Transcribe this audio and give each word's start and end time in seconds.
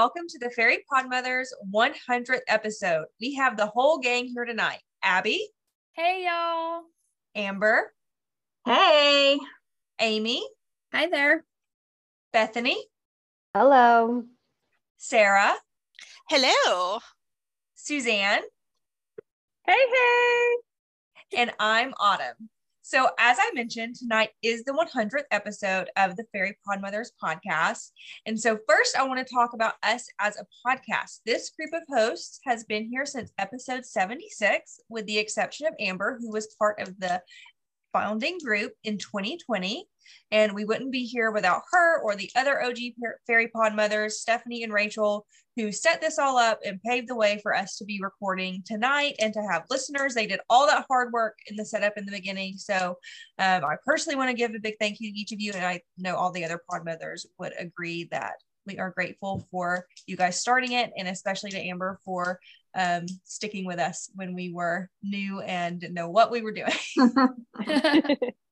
Hello, 0.00 0.10
and 0.16 0.22
welcome 0.22 0.28
to 0.30 0.38
the 0.38 0.50
Fairy 0.52 0.78
Podmothers 0.90 1.48
100th 1.70 2.40
episode. 2.48 3.04
We 3.20 3.34
have 3.34 3.58
the 3.58 3.66
whole 3.66 3.98
gang 3.98 4.28
here 4.28 4.46
tonight 4.46 4.78
Abby. 5.02 5.46
Hey, 5.92 6.24
y'all. 6.24 6.84
Amber. 7.34 7.92
Hey. 8.64 9.38
Amy. 10.00 10.42
Hi 10.94 11.06
there. 11.08 11.44
Bethany. 12.32 12.82
Hello. 13.54 14.24
Sarah. 14.96 15.52
Hello. 16.30 17.00
Suzanne. 17.74 18.40
Hey, 19.66 19.74
hey. 19.76 20.56
And 21.36 21.52
I'm 21.60 21.92
Autumn. 22.00 22.48
So, 22.90 23.08
as 23.20 23.36
I 23.40 23.52
mentioned, 23.54 23.94
tonight 23.94 24.30
is 24.42 24.64
the 24.64 24.72
100th 24.72 25.22
episode 25.30 25.88
of 25.96 26.16
the 26.16 26.24
Fairy 26.32 26.58
Podmothers 26.66 27.10
podcast. 27.22 27.92
And 28.26 28.36
so, 28.36 28.58
first, 28.68 28.98
I 28.98 29.06
want 29.06 29.24
to 29.24 29.32
talk 29.32 29.52
about 29.52 29.74
us 29.84 30.08
as 30.18 30.36
a 30.36 30.46
podcast. 30.66 31.20
This 31.24 31.50
group 31.50 31.70
of 31.72 31.82
hosts 31.88 32.40
has 32.46 32.64
been 32.64 32.88
here 32.90 33.06
since 33.06 33.30
episode 33.38 33.86
76, 33.86 34.80
with 34.88 35.06
the 35.06 35.18
exception 35.18 35.68
of 35.68 35.74
Amber, 35.78 36.18
who 36.20 36.32
was 36.32 36.52
part 36.58 36.80
of 36.80 36.98
the 36.98 37.22
founding 37.92 38.38
group 38.44 38.72
in 38.82 38.98
2020. 38.98 39.86
And 40.30 40.54
we 40.54 40.64
wouldn't 40.64 40.92
be 40.92 41.04
here 41.04 41.30
without 41.30 41.62
her 41.72 42.00
or 42.02 42.16
the 42.16 42.30
other 42.36 42.62
OG 42.62 42.78
Fairy 43.26 43.48
Pod 43.48 43.74
mothers, 43.74 44.20
Stephanie 44.20 44.62
and 44.62 44.72
Rachel, 44.72 45.26
who 45.56 45.72
set 45.72 46.00
this 46.00 46.18
all 46.18 46.38
up 46.38 46.60
and 46.64 46.82
paved 46.82 47.08
the 47.08 47.16
way 47.16 47.38
for 47.42 47.54
us 47.54 47.76
to 47.76 47.84
be 47.84 48.00
recording 48.02 48.62
tonight 48.64 49.14
and 49.20 49.34
to 49.34 49.42
have 49.42 49.64
listeners. 49.70 50.14
They 50.14 50.26
did 50.26 50.40
all 50.48 50.66
that 50.66 50.86
hard 50.88 51.12
work 51.12 51.36
in 51.48 51.56
the 51.56 51.64
setup 51.64 51.94
in 51.96 52.06
the 52.06 52.12
beginning. 52.12 52.56
So 52.56 52.96
um, 53.38 53.64
I 53.64 53.76
personally 53.84 54.16
want 54.16 54.30
to 54.30 54.36
give 54.36 54.54
a 54.54 54.60
big 54.60 54.76
thank 54.80 55.00
you 55.00 55.12
to 55.12 55.18
each 55.18 55.32
of 55.32 55.40
you. 55.40 55.52
And 55.54 55.64
I 55.64 55.80
know 55.98 56.16
all 56.16 56.32
the 56.32 56.44
other 56.44 56.60
pod 56.70 56.84
mothers 56.84 57.26
would 57.38 57.52
agree 57.58 58.08
that 58.10 58.34
we 58.66 58.78
are 58.78 58.90
grateful 58.90 59.46
for 59.50 59.86
you 60.06 60.16
guys 60.16 60.40
starting 60.40 60.72
it 60.72 60.92
and 60.96 61.08
especially 61.08 61.50
to 61.50 61.58
Amber 61.58 61.98
for 62.04 62.38
um, 62.74 63.06
sticking 63.24 63.64
with 63.64 63.78
us 63.78 64.10
when 64.14 64.34
we 64.34 64.52
were 64.52 64.88
new 65.02 65.40
and 65.40 65.80
didn't 65.80 65.94
know 65.94 66.10
what 66.10 66.30
we 66.30 66.42
were 66.42 66.52
doing. 66.52 66.72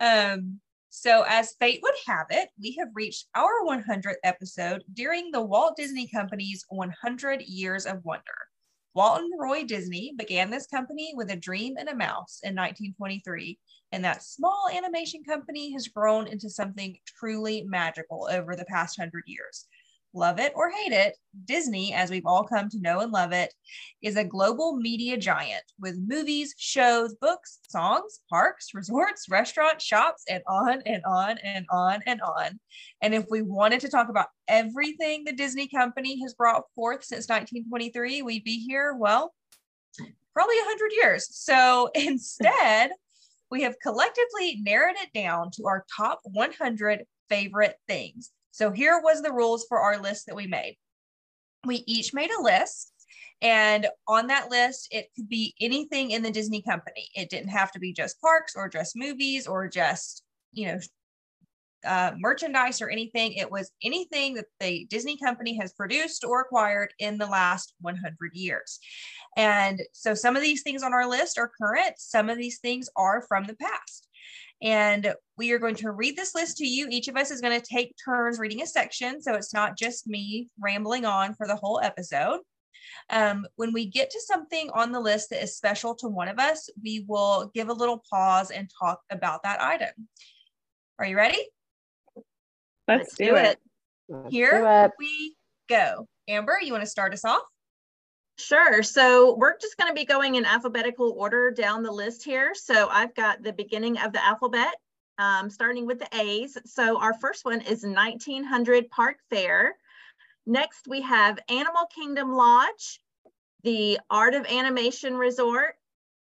um, 0.00 0.60
so, 0.90 1.24
as 1.28 1.54
fate 1.60 1.80
would 1.82 1.94
have 2.06 2.26
it, 2.30 2.48
we 2.60 2.74
have 2.78 2.88
reached 2.94 3.26
our 3.34 3.62
100th 3.66 4.14
episode 4.24 4.82
during 4.92 5.30
the 5.30 5.40
Walt 5.40 5.76
Disney 5.76 6.08
Company's 6.08 6.64
100 6.68 7.42
Years 7.42 7.86
of 7.86 8.04
Wonder. 8.04 8.24
Walt 8.94 9.20
and 9.20 9.32
Roy 9.38 9.64
Disney 9.64 10.14
began 10.16 10.50
this 10.50 10.66
company 10.66 11.12
with 11.14 11.30
a 11.30 11.36
dream 11.36 11.76
and 11.78 11.88
a 11.88 11.94
mouse 11.94 12.40
in 12.42 12.56
1923, 12.56 13.58
and 13.92 14.04
that 14.04 14.24
small 14.24 14.68
animation 14.72 15.22
company 15.22 15.72
has 15.72 15.88
grown 15.88 16.26
into 16.26 16.50
something 16.50 16.96
truly 17.06 17.62
magical 17.62 18.28
over 18.32 18.56
the 18.56 18.64
past 18.64 18.98
hundred 18.98 19.24
years 19.26 19.68
love 20.14 20.38
it 20.38 20.52
or 20.54 20.70
hate 20.70 20.92
it, 20.92 21.16
Disney, 21.44 21.92
as 21.92 22.10
we've 22.10 22.26
all 22.26 22.44
come 22.44 22.68
to 22.70 22.80
know 22.80 23.00
and 23.00 23.12
love 23.12 23.32
it, 23.32 23.52
is 24.02 24.16
a 24.16 24.24
global 24.24 24.76
media 24.76 25.16
giant 25.16 25.62
with 25.78 25.98
movies, 25.98 26.54
shows, 26.56 27.14
books, 27.14 27.58
songs, 27.68 28.20
parks, 28.30 28.68
resorts, 28.74 29.28
restaurants, 29.28 29.84
shops, 29.84 30.24
and 30.28 30.42
on 30.48 30.82
and 30.86 31.02
on 31.04 31.38
and 31.38 31.66
on 31.70 32.00
and 32.06 32.20
on. 32.22 32.58
And 33.02 33.14
if 33.14 33.26
we 33.30 33.42
wanted 33.42 33.80
to 33.80 33.88
talk 33.88 34.08
about 34.08 34.28
everything 34.48 35.24
the 35.24 35.32
Disney 35.32 35.68
company 35.68 36.20
has 36.22 36.34
brought 36.34 36.64
forth 36.74 37.04
since 37.04 37.28
1923, 37.28 38.22
we'd 38.22 38.44
be 38.44 38.64
here, 38.66 38.94
well, 38.94 39.34
probably 40.34 40.56
100 40.56 40.92
years. 40.92 41.28
So 41.32 41.90
instead, 41.94 42.90
we 43.50 43.62
have 43.62 43.76
collectively 43.82 44.60
narrowed 44.62 44.96
it 44.98 45.10
down 45.14 45.50
to 45.52 45.66
our 45.66 45.84
top 45.96 46.20
100 46.24 47.04
favorite 47.28 47.76
things 47.86 48.30
so 48.50 48.70
here 48.70 49.00
was 49.02 49.22
the 49.22 49.32
rules 49.32 49.66
for 49.68 49.78
our 49.78 49.98
list 49.98 50.26
that 50.26 50.36
we 50.36 50.46
made. 50.46 50.76
We 51.66 51.84
each 51.86 52.14
made 52.14 52.30
a 52.30 52.42
list 52.42 52.92
and 53.40 53.86
on 54.08 54.26
that 54.28 54.50
list, 54.50 54.88
it 54.90 55.10
could 55.14 55.28
be 55.28 55.54
anything 55.60 56.10
in 56.10 56.22
the 56.22 56.30
Disney 56.30 56.62
company. 56.62 57.08
It 57.14 57.30
didn't 57.30 57.50
have 57.50 57.70
to 57.72 57.78
be 57.78 57.92
just 57.92 58.20
parks 58.20 58.54
or 58.56 58.68
just 58.68 58.96
movies 58.96 59.46
or 59.46 59.68
just, 59.68 60.24
you 60.52 60.66
know, 60.66 60.78
uh, 61.86 62.12
merchandise 62.18 62.82
or 62.82 62.90
anything. 62.90 63.34
It 63.34 63.50
was 63.50 63.70
anything 63.84 64.34
that 64.34 64.46
the 64.58 64.86
Disney 64.90 65.16
company 65.16 65.56
has 65.58 65.72
produced 65.72 66.24
or 66.24 66.40
acquired 66.40 66.92
in 66.98 67.18
the 67.18 67.26
last 67.26 67.74
100 67.80 68.16
years. 68.32 68.80
And 69.36 69.82
so 69.92 70.14
some 70.14 70.34
of 70.34 70.42
these 70.42 70.62
things 70.62 70.82
on 70.82 70.92
our 70.92 71.08
list 71.08 71.38
are 71.38 71.52
current, 71.60 71.94
some 71.98 72.28
of 72.28 72.38
these 72.38 72.58
things 72.58 72.88
are 72.96 73.22
from 73.28 73.44
the 73.44 73.54
past. 73.54 74.07
And 74.60 75.14
we 75.36 75.52
are 75.52 75.58
going 75.58 75.76
to 75.76 75.92
read 75.92 76.16
this 76.16 76.34
list 76.34 76.56
to 76.58 76.66
you. 76.66 76.88
Each 76.90 77.08
of 77.08 77.16
us 77.16 77.30
is 77.30 77.40
going 77.40 77.58
to 77.58 77.66
take 77.66 77.94
turns 78.04 78.38
reading 78.38 78.62
a 78.62 78.66
section. 78.66 79.22
So 79.22 79.34
it's 79.34 79.54
not 79.54 79.78
just 79.78 80.06
me 80.06 80.48
rambling 80.58 81.04
on 81.04 81.34
for 81.34 81.46
the 81.46 81.56
whole 81.56 81.80
episode. 81.82 82.40
Um, 83.10 83.46
when 83.56 83.72
we 83.72 83.86
get 83.86 84.10
to 84.10 84.20
something 84.20 84.70
on 84.74 84.92
the 84.92 85.00
list 85.00 85.30
that 85.30 85.42
is 85.42 85.56
special 85.56 85.94
to 85.96 86.08
one 86.08 86.28
of 86.28 86.38
us, 86.38 86.68
we 86.82 87.04
will 87.06 87.50
give 87.54 87.68
a 87.68 87.72
little 87.72 88.02
pause 88.10 88.50
and 88.50 88.70
talk 88.80 89.00
about 89.10 89.42
that 89.44 89.62
item. 89.62 90.08
Are 90.98 91.06
you 91.06 91.16
ready? 91.16 91.48
Let's, 92.88 93.00
Let's 93.00 93.16
do, 93.16 93.36
it. 93.36 93.58
it. 94.08 94.16
Here 94.30 94.90
we 94.98 95.36
go. 95.68 96.08
Amber, 96.26 96.58
you 96.62 96.72
want 96.72 96.82
to 96.82 96.90
start 96.90 97.12
us 97.12 97.24
off? 97.24 97.42
Sure. 98.38 98.84
So 98.84 99.34
we're 99.34 99.58
just 99.58 99.76
going 99.76 99.90
to 99.90 99.94
be 99.94 100.04
going 100.04 100.36
in 100.36 100.44
alphabetical 100.44 101.12
order 101.18 101.50
down 101.50 101.82
the 101.82 101.90
list 101.90 102.24
here. 102.24 102.54
So 102.54 102.88
I've 102.88 103.14
got 103.14 103.42
the 103.42 103.52
beginning 103.52 103.98
of 103.98 104.12
the 104.12 104.24
alphabet, 104.24 104.76
um, 105.18 105.50
starting 105.50 105.86
with 105.86 105.98
the 105.98 106.08
A's. 106.16 106.56
So 106.64 107.00
our 107.00 107.14
first 107.14 107.44
one 107.44 107.60
is 107.62 107.82
1900 107.82 108.90
Park 108.90 109.16
Fair. 109.28 109.76
Next, 110.46 110.86
we 110.86 111.02
have 111.02 111.40
Animal 111.48 111.86
Kingdom 111.92 112.32
Lodge, 112.32 113.00
the 113.64 113.98
Art 114.08 114.34
of 114.34 114.46
Animation 114.46 115.16
Resort, 115.16 115.74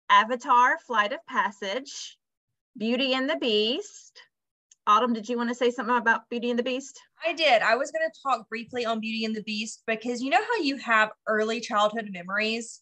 Avatar 0.10 0.78
Flight 0.80 1.12
of 1.12 1.26
Passage, 1.28 2.18
Beauty 2.78 3.14
and 3.16 3.30
the 3.30 3.36
Beast, 3.36 4.22
Autumn, 4.88 5.12
did 5.12 5.28
you 5.28 5.36
want 5.36 5.50
to 5.50 5.56
say 5.56 5.70
something 5.70 5.98
about 5.98 6.30
Beauty 6.30 6.50
and 6.50 6.58
the 6.58 6.64
Beast? 6.64 6.98
I 7.26 7.34
did. 7.34 7.62
I 7.62 7.76
was 7.76 7.92
going 7.92 8.10
to 8.10 8.20
talk 8.24 8.48
briefly 8.48 8.86
on 8.86 9.02
Beauty 9.02 9.26
and 9.26 9.36
the 9.36 9.44
Beast 9.44 9.84
because 9.86 10.22
you 10.22 10.30
know 10.30 10.42
how 10.42 10.62
you 10.62 10.78
have 10.78 11.12
early 11.28 11.60
childhood 11.60 12.08
memories? 12.10 12.80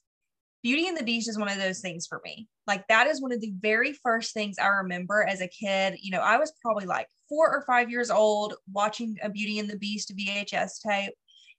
Beauty 0.62 0.88
and 0.88 0.96
the 0.96 1.04
Beast 1.04 1.28
is 1.28 1.38
one 1.38 1.50
of 1.50 1.58
those 1.58 1.80
things 1.80 2.06
for 2.06 2.22
me. 2.24 2.48
Like 2.68 2.88
that 2.90 3.08
is 3.08 3.24
one 3.24 3.32
of 3.32 3.42
the 3.42 3.54
very 3.60 3.94
first 3.94 4.36
things 4.36 4.58
I 4.60 4.68
remember 4.68 5.24
as 5.24 5.42
a 5.42 5.48
kid. 5.48 5.96
You 6.00 6.12
know, 6.12 6.20
I 6.20 6.38
was 6.38 6.54
probably 6.62 6.86
like 6.86 7.08
four 7.28 7.50
or 7.50 7.64
five 7.66 7.90
years 7.90 8.12
old 8.12 8.54
watching 8.72 9.16
a 9.24 9.30
Beauty 9.30 9.58
and 9.58 9.68
the 9.68 9.78
Beast 9.78 10.14
VHS 10.16 10.82
tape. 10.88 11.14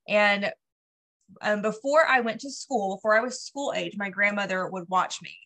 And 0.09 0.53
um, 1.43 1.61
before 1.61 2.07
I 2.09 2.21
went 2.21 2.41
to 2.43 2.53
school, 2.53 2.97
before 2.97 3.17
I 3.17 3.21
was 3.21 3.43
school 3.43 3.73
age, 3.77 3.95
my 3.97 4.11
grandmother 4.11 4.69
would 4.69 4.89
watch 4.89 5.21
me 5.23 5.37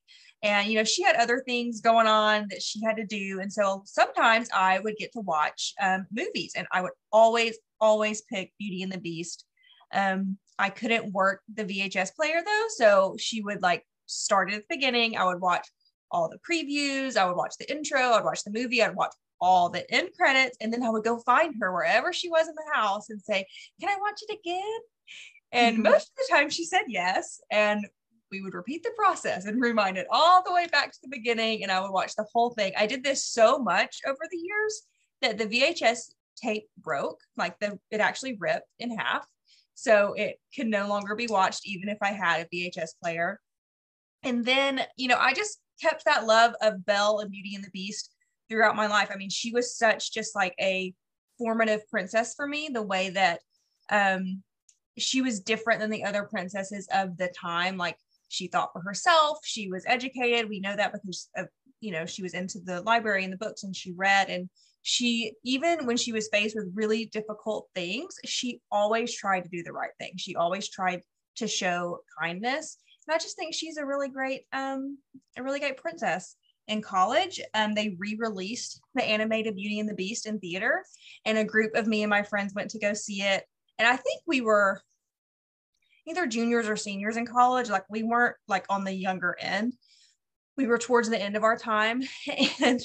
and 0.43 0.69
you 0.69 0.77
know 0.77 0.85
she 0.85 1.03
had 1.03 1.17
other 1.17 1.43
things 1.47 1.81
going 1.81 2.07
on 2.07 2.47
that 2.51 2.63
she 2.63 2.83
had 2.85 2.97
to 2.97 3.07
do 3.07 3.41
and 3.41 3.53
so 3.53 3.83
sometimes 3.85 4.49
i 4.55 4.79
would 4.81 4.97
get 4.97 5.13
to 5.13 5.21
watch 5.21 5.75
um, 5.81 6.07
movies 6.11 6.53
and 6.57 6.67
i 6.73 6.81
would 6.81 6.93
always 7.13 7.59
always 7.81 8.23
pick 8.23 8.53
beauty 8.59 8.83
and 8.83 8.93
the 8.93 8.99
beast. 8.99 9.47
Um, 9.93 10.39
i 10.59 10.71
couldn't 10.71 11.13
work 11.13 11.43
the 11.55 11.65
vhs 11.65 12.15
player 12.15 12.43
though 12.45 12.67
so 12.69 13.17
she 13.19 13.43
would 13.43 13.63
like 13.63 13.85
start 14.07 14.53
at 14.53 14.61
the 14.61 14.77
beginning. 14.77 15.17
I 15.17 15.25
would 15.25 15.41
watch 15.41 15.67
all 16.11 16.29
the 16.29 16.39
previews 16.39 17.17
i 17.17 17.25
would 17.25 17.37
watch 17.37 17.55
the 17.59 17.71
intro 17.71 18.01
i'd 18.01 18.25
watch 18.25 18.43
the 18.43 18.51
movie 18.51 18.83
i'd 18.83 18.97
watch 18.97 19.15
all 19.41 19.69
the 19.69 19.89
end 19.93 20.09
credits 20.19 20.57
and 20.61 20.73
then 20.73 20.83
i 20.83 20.91
would 20.91 21.05
go 21.05 21.19
find 21.21 21.55
her 21.61 21.73
wherever 21.73 22.13
she 22.13 22.29
was 22.29 22.49
in 22.49 22.55
the 22.55 22.75
house 22.75 23.11
and 23.11 23.23
say 23.23 23.47
can 23.79 23.89
i 23.89 23.97
watch 24.01 24.21
it 24.29 24.39
again? 24.39 24.81
And 25.53 25.77
mm-hmm. 25.77 25.93
most 25.93 26.11
of 26.11 26.17
the 26.17 26.35
time 26.35 26.51
she 26.51 26.65
said 26.65 26.85
yes 26.89 27.41
and 27.51 27.85
we 28.31 28.41
would 28.41 28.55
repeat 28.55 28.83
the 28.83 28.93
process 28.97 29.45
and 29.45 29.61
rewind 29.61 29.97
it 29.97 30.07
all 30.11 30.43
the 30.45 30.53
way 30.53 30.67
back 30.67 30.93
to 30.93 30.99
the 31.03 31.09
beginning 31.09 31.63
and 31.63 31.73
I 31.73 31.81
would 31.81 31.91
watch 31.91 32.15
the 32.15 32.27
whole 32.33 32.51
thing. 32.51 32.73
I 32.77 32.87
did 32.87 33.03
this 33.03 33.25
so 33.25 33.59
much 33.59 34.01
over 34.07 34.19
the 34.31 34.37
years 34.37 34.83
that 35.23 35.39
the 35.39 35.47
VHS 35.47 36.13
tape 36.37 36.69
broke, 36.79 37.21
like 37.37 37.59
the 37.59 37.79
it 37.91 38.01
actually 38.01 38.37
ripped 38.39 38.69
in 38.79 38.97
half. 38.97 39.27
So 39.75 40.13
it 40.15 40.39
can 40.55 40.69
no 40.71 40.89
longer 40.89 41.15
be 41.15 41.27
watched 41.27 41.67
even 41.67 41.89
if 41.89 41.99
I 42.03 42.13
had 42.13 42.47
a 42.47 42.55
VHS 42.55 42.91
player. 43.03 43.41
And 44.23 44.45
then, 44.45 44.83
you 44.97 45.09
know, 45.09 45.17
I 45.19 45.33
just 45.33 45.59
kept 45.81 46.05
that 46.05 46.27
love 46.27 46.55
of 46.61 46.85
Belle 46.85 47.21
and 47.21 47.31
Beauty 47.31 47.55
and 47.55 47.65
the 47.65 47.71
Beast 47.71 48.15
throughout 48.49 48.77
my 48.77 48.87
life. 48.87 49.09
I 49.13 49.17
mean, 49.17 49.31
she 49.31 49.53
was 49.53 49.77
such 49.77 50.13
just 50.13 50.35
like 50.35 50.55
a 50.61 50.93
formative 51.39 51.89
princess 51.89 52.35
for 52.35 52.47
me, 52.47 52.69
the 52.73 52.83
way 52.83 53.11
that 53.11 53.41
um 53.91 54.43
she 54.99 55.23
was 55.23 55.41
different 55.41 55.81
than 55.81 55.91
the 55.91 56.05
other 56.05 56.25
princesses 56.25 56.87
of 56.93 57.17
the 57.17 57.29
time. 57.29 57.77
Like 57.77 57.97
she 58.31 58.47
thought 58.47 58.73
for 58.73 58.81
herself 58.81 59.39
she 59.45 59.69
was 59.69 59.85
educated. 59.87 60.49
We 60.49 60.61
know 60.61 60.77
that 60.77 60.93
because 60.93 61.29
of 61.37 61.49
you 61.81 61.91
know 61.91 62.07
she 62.07 62.23
was 62.23 62.35
into 62.35 62.61
the 62.61 62.81
library 62.83 63.25
and 63.25 63.33
the 63.33 63.37
books 63.39 63.65
and 63.65 63.75
she 63.75 63.93
read. 63.93 64.31
And 64.31 64.49
she 64.83 65.35
even 65.45 65.85
when 65.85 65.97
she 65.97 66.13
was 66.13 66.29
faced 66.33 66.57
with 66.57 66.73
really 66.75 67.05
difficult 67.07 67.69
things 67.75 68.15
she 68.25 68.63
always 68.73 69.15
tried 69.15 69.43
to 69.43 69.51
do 69.51 69.63
the 69.63 69.73
right 69.73 69.91
thing. 69.99 70.13
She 70.17 70.37
always 70.37 70.69
tried 70.71 71.03
to 71.37 71.47
show 71.47 71.99
kindness. 72.21 72.79
And 73.07 73.15
i 73.15 73.19
just 73.19 73.37
think 73.37 73.55
she's 73.55 73.77
a 73.77 73.85
really 73.85 74.09
great 74.09 74.43
um 74.53 74.99
a 75.37 75.43
really 75.43 75.61
great 75.61 75.77
princess. 75.77 76.37
In 76.69 76.81
college 76.81 77.41
um, 77.55 77.75
they 77.75 77.97
re-released 77.99 78.81
the 78.95 79.03
animated 79.03 79.57
beauty 79.57 79.81
and 79.81 79.89
the 79.89 79.95
beast 79.95 80.27
in 80.27 80.39
theater. 80.39 80.85
And 81.25 81.37
a 81.37 81.45
group 81.45 81.75
of 81.75 81.89
me 81.89 82.05
and 82.05 82.11
my 82.11 82.23
friends 82.23 82.55
went 82.55 82.71
to 82.71 82.79
go 82.79 82.95
see 82.95 83.23
it. 83.23 83.45
And 83.79 83.89
I 83.89 83.97
think 83.97 84.23
we 84.27 84.41
were 84.41 84.81
either 86.11 86.27
juniors 86.27 86.69
or 86.69 86.77
seniors 86.77 87.17
in 87.17 87.27
college. 87.27 87.71
Like 87.71 87.85
we 87.89 88.03
weren't 88.03 88.37
like 88.49 88.67
on 88.69 88.85
the 88.85 88.93
younger 88.93 89.37
end. 89.41 89.75
We 90.57 90.67
were 90.67 90.79
towards 90.79 91.09
the 91.09 91.21
end 91.21 91.37
of 91.37 91.45
our 91.45 91.57
time. 91.57 92.03
And 92.63 92.81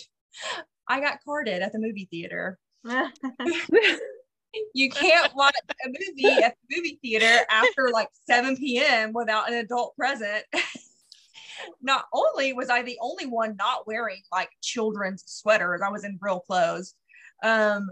I 0.88 1.00
got 1.00 1.20
carded 1.24 1.62
at 1.62 1.72
the 1.72 1.80
movie 1.80 2.08
theater. 2.12 2.60
you 4.74 4.90
can't 4.90 5.34
watch 5.36 5.56
a 5.70 5.88
movie 5.88 6.44
at 6.44 6.56
the 6.56 6.76
movie 6.76 7.00
theater 7.02 7.46
after 7.50 7.90
like 7.92 8.10
7 8.30 8.58
p.m. 8.58 9.14
without 9.14 9.50
an 9.50 9.56
adult 9.56 9.96
present. 9.96 10.44
not 11.82 12.06
only 12.14 12.54
was 12.54 12.70
I 12.70 12.82
the 12.82 13.00
only 13.02 13.26
one 13.26 13.56
not 13.56 13.88
wearing 13.88 14.22
like 14.32 14.50
children's 14.62 15.24
sweaters, 15.26 15.82
I 15.84 15.90
was 15.90 16.04
in 16.04 16.20
real 16.22 16.42
clothes. 16.42 16.94
Um, 17.44 17.90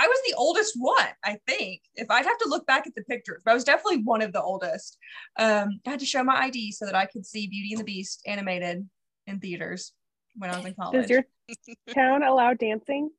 I 0.00 0.06
was 0.06 0.18
the 0.26 0.34
oldest 0.38 0.74
one, 0.78 1.08
I 1.22 1.38
think. 1.46 1.82
If 1.94 2.10
I'd 2.10 2.24
have 2.24 2.38
to 2.38 2.48
look 2.48 2.66
back 2.66 2.86
at 2.86 2.94
the 2.94 3.02
pictures, 3.02 3.42
but 3.44 3.50
I 3.50 3.54
was 3.54 3.64
definitely 3.64 4.02
one 4.02 4.22
of 4.22 4.32
the 4.32 4.40
oldest. 4.40 4.96
Um, 5.38 5.78
I 5.86 5.90
had 5.90 6.00
to 6.00 6.06
show 6.06 6.24
my 6.24 6.36
ID 6.44 6.72
so 6.72 6.86
that 6.86 6.94
I 6.94 7.04
could 7.04 7.26
see 7.26 7.46
Beauty 7.48 7.72
and 7.72 7.80
the 7.80 7.84
Beast 7.84 8.22
animated 8.26 8.88
in 9.26 9.40
theaters 9.40 9.92
when 10.36 10.48
I 10.48 10.56
was 10.56 10.64
in 10.64 10.74
college. 10.74 11.02
Does 11.02 11.10
your 11.10 11.24
town 11.94 12.22
allow 12.22 12.54
dancing? 12.54 13.10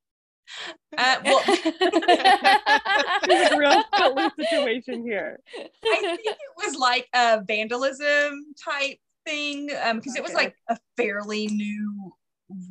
Uh, 0.97 1.17
well, 1.23 1.43
There's 3.27 3.51
a 3.51 3.57
real 3.57 3.83
footloose 3.95 4.31
situation 4.39 5.03
here. 5.03 5.39
I 5.55 5.99
think 5.99 6.19
it 6.25 6.37
was 6.57 6.75
like 6.75 7.07
a 7.13 7.43
vandalism 7.43 8.55
type 8.65 8.97
thing 9.23 9.67
because 9.67 10.15
it 10.15 10.23
was 10.23 10.33
like 10.33 10.55
a 10.67 10.79
fairly 10.97 11.45
new 11.45 12.11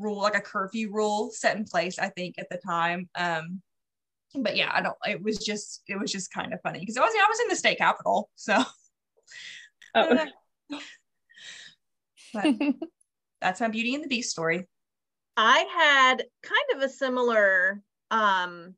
rule, 0.01 0.21
like 0.21 0.35
a 0.35 0.41
curfew 0.41 0.91
rule 0.93 1.31
set 1.33 1.57
in 1.57 1.65
place, 1.65 1.97
I 2.01 2.09
think, 2.09 2.35
at 2.39 2.49
the 2.51 2.59
time. 2.59 3.09
Um, 3.15 3.63
but 4.35 4.57
yeah, 4.57 4.71
I 4.73 4.83
don't. 4.83 4.97
It 5.07 5.23
was 5.23 5.39
just, 5.39 5.83
it 5.89 5.99
was 5.99 6.13
just 6.13 6.33
kind 6.33 6.53
of 6.53 6.61
funny 6.63 6.81
because 6.81 6.97
I 6.97 7.03
was, 7.03 7.13
I 7.15 7.27
was 7.29 7.41
in 7.41 7.49
the 7.49 7.57
state 7.57 7.79
capital. 7.79 8.31
so. 8.37 8.63
Oh, 9.95 10.27
that's 13.41 13.61
my 13.61 13.69
Beauty 13.69 13.95
and 13.95 14.05
the 14.05 14.09
Beast 14.09 14.31
story. 14.31 14.67
I 15.37 15.65
had 15.75 16.25
kind 16.43 16.77
of 16.77 16.83
a 16.83 16.89
similar 16.89 17.83
um, 18.11 18.75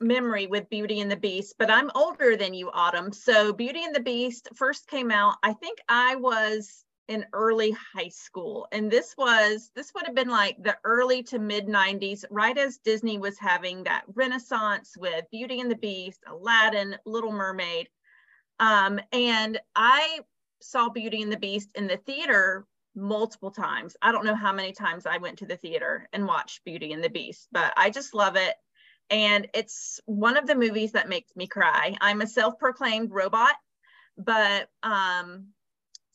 memory 0.00 0.46
with 0.46 0.68
Beauty 0.68 1.00
and 1.00 1.10
the 1.10 1.16
Beast, 1.16 1.54
but 1.58 1.70
I'm 1.70 1.90
older 1.94 2.36
than 2.36 2.54
you, 2.54 2.70
Autumn. 2.72 3.12
So 3.12 3.52
Beauty 3.52 3.84
and 3.84 3.94
the 3.94 4.00
Beast 4.00 4.48
first 4.54 4.88
came 4.88 5.10
out, 5.10 5.36
I 5.42 5.52
think 5.54 5.78
I 5.88 6.16
was 6.16 6.84
in 7.08 7.24
early 7.32 7.74
high 7.94 8.08
school. 8.08 8.66
And 8.72 8.90
this 8.90 9.14
was, 9.16 9.70
this 9.74 9.92
would 9.94 10.06
have 10.06 10.14
been 10.14 10.28
like 10.28 10.62
the 10.62 10.76
early 10.84 11.22
to 11.24 11.38
mid 11.38 11.66
90s, 11.66 12.24
right 12.30 12.56
as 12.56 12.78
Disney 12.78 13.18
was 13.18 13.38
having 13.38 13.84
that 13.84 14.04
renaissance 14.14 14.96
with 14.96 15.24
Beauty 15.30 15.60
and 15.60 15.70
the 15.70 15.76
Beast, 15.76 16.20
Aladdin, 16.26 16.96
Little 17.04 17.32
Mermaid. 17.32 17.88
Um, 18.58 19.00
and 19.12 19.60
I 19.74 20.20
saw 20.60 20.88
Beauty 20.88 21.22
and 21.22 21.32
the 21.32 21.36
Beast 21.36 21.68
in 21.74 21.86
the 21.86 21.98
theater 21.98 22.66
multiple 22.94 23.50
times. 23.50 23.96
I 24.00 24.10
don't 24.10 24.24
know 24.24 24.34
how 24.34 24.52
many 24.52 24.72
times 24.72 25.06
I 25.06 25.18
went 25.18 25.38
to 25.38 25.46
the 25.46 25.56
theater 25.56 26.08
and 26.12 26.26
watched 26.26 26.64
Beauty 26.64 26.92
and 26.92 27.04
the 27.04 27.10
Beast, 27.10 27.48
but 27.52 27.72
I 27.76 27.90
just 27.90 28.14
love 28.14 28.36
it. 28.36 28.54
And 29.10 29.48
it's 29.54 30.00
one 30.06 30.36
of 30.36 30.46
the 30.46 30.56
movies 30.56 30.92
that 30.92 31.08
makes 31.08 31.36
me 31.36 31.46
cry. 31.46 31.96
I'm 32.00 32.22
a 32.22 32.26
self-proclaimed 32.26 33.12
robot, 33.12 33.54
but 34.18 34.68
um, 34.82 35.48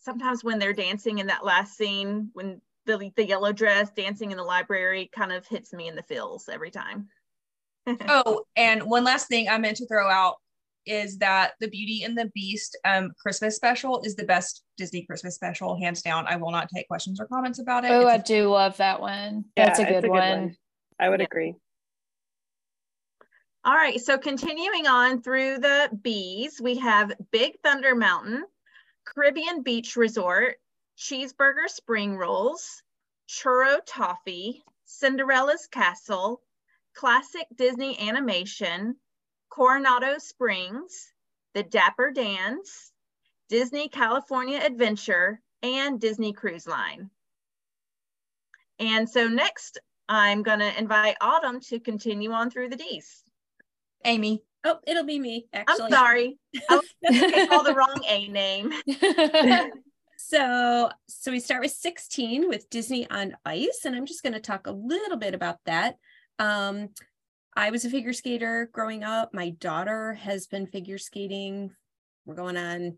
sometimes 0.01 0.43
when 0.43 0.59
they're 0.59 0.73
dancing 0.73 1.19
in 1.19 1.27
that 1.27 1.45
last 1.45 1.77
scene, 1.77 2.29
when 2.33 2.59
the, 2.85 3.11
the 3.15 3.25
yellow 3.25 3.53
dress 3.53 3.91
dancing 3.91 4.31
in 4.31 4.37
the 4.37 4.43
library 4.43 5.09
kind 5.15 5.31
of 5.31 5.47
hits 5.47 5.71
me 5.71 5.87
in 5.87 5.95
the 5.95 6.03
feels 6.03 6.49
every 6.49 6.71
time. 6.71 7.07
Oh, 8.07 8.43
and 8.55 8.83
one 8.83 9.03
last 9.03 9.27
thing 9.27 9.47
I 9.49 9.57
meant 9.57 9.77
to 9.77 9.87
throw 9.87 10.07
out 10.09 10.35
is 10.85 11.17
that 11.19 11.53
the 11.59 11.67
Beauty 11.67 12.03
and 12.03 12.17
the 12.17 12.29
Beast 12.33 12.77
um, 12.85 13.11
Christmas 13.19 13.55
special 13.55 14.01
is 14.03 14.15
the 14.15 14.23
best 14.23 14.63
Disney 14.77 15.03
Christmas 15.05 15.35
special, 15.35 15.79
hands 15.79 16.01
down. 16.01 16.25
I 16.27 16.35
will 16.35 16.51
not 16.51 16.69
take 16.73 16.87
questions 16.87 17.19
or 17.19 17.25
comments 17.27 17.59
about 17.59 17.85
it. 17.85 17.91
oh, 17.91 18.01
It's 18.01 18.11
I 18.11 18.15
a- 18.17 18.23
do 18.23 18.49
love 18.49 18.77
that 18.77 18.99
one. 19.01 19.45
Yeah, 19.55 19.65
That's 19.65 19.79
a 19.79 19.83
it's 19.83 20.01
good, 20.01 20.09
one. 20.09 20.55
I 20.99 21.09
would 21.09 21.19
Yeah. 21.21 21.25
agree. 21.25 21.55
All 23.63 23.75
right, 23.75 23.99
so 23.99 24.17
continuing 24.17 24.87
on 24.87 25.21
through 25.21 25.59
the 25.59 25.89
B's, 26.01 26.59
we 26.59 26.75
have 26.77 27.13
Big 27.31 27.59
Thunder 27.63 27.93
Mountain, 27.95 28.43
Caribbean 29.05 29.63
Beach 29.63 29.95
Resort, 29.95 30.59
Cheeseburger 30.97 31.67
Spring 31.67 32.17
Rolls, 32.17 32.83
Churro 33.27 33.79
Toffee, 33.85 34.63
Cinderella's 34.85 35.67
Castle, 35.67 36.41
Classic 36.93 37.47
Disney 37.55 37.97
Animation, 37.99 38.95
Coronado 39.49 40.17
Springs, 40.17 41.13
The 41.53 41.63
Dapper 41.63 42.11
Dans, 42.11 42.91
Disney 43.49 43.89
California 43.89 44.59
Adventure, 44.59 45.41
and 45.63 45.99
Disney 45.99 46.33
Cruise 46.33 46.67
Line. 46.67 47.09
And 48.79 49.09
so 49.09 49.27
next, 49.27 49.77
I'm 50.09 50.43
going 50.43 50.59
to 50.59 50.77
invite 50.77 51.17
Autumn 51.21 51.59
to 51.61 51.79
continue 51.79 52.31
on 52.31 52.49
through 52.49 52.69
the 52.69 52.75
D's. 52.75 53.23
Amy. 54.03 54.43
Oh, 54.63 54.77
it'll 54.85 55.05
be 55.05 55.19
me, 55.19 55.47
actually. 55.53 55.85
I'm 55.85 55.91
sorry. 55.91 56.37
I 56.69 56.75
was 56.75 57.47
call 57.49 57.63
the 57.63 57.73
wrong 57.77 58.03
A 58.07 58.27
name. 58.27 58.71
So, 60.23 60.89
so 61.09 61.31
we 61.31 61.39
start 61.39 61.61
with 61.61 61.71
16 61.71 62.47
with 62.47 62.69
Disney 62.69 63.09
on 63.09 63.35
Ice, 63.43 63.81
and 63.83 63.95
I'm 63.95 64.05
just 64.05 64.23
going 64.23 64.33
to 64.33 64.39
talk 64.39 64.67
a 64.67 64.71
little 64.71 65.17
bit 65.17 65.33
about 65.33 65.57
that. 65.65 65.95
Um, 66.39 66.89
I 67.55 67.71
was 67.71 67.83
a 67.83 67.89
figure 67.89 68.13
skater 68.13 68.69
growing 68.71 69.03
up. 69.03 69.33
My 69.33 69.49
daughter 69.49 70.13
has 70.13 70.47
been 70.47 70.67
figure 70.67 70.99
skating. 70.99 71.71
We're 72.25 72.35
going 72.35 72.55
on 72.55 72.97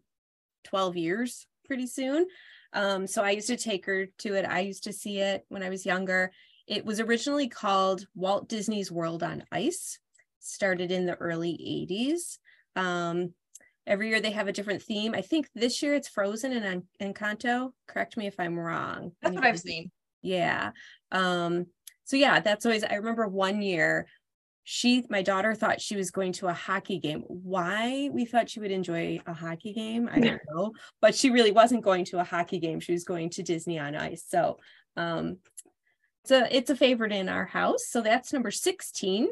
12 0.66 0.98
years 0.98 1.48
pretty 1.66 1.88
soon. 1.88 2.28
Um, 2.74 3.08
so 3.08 3.24
I 3.24 3.32
used 3.32 3.48
to 3.48 3.58
take 3.58 3.86
her 3.86 4.08
to 4.20 4.36
it. 4.36 4.46
I 4.46 4.60
used 4.60 4.84
to 4.84 4.94
see 4.94 5.20
it 5.20 5.46
when 5.48 5.64
I 5.64 5.70
was 5.70 5.86
younger. 5.86 6.32
It 6.68 6.86
was 6.86 7.00
originally 7.00 7.48
called 7.48 8.06
Walt 8.14 8.48
Disney's 8.48 8.92
World 8.92 9.24
on 9.24 9.44
Ice, 9.52 9.98
started 10.44 10.92
in 10.92 11.06
the 11.06 11.16
early 11.16 11.88
80s. 11.90 12.38
Um, 12.76 13.34
every 13.86 14.10
year 14.10 14.22
they 14.22 14.32
have 14.32 14.48
a 14.48 14.54
different 14.54 14.82
theme. 14.82 15.14
I 15.14 15.22
think 15.22 15.50
this 15.56 15.82
year 15.82 15.94
it's 15.94 16.08
Frozen 16.08 16.54
and 16.54 16.86
En- 17.02 17.14
Encanto. 17.14 17.72
Correct 17.88 18.18
me 18.18 18.28
if 18.28 18.40
I'm 18.40 18.58
wrong. 18.58 19.12
That's 19.22 19.36
what 19.36 19.46
I've 19.46 19.60
seen. 19.60 19.92
Yeah. 20.22 20.72
Um, 21.12 21.68
so 22.06 22.18
yeah, 22.18 22.40
that's 22.40 22.66
always 22.66 22.84
I 22.84 22.96
remember 22.96 23.28
one 23.28 23.62
year 23.62 24.08
she 24.66 25.06
my 25.10 25.22
daughter 25.22 25.54
thought 25.54 25.82
she 25.82 25.98
was 25.98 26.12
going 26.12 26.32
to 26.34 26.48
a 26.48 26.54
hockey 26.54 27.00
game. 27.00 27.24
Why 27.28 28.10
we 28.14 28.26
thought 28.26 28.50
she 28.50 28.62
would 28.62 28.72
enjoy 28.72 29.20
a 29.26 29.34
hockey 29.34 29.74
game, 29.74 30.10
I 30.12 30.20
don't 30.20 30.42
know, 30.54 30.72
but 31.02 31.16
she 31.16 31.30
really 31.30 31.52
wasn't 31.52 31.84
going 31.84 32.06
to 32.06 32.20
a 32.20 32.24
hockey 32.24 32.60
game. 32.60 32.80
She 32.80 32.94
was 32.94 33.04
going 33.04 33.30
to 33.32 33.44
Disney 33.44 33.78
on 33.78 33.96
Ice. 33.96 34.26
So 34.28 34.60
um 34.96 35.38
so 36.26 36.48
it's 36.50 36.70
a 36.70 36.76
favorite 36.76 37.12
in 37.12 37.28
our 37.28 37.46
house. 37.46 37.88
So 37.90 38.02
that's 38.02 38.32
number 38.32 38.52
16. 38.52 39.28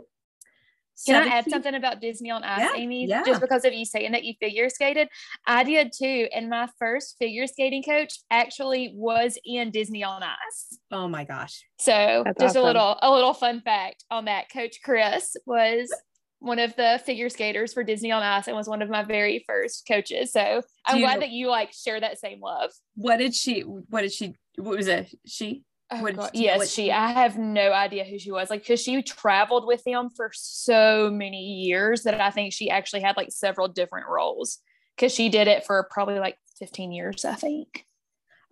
Can 1.05 1.24
I 1.24 1.27
add 1.27 1.50
something 1.50 1.74
about 1.75 2.00
Disney 2.01 2.29
on 2.31 2.43
Ice, 2.43 2.60
Yeah, 2.60 2.81
Amy? 2.81 3.05
yeah. 3.08 3.24
Just 3.25 3.41
because 3.41 3.65
of 3.65 3.74
you 3.74 3.86
saying 3.86 4.12
that 4.12 4.24
you 4.24 4.34
figure 4.39 4.70
skated, 4.70 5.08
I 5.48 5.63
did 5.63 5.91
too. 5.98 6.27
And 6.34 6.50
my 6.50 6.70
first 6.79 7.15
figure 7.20 7.48
skating 7.48 7.84
coach 7.84 8.20
actually 8.29 8.93
was 8.96 9.38
in 9.46 9.72
Disney 9.72 10.03
on 10.03 10.24
Ice. 10.24 10.77
Oh 10.91 11.08
my 11.08 11.24
gosh. 11.24 11.63
So 11.79 12.22
That's 12.25 12.39
just 12.39 12.55
awesome. 12.55 12.62
a 12.63 12.65
little 12.65 13.00
a 13.01 13.12
little 13.12 13.34
fun 13.34 13.62
fact 13.62 14.03
on 14.12 14.25
that. 14.25 14.51
Coach 14.51 14.77
Chris 14.84 15.36
was 15.46 15.91
one 16.39 16.58
of 16.60 16.75
the 16.75 17.00
figure 17.05 17.29
skaters 17.29 17.72
for 17.74 17.84
Disney 17.84 18.12
on 18.12 18.24
Ice 18.24 18.48
and 18.48 18.55
was 18.58 18.67
one 18.67 18.81
of 18.81 18.89
my 18.89 19.03
very 19.03 19.43
first 19.48 19.86
coaches. 19.88 20.31
So 20.31 20.62
I'm 20.86 20.98
you 20.98 21.03
glad 21.05 21.22
that 21.22 21.29
you 21.29 21.50
like 21.50 21.72
share 21.72 22.00
that 22.00 22.20
same 22.20 22.39
love. 22.41 22.72
What 22.96 23.17
did 23.17 23.36
she 23.36 23.62
what 23.62 24.01
did 24.01 24.12
she 24.12 24.36
what 24.58 24.75
was 24.77 24.88
it? 24.88 25.13
She? 25.25 25.63
Oh, 25.91 26.01
What- 26.01 26.15
God. 26.15 26.31
do 26.33 26.39
you 26.39 26.45
know 26.48 26.51
Yes, 26.53 26.57
what 26.60 26.67
she. 26.69 26.83
she- 26.86 26.91
I 26.91 27.12
have 27.12 27.38
no 27.38 27.71
idea 27.74 28.03
who 28.05 28.17
she 28.17 28.31
was. 28.31 28.50
Like, 28.50 28.62
because 28.62 28.81
she 28.81 29.01
traveled 29.03 29.65
with 29.67 29.83
them 29.83 30.10
for 30.15 30.31
so 30.33 31.10
many 31.12 31.43
years 31.65 32.03
that 32.03 32.19
I 32.19 32.31
think 32.31 32.53
she 32.53 32.69
actually 32.69 33.01
had 33.01 33.17
like 33.17 33.31
several 33.31 33.67
different 33.67 34.07
roles. 34.07 34.60
Because 34.95 35.13
she 35.13 35.29
did 35.29 35.48
it 35.48 35.65
for 35.65 35.88
probably 35.91 36.19
like 36.19 36.38
15 36.60 36.91
years, 36.91 37.25
I 37.25 37.36
think. 37.36 37.86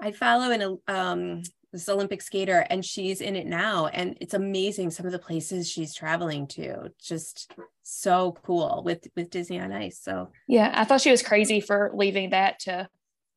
I 0.01 0.11
follow 0.11 0.51
an 0.51 0.79
um 0.87 1.43
this 1.71 1.87
Olympic 1.87 2.21
skater 2.23 2.65
and 2.71 2.83
she's 2.83 3.21
in 3.21 3.35
it 3.35 3.45
now 3.45 3.85
and 3.85 4.17
it's 4.21 4.33
amazing 4.33 4.89
some 4.89 5.05
of 5.05 5.11
the 5.11 5.19
places 5.19 5.69
she's 5.69 5.93
traveling 5.93 6.47
to. 6.47 6.91
Just 6.99 7.51
so 7.83 8.35
cool 8.43 8.81
with 8.83 9.07
with 9.15 9.29
Disney 9.29 9.59
on 9.59 9.71
Ice. 9.71 9.99
So 10.01 10.29
Yeah, 10.47 10.71
I 10.73 10.83
thought 10.85 11.01
she 11.01 11.11
was 11.11 11.21
crazy 11.21 11.59
for 11.61 11.91
leaving 11.93 12.31
that 12.31 12.59
to 12.61 12.89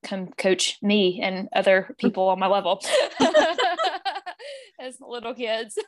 come 0.02 0.28
coach 0.28 0.78
me 0.82 1.21
and 1.23 1.49
other 1.54 1.94
people 1.99 2.28
on 2.28 2.38
my 2.38 2.47
level 2.47 2.82
as 4.80 4.97
little 5.00 5.35
kids. 5.35 5.78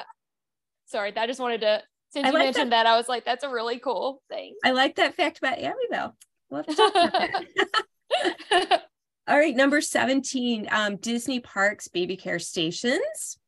Sorry, 0.86 1.16
I 1.16 1.26
just 1.26 1.40
wanted 1.40 1.60
to. 1.62 1.82
Since 2.10 2.24
I 2.24 2.28
you 2.28 2.34
like 2.34 2.44
mentioned 2.44 2.72
that. 2.72 2.86
I 2.86 2.96
was 2.96 3.06
like, 3.06 3.26
that's 3.26 3.44
a 3.44 3.50
really 3.50 3.78
cool 3.78 4.22
thing. 4.30 4.54
I 4.64 4.70
like 4.70 4.96
that 4.96 5.14
fact 5.14 5.38
about 5.38 5.58
Amityville. 5.58 6.14
We'll 6.48 6.64
to 6.64 6.74
talk 6.74 6.90
about 6.94 7.12
that. 8.50 8.82
All 9.28 9.36
right, 9.36 9.54
number 9.54 9.82
17, 9.82 10.68
um, 10.70 10.96
Disney 10.96 11.40
Parks 11.40 11.88
Baby 11.88 12.16
Care 12.16 12.38
Stations. 12.38 13.38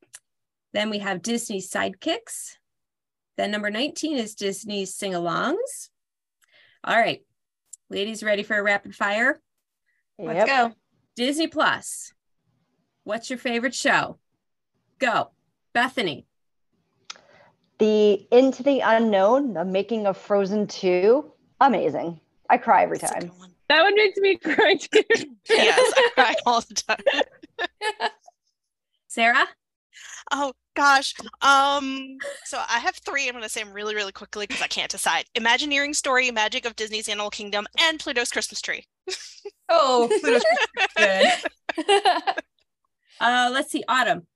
Then 0.74 0.90
we 0.90 0.98
have 0.98 1.22
Disney 1.22 1.62
Sidekicks. 1.62 2.56
Then 3.38 3.50
number 3.50 3.70
19 3.70 4.18
is 4.18 4.34
Disney 4.34 4.84
Sing 4.84 5.12
Alongs. 5.12 5.88
All 6.84 6.96
right. 6.96 7.22
Ladies, 7.88 8.22
ready 8.22 8.42
for 8.42 8.58
a 8.58 8.62
rapid 8.62 8.94
fire? 8.94 9.40
Let's 10.26 10.50
go. 10.50 10.72
Disney 11.16 11.46
Plus. 11.46 12.12
What's 13.04 13.30
your 13.30 13.38
favorite 13.38 13.74
show? 13.74 14.18
Go. 14.98 15.30
Bethany. 15.72 16.26
The 17.78 18.26
Into 18.30 18.62
the 18.62 18.80
Unknown, 18.80 19.54
the 19.54 19.64
making 19.64 20.06
of 20.06 20.16
Frozen 20.16 20.66
2. 20.66 21.32
Amazing. 21.60 22.20
I 22.48 22.58
cry 22.58 22.82
every 22.82 22.98
That's 22.98 23.12
time. 23.12 23.28
one. 23.38 23.50
That 23.68 23.82
one 23.82 23.94
makes 23.94 24.18
me 24.18 24.36
cry 24.36 24.76
too. 24.76 25.02
Yes, 25.48 25.92
I 25.96 26.10
cry 26.14 26.34
all 26.44 26.60
the 26.60 26.74
time. 26.74 27.68
Sarah? 29.08 29.46
Oh 30.32 30.52
gosh. 30.74 31.14
Um, 31.40 32.18
so 32.44 32.58
I 32.68 32.78
have 32.78 32.96
three. 32.96 33.28
I'm 33.28 33.34
gonna 33.34 33.48
say 33.48 33.62
them 33.62 33.72
really, 33.72 33.94
really 33.94 34.12
quickly 34.12 34.46
because 34.46 34.62
I 34.62 34.66
can't 34.66 34.90
decide. 34.90 35.24
Imagineering 35.34 35.94
story, 35.94 36.30
Magic 36.30 36.64
of 36.66 36.76
Disney's 36.76 37.08
Animal 37.08 37.30
Kingdom, 37.30 37.66
and 37.80 37.98
Pluto's 37.98 38.30
Christmas 38.30 38.60
Tree. 38.60 38.84
Oh, 39.70 40.08
Pluto's 40.20 40.42
good. 40.96 42.34
Uh, 43.20 43.50
let's 43.52 43.70
see. 43.70 43.84
Autumn. 43.88 44.26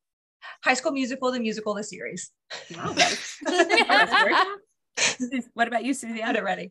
High 0.62 0.74
School 0.74 0.92
Musical, 0.92 1.32
the 1.32 1.40
musical, 1.40 1.74
the 1.74 1.82
series. 1.84 2.30
Wow, 2.76 2.92
that's- 2.92 3.38
that's 3.46 4.22
great. 4.22 5.44
what 5.54 5.68
about 5.68 5.84
you, 5.84 5.94
Susie? 5.94 6.18
Get 6.18 6.36
it 6.36 6.44
ready. 6.44 6.70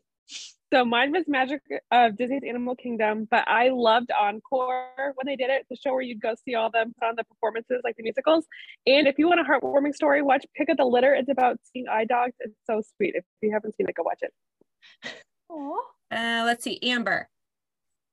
So 0.71 0.83
mine 0.85 1.11
was 1.11 1.25
Magic 1.27 1.61
of 1.91 2.17
Disney's 2.17 2.41
Animal 2.47 2.75
Kingdom, 2.75 3.27
but 3.29 3.47
I 3.47 3.69
loved 3.69 4.09
Encore 4.11 4.87
when 5.15 5.25
they 5.27 5.35
did 5.35 5.51
it, 5.51 5.65
the 5.69 5.75
show 5.75 5.91
where 5.93 6.01
you'd 6.01 6.19
go 6.21 6.33
see 6.45 6.55
all 6.55 6.71
them 6.71 6.93
put 6.99 7.09
on 7.09 7.15
the 7.15 7.23
performances, 7.25 7.81
like 7.83 7.95
the 7.95 8.01
musicals. 8.03 8.45
And 8.87 9.07
if 9.07 9.19
you 9.19 9.27
want 9.27 9.39
a 9.39 9.43
heartwarming 9.43 9.93
story, 9.93 10.23
watch 10.23 10.45
Pick 10.55 10.69
of 10.69 10.77
the 10.77 10.85
Litter. 10.85 11.13
It's 11.13 11.29
about 11.29 11.57
seeing 11.73 11.85
eye 11.87 12.05
dogs. 12.05 12.33
It's 12.39 12.55
so 12.65 12.81
sweet. 12.97 13.13
If 13.15 13.23
you 13.41 13.51
haven't 13.51 13.75
seen 13.75 13.87
it, 13.87 13.93
go 13.95 14.01
watch 14.03 14.21
it. 14.21 14.33
Uh, 16.11 16.43
let's 16.45 16.63
see. 16.63 16.79
Amber. 16.81 17.29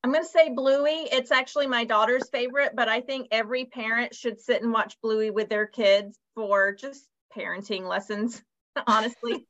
I'm 0.03 0.13
going 0.13 0.25
to 0.25 0.29
say 0.31 0.49
Bluey. 0.51 1.09
It's 1.13 1.31
actually 1.31 1.67
my 1.67 1.85
daughter's 1.85 2.29
favorite, 2.31 2.73
but 2.75 2.89
I 2.89 3.01
think 3.03 3.29
every 3.31 3.67
parent 3.67 4.15
should 4.15 4.41
sit 4.41 4.63
and 4.63 4.73
watch 4.73 4.97
Bluey 5.03 5.31
with 5.31 5.49
their 5.51 5.67
kids 5.67 6.19
for 6.35 6.73
just 6.73 7.07
parenting 7.37 7.87
lessons, 7.87 8.43
honestly. 8.87 9.47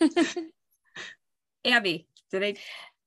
Abby. 1.64 2.06
Did 2.30 2.44
I? 2.44 2.54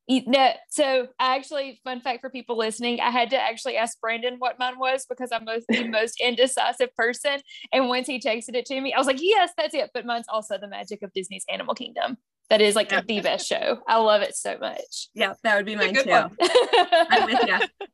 You- 0.06 0.24
No, 0.28 0.52
so 0.70 1.08
actually, 1.18 1.80
fun 1.86 2.02
fact 2.02 2.20
for 2.20 2.30
people 2.30 2.58
listening, 2.58 3.00
I 3.00 3.10
had 3.10 3.30
to 3.30 3.40
actually 3.42 3.78
ask 3.78 4.00
Brandon 4.02 4.36
what 4.38 4.60
mine 4.60 4.78
was 4.78 5.06
because 5.08 5.32
I'm 5.32 5.46
most 5.46 5.66
the 5.70 5.88
most 5.88 6.20
indecisive 6.20 6.94
person. 6.96 7.40
And 7.72 7.88
once 7.88 8.08
he 8.08 8.20
texted 8.20 8.56
it 8.56 8.66
to 8.66 8.82
me, 8.82 8.94
I 8.94 8.98
was 8.98 9.08
like, 9.08 9.22
yes, 9.22 9.52
that's 9.58 9.74
it. 9.74 9.92
But 9.94 10.06
mine's 10.06 10.28
also 10.28 10.58
the 10.58 10.68
magic 10.68 11.04
of 11.04 11.14
Disney's 11.14 11.46
Animal 11.50 11.74
Kingdom. 11.74 12.18
That 12.54 12.62
is 12.62 12.76
like 12.76 12.90
the 12.90 13.20
best 13.20 13.48
show. 13.48 13.80
I 13.88 13.98
love 13.98 14.22
it 14.22 14.36
so 14.36 14.60
much. 14.60 15.10
Yeah, 15.16 15.34
that 15.42 15.56
would 15.56 15.66
be 15.66 15.76
mine 15.76 15.96
too. 15.96 16.12
I'm 16.12 17.26
with 17.26 17.48
you. 17.48 17.88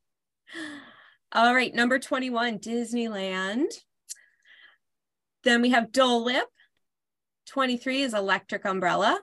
All 1.31 1.55
right, 1.55 1.73
number 1.73 1.97
21, 1.97 2.59
Disneyland. 2.59 3.67
Then 5.45 5.61
we 5.61 5.69
have 5.69 5.93
Dole 5.93 6.25
Whip. 6.25 6.43
23 7.47 8.01
is 8.01 8.13
Electric 8.13 8.65
Umbrella. 8.65 9.21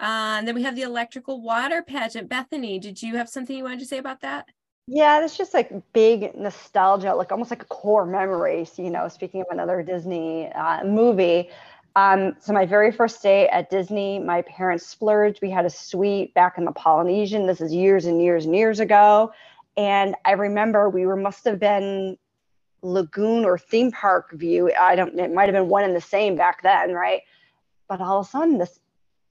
Uh, 0.00 0.36
and 0.38 0.48
then 0.48 0.54
we 0.54 0.62
have 0.62 0.76
the 0.76 0.82
electrical 0.82 1.42
water 1.42 1.82
pageant. 1.82 2.30
Bethany, 2.30 2.78
did 2.78 3.02
you 3.02 3.16
have 3.16 3.28
something 3.28 3.54
you 3.54 3.64
wanted 3.64 3.80
to 3.80 3.86
say 3.86 3.98
about 3.98 4.22
that? 4.22 4.46
Yeah, 4.86 5.22
it's 5.22 5.36
just 5.36 5.52
like 5.52 5.70
big 5.92 6.34
nostalgia, 6.34 7.14
like 7.14 7.32
almost 7.32 7.50
like 7.50 7.64
a 7.64 7.66
core 7.66 8.06
memory. 8.06 8.64
So, 8.64 8.82
you 8.82 8.90
know, 8.90 9.08
speaking 9.08 9.42
of 9.42 9.48
another 9.50 9.82
Disney 9.82 10.50
uh, 10.50 10.84
movie. 10.84 11.50
Um, 11.94 12.36
so 12.40 12.52
my 12.52 12.64
very 12.64 12.90
first 12.90 13.22
day 13.22 13.48
at 13.48 13.68
Disney, 13.70 14.18
my 14.18 14.42
parents 14.42 14.86
splurged. 14.86 15.40
We 15.42 15.50
had 15.50 15.66
a 15.66 15.70
suite 15.70 16.32
back 16.34 16.56
in 16.56 16.64
the 16.64 16.72
Polynesian. 16.72 17.46
This 17.46 17.60
is 17.60 17.72
years 17.72 18.06
and 18.06 18.20
years 18.22 18.46
and 18.46 18.54
years 18.54 18.80
ago. 18.80 19.32
And 19.76 20.14
I 20.24 20.32
remember 20.32 20.88
we 20.88 21.06
were 21.06 21.16
must 21.16 21.44
have 21.44 21.58
been 21.58 22.16
lagoon 22.82 23.44
or 23.44 23.58
theme 23.58 23.92
park 23.92 24.32
view. 24.32 24.72
I 24.78 24.96
don't 24.96 25.18
it 25.18 25.32
might 25.32 25.44
have 25.44 25.54
been 25.54 25.68
one 25.68 25.84
and 25.84 25.94
the 25.94 26.00
same 26.00 26.36
back 26.36 26.62
then, 26.62 26.92
right? 26.92 27.22
But 27.88 28.00
all 28.00 28.20
of 28.20 28.26
a 28.26 28.30
sudden 28.30 28.58
this 28.58 28.80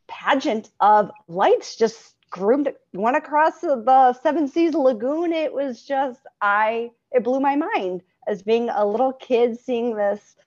pageant 0.07 0.71
of 0.79 1.11
lights 1.27 1.75
just 1.75 2.15
groomed 2.29 2.73
went 2.93 3.17
across 3.17 3.59
the- 3.59 3.81
the 3.81 4.13
seven 4.13 4.47
seas 4.47 4.73
lagoon 4.73 5.33
it 5.33 5.53
was 5.53 5.83
just 5.83 6.21
i 6.41 6.89
it 7.11 7.23
blew 7.23 7.39
my 7.41 7.55
mind 7.55 8.01
as 8.27 8.41
being 8.41 8.69
a 8.69 8.85
little 8.85 9.11
kid 9.13 9.59
seeing 9.59 9.95
this 9.95 10.37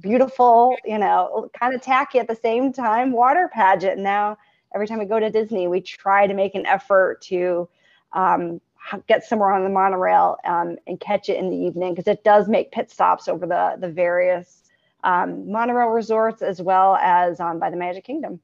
beautiful 0.00 0.76
you 0.84 0.98
know 0.98 1.50
kind 1.58 1.74
of 1.74 1.80
tacky 1.82 2.18
at 2.18 2.28
the 2.28 2.34
same 2.36 2.72
time 2.72 3.12
water 3.12 3.50
pageant. 3.52 3.98
Now 3.98 4.38
every 4.74 4.86
time 4.86 4.98
we 4.98 5.06
go 5.06 5.18
to 5.18 5.30
disney 5.30 5.66
we 5.66 5.80
try 5.80 6.26
to 6.26 6.34
make 6.34 6.54
an 6.54 6.66
effort 6.66 7.20
to 7.22 7.68
um, 8.12 8.60
get 9.06 9.24
somewhere 9.24 9.52
on 9.52 9.64
the 9.64 9.70
monorail 9.70 10.36
um, 10.44 10.76
and 10.86 11.00
catch 11.00 11.28
it 11.28 11.38
in 11.38 11.50
the 11.50 11.56
evening 11.56 11.94
because 11.94 12.06
it 12.06 12.24
does 12.24 12.48
make 12.48 12.72
pit 12.72 12.90
stops 12.90 13.28
over 13.28 13.46
the 13.46 13.76
the 13.80 13.88
various 13.90 14.58
um, 15.04 15.50
monorail 15.50 15.88
resorts 15.88 16.42
as 16.42 16.60
well 16.60 16.96
as 16.96 17.38
by 17.38 17.70
the 17.70 17.76
magic 17.76 18.04
kingdom. 18.04 18.40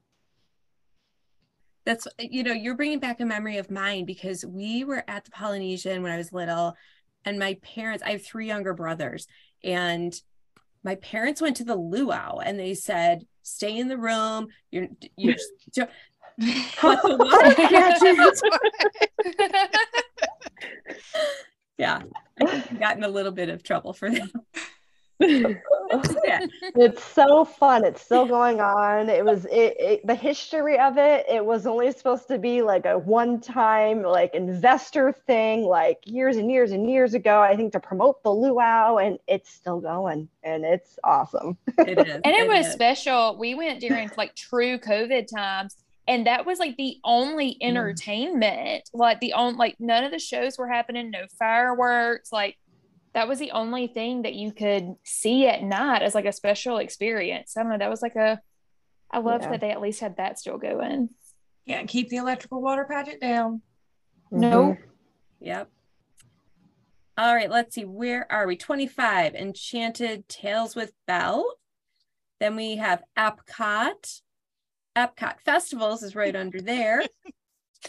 That's, 1.84 2.06
you 2.18 2.42
know, 2.42 2.52
you're 2.52 2.76
bringing 2.76 2.98
back 3.00 3.20
a 3.20 3.26
memory 3.26 3.58
of 3.58 3.70
mine 3.70 4.06
because 4.06 4.44
we 4.44 4.84
were 4.84 5.04
at 5.06 5.24
the 5.24 5.30
Polynesian 5.30 6.02
when 6.02 6.12
I 6.12 6.16
was 6.16 6.32
little, 6.32 6.76
and 7.26 7.38
my 7.38 7.54
parents, 7.62 8.02
I 8.02 8.12
have 8.12 8.24
three 8.24 8.46
younger 8.46 8.72
brothers, 8.72 9.26
and 9.62 10.18
my 10.84 10.96
parents 10.96 11.40
went 11.40 11.56
to 11.56 11.64
the 11.64 11.74
luau 11.76 12.38
and 12.38 12.58
they 12.58 12.74
said, 12.74 13.26
stay 13.42 13.76
in 13.76 13.88
the 13.88 13.98
room. 13.98 14.48
You're, 14.70 14.88
you're, 15.16 15.36
but 16.82 17.02
the 17.02 17.16
water 17.18 17.54
pageant, 17.54 18.40
yeah, 21.78 22.02
I 22.40 22.46
think 22.46 22.70
we 22.70 22.78
got 22.78 22.96
in 22.96 23.04
a 23.04 23.08
little 23.08 23.32
bit 23.32 23.48
of 23.48 23.62
trouble 23.62 23.92
for 23.92 24.10
that. 24.10 24.30
Yeah. 25.20 25.54
it's 26.74 27.02
so 27.02 27.44
fun 27.44 27.84
it's 27.84 28.02
still 28.02 28.26
going 28.26 28.60
on 28.60 29.08
it 29.08 29.24
was 29.24 29.44
it, 29.46 29.76
it 29.78 30.06
the 30.06 30.14
history 30.14 30.78
of 30.78 30.98
it 30.98 31.24
it 31.28 31.44
was 31.44 31.66
only 31.66 31.90
supposed 31.92 32.26
to 32.28 32.38
be 32.38 32.62
like 32.62 32.84
a 32.84 32.98
one 32.98 33.40
time 33.40 34.02
like 34.02 34.34
investor 34.34 35.12
thing 35.26 35.62
like 35.62 35.98
years 36.04 36.36
and 36.36 36.50
years 36.50 36.72
and 36.72 36.90
years 36.90 37.14
ago 37.14 37.40
i 37.40 37.54
think 37.54 37.72
to 37.72 37.80
promote 37.80 38.22
the 38.22 38.30
luau 38.30 38.96
and 38.96 39.18
it's 39.28 39.50
still 39.50 39.80
going 39.80 40.28
and 40.42 40.64
it's 40.64 40.98
awesome 41.04 41.56
It 41.78 41.98
is. 41.98 42.14
and 42.24 42.26
it 42.26 42.48
was 42.48 42.66
is. 42.66 42.72
special. 42.72 43.36
We 43.38 43.54
went 43.54 43.80
during 43.80 44.10
like 44.16 44.34
true 44.34 44.78
COVID 44.78 45.26
times, 45.34 45.76
and 46.06 46.26
that 46.26 46.46
was 46.46 46.58
like 46.58 46.76
the 46.76 46.98
only 47.04 47.52
mm. 47.52 47.68
entertainment. 47.68 48.90
Like 48.92 49.20
the 49.20 49.32
only 49.34 49.56
like 49.56 49.76
none 49.78 50.04
of 50.04 50.10
the 50.10 50.18
shows 50.18 50.58
were 50.58 50.68
happening, 50.68 51.10
no 51.10 51.26
fireworks. 51.38 52.32
Like 52.32 52.58
that 53.14 53.28
was 53.28 53.38
the 53.38 53.52
only 53.52 53.86
thing 53.86 54.22
that 54.22 54.34
you 54.34 54.52
could 54.52 54.94
see 55.04 55.46
at 55.46 55.62
night 55.62 56.02
as 56.02 56.14
like 56.14 56.24
a 56.24 56.32
special 56.32 56.78
experience. 56.78 57.56
I 57.56 57.62
don't 57.62 57.70
know. 57.72 57.78
That 57.78 57.90
was 57.90 58.02
like 58.02 58.16
a. 58.16 58.40
I 59.10 59.18
love 59.18 59.42
Yeah. 59.42 59.50
that 59.52 59.60
they 59.60 59.70
at 59.70 59.80
least 59.80 60.00
had 60.00 60.16
that 60.16 60.38
still 60.38 60.58
going. 60.58 61.10
Can't 61.68 61.88
keep 61.88 62.08
the 62.08 62.16
electrical 62.16 62.60
water 62.60 62.84
pageant 62.88 63.20
down. 63.20 63.62
Mm-hmm. 64.32 64.40
Nope. 64.40 64.78
Yep. 65.40 65.70
All 67.16 67.34
right, 67.34 67.48
let's 67.50 67.74
see. 67.76 67.84
Where 67.84 68.30
are 68.30 68.46
we? 68.46 68.56
25, 68.56 69.34
Enchanted 69.36 70.28
Tales 70.28 70.74
with 70.74 70.92
Belle. 71.06 71.46
Then 72.40 72.56
we 72.56 72.76
have 72.76 73.04
Epcot. 73.16 74.20
Epcot 74.96 75.40
Festivals 75.44 76.02
is 76.02 76.16
right 76.16 76.34
under 76.34 76.60
there. 76.60 77.02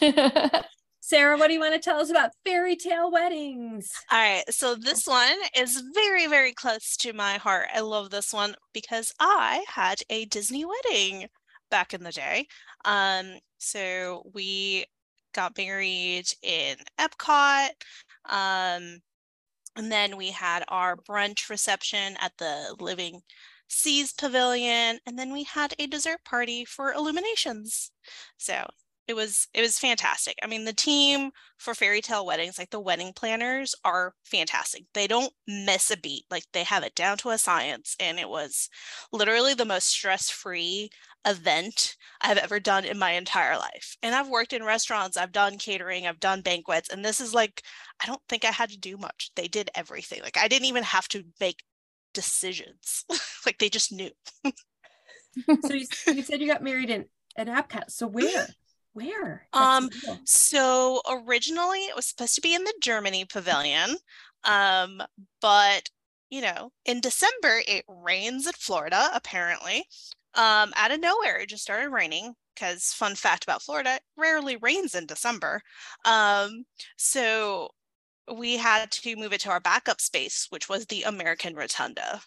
Sarah, 1.08 1.38
what 1.38 1.46
do 1.46 1.52
you 1.52 1.60
want 1.60 1.72
to 1.72 1.78
tell 1.78 2.00
us 2.00 2.10
about 2.10 2.32
fairy 2.44 2.74
tale 2.74 3.12
weddings? 3.12 3.92
All 4.10 4.18
right, 4.18 4.42
so 4.50 4.74
this 4.74 5.06
one 5.06 5.36
is 5.56 5.80
very, 5.94 6.26
very 6.26 6.52
close 6.52 6.96
to 6.96 7.12
my 7.12 7.34
heart. 7.34 7.68
I 7.72 7.78
love 7.78 8.10
this 8.10 8.32
one 8.32 8.56
because 8.72 9.14
I 9.20 9.64
had 9.68 10.00
a 10.10 10.24
Disney 10.24 10.64
wedding 10.64 11.28
back 11.70 11.94
in 11.94 12.02
the 12.02 12.10
day. 12.10 12.48
Um, 12.84 13.34
so 13.58 14.28
we 14.34 14.86
got 15.32 15.56
married 15.56 16.26
in 16.42 16.74
Epcot. 16.98 17.68
Um, 18.28 18.98
and 19.76 19.92
then 19.92 20.16
we 20.16 20.32
had 20.32 20.64
our 20.66 20.96
brunch 20.96 21.48
reception 21.48 22.16
at 22.20 22.32
the 22.38 22.74
Living 22.80 23.20
Seas 23.68 24.12
Pavilion, 24.12 24.98
and 25.06 25.16
then 25.16 25.32
we 25.32 25.44
had 25.44 25.72
a 25.78 25.86
dessert 25.86 26.24
party 26.24 26.64
for 26.64 26.92
Illuminations. 26.92 27.92
So 28.38 28.66
it 29.08 29.14
was 29.14 29.46
it 29.54 29.60
was 29.60 29.78
fantastic. 29.78 30.36
I 30.42 30.46
mean, 30.46 30.64
the 30.64 30.72
team 30.72 31.30
for 31.58 31.74
fairy 31.74 32.00
tale 32.00 32.26
weddings, 32.26 32.58
like 32.58 32.70
the 32.70 32.80
wedding 32.80 33.12
planners, 33.14 33.74
are 33.84 34.14
fantastic. 34.24 34.84
They 34.94 35.06
don't 35.06 35.32
miss 35.46 35.90
a 35.90 35.96
beat. 35.96 36.24
Like 36.30 36.44
they 36.52 36.64
have 36.64 36.82
it 36.82 36.94
down 36.94 37.16
to 37.18 37.30
a 37.30 37.38
science, 37.38 37.96
and 38.00 38.18
it 38.18 38.28
was 38.28 38.68
literally 39.12 39.54
the 39.54 39.64
most 39.64 39.88
stress-free 39.88 40.90
event 41.24 41.96
I've 42.20 42.38
ever 42.38 42.58
done 42.58 42.84
in 42.84 42.98
my 42.98 43.12
entire 43.12 43.56
life. 43.56 43.96
And 44.02 44.14
I've 44.14 44.28
worked 44.28 44.52
in 44.52 44.64
restaurants, 44.64 45.16
I've 45.16 45.32
done 45.32 45.58
catering, 45.58 46.06
I've 46.06 46.20
done 46.20 46.40
banquets, 46.40 46.88
and 46.88 47.04
this 47.04 47.20
is 47.20 47.32
like 47.32 47.62
I 48.02 48.06
don't 48.06 48.22
think 48.28 48.44
I 48.44 48.50
had 48.50 48.70
to 48.70 48.78
do 48.78 48.96
much. 48.96 49.30
They 49.36 49.46
did 49.48 49.70
everything. 49.74 50.20
Like 50.22 50.36
I 50.36 50.48
didn't 50.48 50.66
even 50.66 50.82
have 50.82 51.08
to 51.08 51.24
make 51.40 51.62
decisions. 52.12 53.04
like 53.46 53.58
they 53.58 53.68
just 53.68 53.92
knew. 53.92 54.10
So 55.66 55.74
you, 55.74 55.86
you 56.06 56.22
said 56.22 56.40
you 56.40 56.46
got 56.46 56.62
married 56.62 56.88
in 56.88 57.04
at 57.36 57.46
Epcot. 57.46 57.90
So 57.90 58.06
where? 58.06 58.46
Where? 58.96 59.48
Um, 59.52 59.90
cool. 60.04 60.18
So 60.24 61.00
originally 61.08 61.80
it 61.86 61.96
was 61.96 62.06
supposed 62.06 62.34
to 62.34 62.40
be 62.40 62.54
in 62.54 62.64
the 62.64 62.74
Germany 62.82 63.24
pavilion. 63.24 63.96
Um, 64.44 65.02
but 65.40 65.90
you 66.30 66.40
know, 66.40 66.72
in 66.84 67.00
December 67.00 67.62
it 67.66 67.84
rains 67.88 68.46
in 68.46 68.52
Florida, 68.54 69.10
apparently. 69.14 69.86
Um, 70.34 70.72
out 70.76 70.90
of 70.90 71.00
nowhere, 71.00 71.38
it 71.38 71.48
just 71.48 71.62
started 71.62 71.90
raining 71.90 72.34
because 72.54 72.92
fun 72.92 73.14
fact 73.14 73.44
about 73.44 73.62
Florida, 73.62 73.94
it 73.96 74.02
rarely 74.16 74.56
rains 74.56 74.94
in 74.94 75.06
December. 75.06 75.62
Um, 76.04 76.64
so 76.96 77.70
we 78.34 78.56
had 78.58 78.92
to 78.92 79.16
move 79.16 79.32
it 79.32 79.40
to 79.42 79.50
our 79.50 79.60
backup 79.60 80.00
space, 80.00 80.46
which 80.50 80.68
was 80.68 80.86
the 80.86 81.04
American 81.04 81.54
Rotunda. 81.54 82.22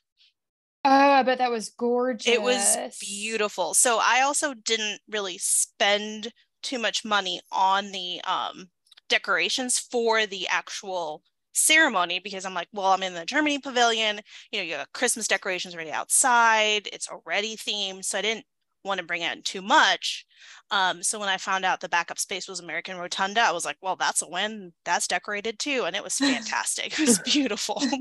Oh, 0.86 0.90
I 1.12 1.24
bet 1.24 1.38
that 1.40 1.52
was 1.52 1.70
gorgeous. 1.70 2.28
It 2.28 2.42
was 2.42 2.78
beautiful. 3.00 3.74
So 3.74 4.00
I 4.02 4.22
also 4.22 4.54
didn't 4.54 5.02
really 5.08 5.38
spend 5.38 6.32
too 6.62 6.80
much 6.80 7.06
money 7.06 7.42
on 7.51 7.92
the 7.92 8.22
um, 8.25 8.70
decorations 9.08 9.80
for 9.80 10.25
the 10.25 10.48
actual 10.48 11.24
ceremony 11.54 12.20
because 12.20 12.46
I'm 12.46 12.54
like, 12.54 12.68
well, 12.72 12.88
I'm 12.88 13.04
in 13.04 13.13
the 13.13 13.25
Germany 13.25 13.60
pavilion. 13.60 14.22
You 14.51 14.60
know, 14.60 14.63
you 14.63 14.75
got 14.78 14.94
Christmas 14.94 15.28
decorations 15.28 15.74
already 15.74 15.92
outside. 15.92 16.88
It's 16.92 17.10
already 17.10 17.56
themed. 17.56 18.06
So 18.06 18.18
I 18.18 18.22
didn't 18.22 18.46
want 18.84 19.00
to 19.00 19.06
bring 19.06 19.22
in 19.22 19.42
too 19.44 19.62
much. 19.62 20.25
Um, 20.72 21.04
so 21.04 21.20
when 21.20 21.30
I 21.30 21.38
found 21.38 21.66
out 21.66 21.82
the 21.82 21.89
backup 21.89 22.20
space 22.20 22.48
was 22.48 22.60
American 22.60 22.98
Rotunda, 22.98 23.42
I 23.42 23.51
was 23.51 23.66
like, 23.66 23.78
well, 23.82 23.96
that's 23.96 24.22
a 24.22 24.30
win. 24.30 24.74
That's 24.86 25.08
decorated 25.08 25.60
too. 25.60 25.84
And 25.86 25.96
it 25.96 26.04
was 26.04 26.16
fantastic. 26.16 26.94
it 26.94 27.08
was 27.08 27.20
beautiful. 27.25 27.82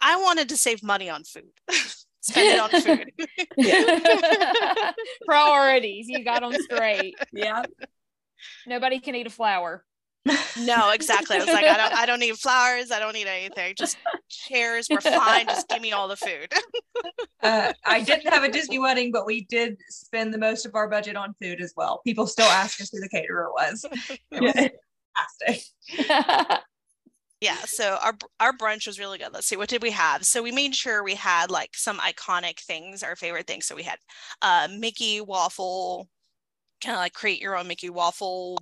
I 0.00 0.16
wanted 0.16 0.48
to 0.50 0.56
save 0.56 0.82
money 0.82 1.08
on 1.08 1.24
food. 1.24 1.52
Spend 2.22 2.48
it 2.48 2.60
on 2.60 2.70
food. 2.80 3.12
Priorities. 5.26 6.08
You 6.08 6.24
got 6.24 6.40
them 6.40 6.52
straight. 6.62 7.14
Yeah. 7.32 7.64
Nobody 8.66 9.00
can 9.00 9.14
eat 9.14 9.26
a 9.26 9.30
flower. 9.30 9.84
No, 10.60 10.90
exactly. 10.90 11.36
I 11.36 11.40
was 11.40 11.48
like, 11.48 11.64
I 11.64 11.76
don't 11.76 11.92
I 11.94 12.06
don't 12.06 12.20
need 12.20 12.36
flowers. 12.36 12.92
I 12.92 13.00
don't 13.00 13.12
need 13.12 13.26
anything. 13.26 13.74
Just 13.76 13.96
chairs. 14.28 14.86
We're 14.88 15.00
fine. 15.00 15.46
Just 15.46 15.68
give 15.68 15.82
me 15.82 15.92
all 15.92 16.08
the 16.08 16.16
food. 16.16 16.52
Uh, 17.42 17.72
I 17.84 18.00
didn't 18.02 18.32
have 18.32 18.44
a 18.44 18.48
Disney 18.48 18.78
wedding, 18.78 19.10
but 19.10 19.26
we 19.26 19.40
did 19.46 19.76
spend 19.88 20.32
the 20.32 20.38
most 20.38 20.64
of 20.64 20.76
our 20.76 20.88
budget 20.88 21.16
on 21.16 21.34
food 21.42 21.60
as 21.60 21.74
well. 21.76 22.00
People 22.06 22.28
still 22.28 22.46
ask 22.46 22.80
us 22.80 22.90
who 22.92 23.00
the 23.00 23.08
caterer 23.08 23.50
was. 23.50 23.84
It 24.30 24.40
was 24.40 24.52
fantastic. 25.88 26.62
Yeah 27.42 27.56
so 27.66 27.98
our 28.02 28.14
our 28.40 28.52
brunch 28.54 28.86
was 28.86 28.98
really 29.00 29.18
good. 29.18 29.32
Let's 29.34 29.48
see 29.48 29.56
what 29.58 29.68
did 29.68 29.82
we 29.82 29.90
have? 29.92 30.24
So 30.24 30.42
we 30.42 30.52
made 30.52 30.74
sure 30.76 31.04
we 31.04 31.16
had 31.16 31.50
like 31.50 31.72
some 31.74 31.98
iconic 31.98 32.60
things 32.60 33.02
our 33.02 33.16
favorite 33.16 33.48
things. 33.48 33.66
So 33.66 33.76
we 33.76 33.84
had 33.84 33.98
uh 34.42 34.68
mickey 34.78 35.20
waffle 35.20 36.08
kind 36.82 36.94
of 36.96 37.00
like 37.00 37.14
create 37.14 37.40
your 37.42 37.56
own 37.56 37.68
mickey 37.68 37.90
waffle 37.90 38.58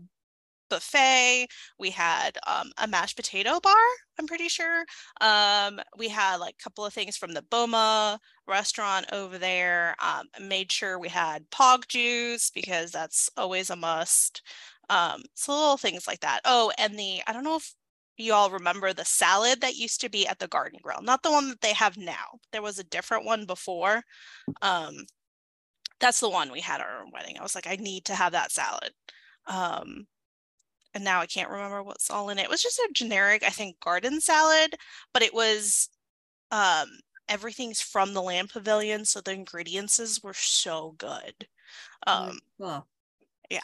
buffet. 0.71 1.49
We 1.79 1.91
had 1.91 2.39
um, 2.47 2.73
a 2.79 2.89
mashed 2.89 3.17
potato 3.17 3.61
bar 3.61 3.75
i'm 4.19 4.27
pretty 4.27 4.49
sure. 4.49 4.85
Um, 5.21 5.81
we 5.99 6.09
had 6.09 6.37
like 6.39 6.57
a 6.61 6.65
couple 6.65 6.85
of 6.87 6.95
things 6.95 7.17
from 7.17 7.33
the 7.35 7.43
boma 7.51 8.21
restaurant 8.49 9.07
over 9.13 9.39
there. 9.39 9.97
Um, 10.05 10.29
made 10.49 10.73
sure 10.73 10.99
we 10.99 11.09
had 11.09 11.51
pog 11.51 11.89
juice 11.89 12.51
because 12.51 12.93
that's 12.93 13.31
always 13.37 13.71
a 13.71 13.77
must. 13.77 14.43
Um, 14.91 15.23
so 15.35 15.53
little 15.53 15.77
things 15.79 16.07
like 16.09 16.21
that. 16.21 16.41
Oh 16.45 16.73
and 16.79 16.99
the 16.99 17.23
i 17.29 17.33
don't 17.33 17.45
know 17.45 17.57
if 17.57 17.75
you 18.21 18.33
all 18.33 18.51
remember 18.51 18.93
the 18.93 19.05
salad 19.05 19.61
that 19.61 19.77
used 19.77 20.01
to 20.01 20.09
be 20.11 20.27
at 20.27 20.39
the 20.39 20.49
garden 20.49 20.79
grill 20.83 21.03
not 21.03 21.23
the 21.23 21.31
one 21.31 21.49
that 21.49 21.61
they 21.61 21.73
have 21.73 21.97
now 21.97 22.39
there 22.53 22.63
was 22.63 22.79
a 22.79 22.85
different 22.85 23.25
one 23.25 23.47
before 23.47 24.03
um 24.63 25.05
that's 26.01 26.21
the 26.21 26.31
one 26.31 26.51
we 26.51 26.61
had 26.61 26.81
at 26.81 26.87
our 26.87 27.05
wedding. 27.13 27.37
I 27.39 27.43
was 27.43 27.55
like 27.55 27.67
i 27.67 27.77
need 27.77 28.07
to 28.07 28.15
have 28.15 28.33
that 28.33 28.51
salad. 28.51 28.91
Um 29.47 30.07
and 30.95 31.05
now 31.05 31.21
i 31.21 31.27
can't 31.27 31.51
remember 31.51 31.83
what's 31.83 32.11
all 32.11 32.31
in 32.31 32.39
it. 32.39 32.45
It 32.45 32.51
was 32.51 32.63
just 32.63 32.79
a 32.79 32.89
generic 32.93 33.43
i 33.45 33.51
think 33.51 33.79
garden 33.81 34.21
salad 34.21 34.75
but 35.13 35.23
it 35.23 35.35
was 35.35 35.89
um 36.51 36.89
everything's 37.29 37.81
from 37.81 38.13
the 38.13 38.23
land 38.23 38.51
pavilion 38.51 39.05
so 39.05 39.21
the 39.21 39.33
ingredients 39.33 40.21
were 40.23 40.35
so 40.35 40.95
good. 40.99 41.47
Um 42.07 42.39
Well, 42.59 42.89
yeah. 43.51 43.61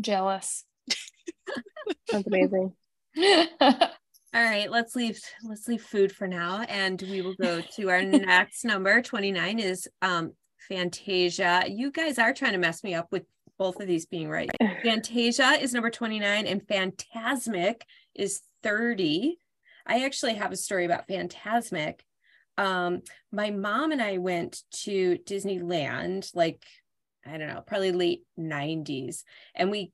Jealous. 0.00 0.64
That's 2.10 2.26
amazing. 2.26 2.74
all 3.60 3.88
right. 4.32 4.70
Let's 4.70 4.94
leave. 4.94 5.20
Let's 5.42 5.68
leave 5.68 5.82
food 5.82 6.12
for 6.12 6.28
now, 6.28 6.62
and 6.62 7.00
we 7.02 7.22
will 7.22 7.34
go 7.34 7.60
to 7.76 7.90
our 7.90 8.02
next 8.02 8.64
number. 8.64 9.02
Twenty 9.02 9.32
nine 9.32 9.58
is 9.58 9.88
um 10.02 10.32
Fantasia. 10.68 11.64
You 11.68 11.90
guys 11.90 12.18
are 12.18 12.32
trying 12.32 12.52
to 12.52 12.58
mess 12.58 12.84
me 12.84 12.94
up 12.94 13.08
with 13.10 13.24
both 13.58 13.80
of 13.80 13.86
these 13.86 14.06
being 14.06 14.28
right. 14.28 14.50
Fantasia 14.82 15.58
is 15.60 15.74
number 15.74 15.90
twenty 15.90 16.18
nine, 16.18 16.46
and 16.46 16.66
Fantasmic 16.66 17.82
is 18.14 18.40
thirty. 18.62 19.38
I 19.86 20.04
actually 20.04 20.34
have 20.34 20.52
a 20.52 20.56
story 20.56 20.84
about 20.84 21.08
Fantasmic. 21.08 22.00
Um, 22.58 23.02
my 23.32 23.50
mom 23.50 23.90
and 23.90 24.02
I 24.02 24.18
went 24.18 24.62
to 24.82 25.18
Disneyland 25.26 26.30
like 26.34 26.62
I 27.26 27.36
don't 27.36 27.48
know, 27.48 27.62
probably 27.66 27.92
late 27.92 28.22
90s. 28.38 29.24
And 29.54 29.70
we 29.70 29.92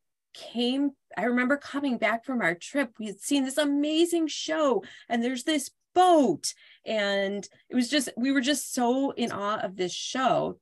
came, 0.52 0.90
I 1.16 1.24
remember 1.24 1.56
coming 1.56 1.98
back 1.98 2.24
from 2.24 2.42
our 2.42 2.54
trip, 2.54 2.92
we 2.98 3.06
had 3.06 3.20
seen 3.20 3.44
this 3.44 3.58
amazing 3.58 4.28
show, 4.28 4.84
and 5.08 5.22
there's 5.22 5.44
this 5.44 5.70
boat. 5.94 6.52
And 6.84 7.48
it 7.68 7.74
was 7.74 7.88
just, 7.88 8.10
we 8.16 8.32
were 8.32 8.40
just 8.40 8.74
so 8.74 9.12
in 9.12 9.32
awe 9.32 9.58
of 9.58 9.76
this 9.76 9.92
show. 9.92 10.58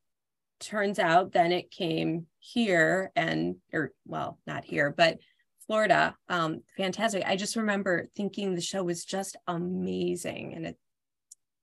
Turns 0.60 0.98
out 0.98 1.32
then 1.32 1.52
it 1.52 1.70
came 1.70 2.26
here 2.38 3.10
and, 3.16 3.56
or 3.72 3.92
well, 4.06 4.38
not 4.46 4.64
here, 4.64 4.94
but 4.96 5.18
Florida. 5.66 6.14
Um, 6.28 6.62
fantastic. 6.76 7.24
I 7.26 7.36
just 7.36 7.56
remember 7.56 8.08
thinking 8.14 8.54
the 8.54 8.60
show 8.60 8.84
was 8.84 9.04
just 9.04 9.36
amazing, 9.46 10.54
and 10.54 10.66
it 10.66 10.78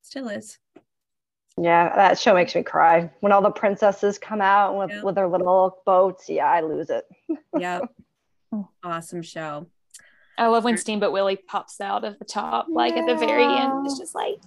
still 0.02 0.28
is. 0.28 0.58
Yeah, 1.58 1.94
that 1.96 2.18
show 2.18 2.34
makes 2.34 2.56
me 2.56 2.64
cry. 2.64 3.10
When 3.20 3.32
all 3.32 3.42
the 3.42 3.52
princesses 3.52 4.18
come 4.18 4.42
out 4.42 4.78
with, 4.78 4.90
Yeah. 4.90 5.04
with 5.04 5.16
their 5.16 5.28
little 5.28 5.82
boats, 5.86 6.30
yeah, 6.30 6.46
I 6.48 6.62
lose 6.62 6.90
it. 6.90 7.06
Yep. 7.60 7.84
awesome 8.84 9.22
show. 9.22 9.68
I 10.38 10.48
love 10.48 10.64
when 10.64 10.78
Steamboat 10.78 11.12
Willie 11.14 11.36
pops 11.36 11.80
out 11.82 12.04
of 12.04 12.18
the 12.20 12.26
top, 12.26 12.68
like 12.70 12.94
at 12.94 13.06
the 13.06 13.16
very 13.16 13.44
end. 13.46 13.86
It's 13.86 14.00
just 14.00 14.16
like, 14.16 14.40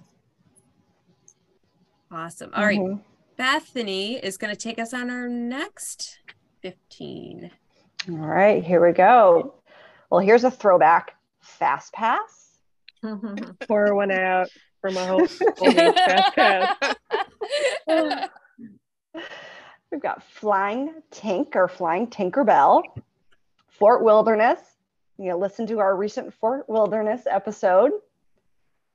Awesome. 2.11 2.51
All 2.53 2.65
right. 2.65 2.79
Mhm. 2.79 3.01
Bethany 3.37 4.15
is 4.17 4.37
going 4.37 4.53
to 4.53 4.59
take 4.59 4.79
us 4.79 4.93
on 4.93 5.09
our 5.09 5.27
next 5.27 6.19
15. 6.61 7.51
All 8.09 8.15
right, 8.15 8.63
here 8.63 8.85
we 8.85 8.93
go. 8.93 9.55
Well, 10.09 10.21
here's 10.21 10.43
a 10.45 10.51
throwback 10.51 11.15
Fast 11.41 11.91
Pass. 11.93 12.59
Pour 13.67 13.93
one 13.95 14.11
out 14.11 14.47
for 14.85 14.91
my 14.91 15.05
whole 15.05 15.21
old 15.21 15.95
fast 15.95 16.35
pass. 16.35 16.75
We've 19.91 20.01
got 20.01 20.23
Flying 20.23 20.93
Tink 21.11 21.55
or 21.55 21.67
Flying 21.67 22.07
Tinkerbell, 22.07 22.83
Fort 23.67 24.03
Wilderness. 24.03 24.59
You 25.17 25.29
know, 25.29 25.37
listen 25.39 25.65
to 25.67 25.79
our 25.79 25.95
recent 25.95 26.33
Fort 26.35 26.69
Wilderness 26.69 27.23
episode. 27.29 27.93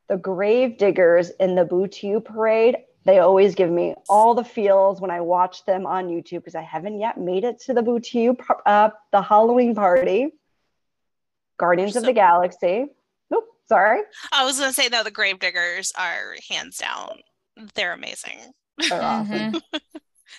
The 0.09 0.17
Grave 0.17 0.79
Diggers 0.79 1.31
in 1.41 1.55
the 1.55 1.65
Boo 1.65 1.89
to 1.89 2.21
Parade. 2.21 2.77
They 3.05 3.19
always 3.19 3.55
give 3.55 3.71
me 3.71 3.95
all 4.09 4.35
the 4.35 4.45
feels 4.45 5.01
when 5.01 5.11
I 5.11 5.23
watch 5.23 5.65
them 5.65 5.87
on 5.87 6.09
YouTube 6.09 6.41
because 6.41 6.55
I 6.55 6.63
haven't 6.63 7.01
yet 7.01 7.19
made 7.19 7.45
it 7.45 7.59
to 7.63 7.75
the 7.75 7.83
Boo 7.83 7.99
to 7.99 8.19
You, 8.19 8.37
uh, 8.67 8.91
the 9.11 9.23
Halloween 9.23 9.75
party. 9.75 10.35
Guardians 11.59 11.97
of 11.97 12.05
the 12.05 12.13
Galaxy. 12.13 12.87
Oop, 13.71 13.77
sorry. 13.77 14.01
I 14.33 14.45
was 14.45 14.59
gonna 14.59 14.73
say 14.73 14.89
no, 14.89 15.03
the 15.05 15.11
Gravediggers 15.11 15.93
are 15.99 16.35
hands 16.49 16.79
down. 16.79 17.21
They're 17.75 17.93
amazing. 17.93 18.39
They're 18.89 19.03
awesome. 19.03 19.53
Mhm. 19.53 19.61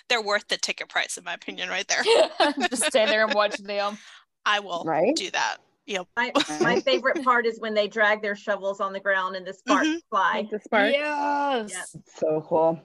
They're 0.08 0.22
worth 0.22 0.48
the 0.48 0.56
ticket 0.56 0.88
price, 0.88 1.16
in 1.18 1.24
my 1.24 1.34
opinion, 1.34 1.68
right 1.68 1.86
there. 1.86 2.02
just 2.68 2.84
stay 2.86 3.06
there 3.06 3.24
and 3.24 3.34
watch 3.34 3.56
them. 3.58 3.98
I 4.44 4.60
will 4.60 4.84
Right? 4.84 5.14
do 5.14 5.30
that. 5.30 5.58
Yep. 5.86 6.06
My, 6.16 6.32
my 6.60 6.80
favorite 6.80 7.22
part 7.24 7.46
is 7.46 7.60
when 7.60 7.74
they 7.74 7.88
drag 7.88 8.22
their 8.22 8.34
shovels 8.36 8.80
on 8.80 8.92
the 8.92 9.00
ground 9.00 9.36
and 9.36 9.46
the 9.46 9.52
sparks 9.52 9.86
Mhm. 9.88 9.98
fly. 10.10 10.32
Like 10.38 10.50
the 10.50 10.60
sparks. 10.60 10.92
Yes. 10.94 11.96
So 12.16 12.44
cool. 12.48 12.80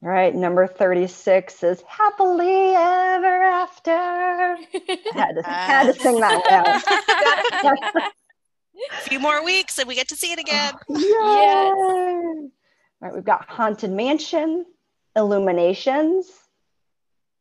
All 0.00 0.08
right, 0.08 0.32
number 0.34 0.66
36 0.68 1.64
is 1.64 1.82
Happily 1.88 2.74
Ever 2.76 3.42
After. 3.42 3.90
I 3.90 4.58
had 5.12 5.32
to, 5.34 5.42
had 5.42 5.92
to 5.92 6.00
sing 6.00 6.20
that 6.20 6.42
now. 7.62 8.00
A 8.92 9.00
few 9.08 9.20
more 9.20 9.44
weeks 9.44 9.78
and 9.78 9.88
we 9.88 9.94
get 9.94 10.08
to 10.08 10.16
see 10.16 10.32
it 10.32 10.38
again. 10.38 10.74
Yay! 10.88 11.70
All 11.70 12.50
right, 13.00 13.14
we've 13.14 13.24
got 13.24 13.48
Haunted 13.48 13.90
Mansion, 13.90 14.66
Illuminations. 15.14 16.28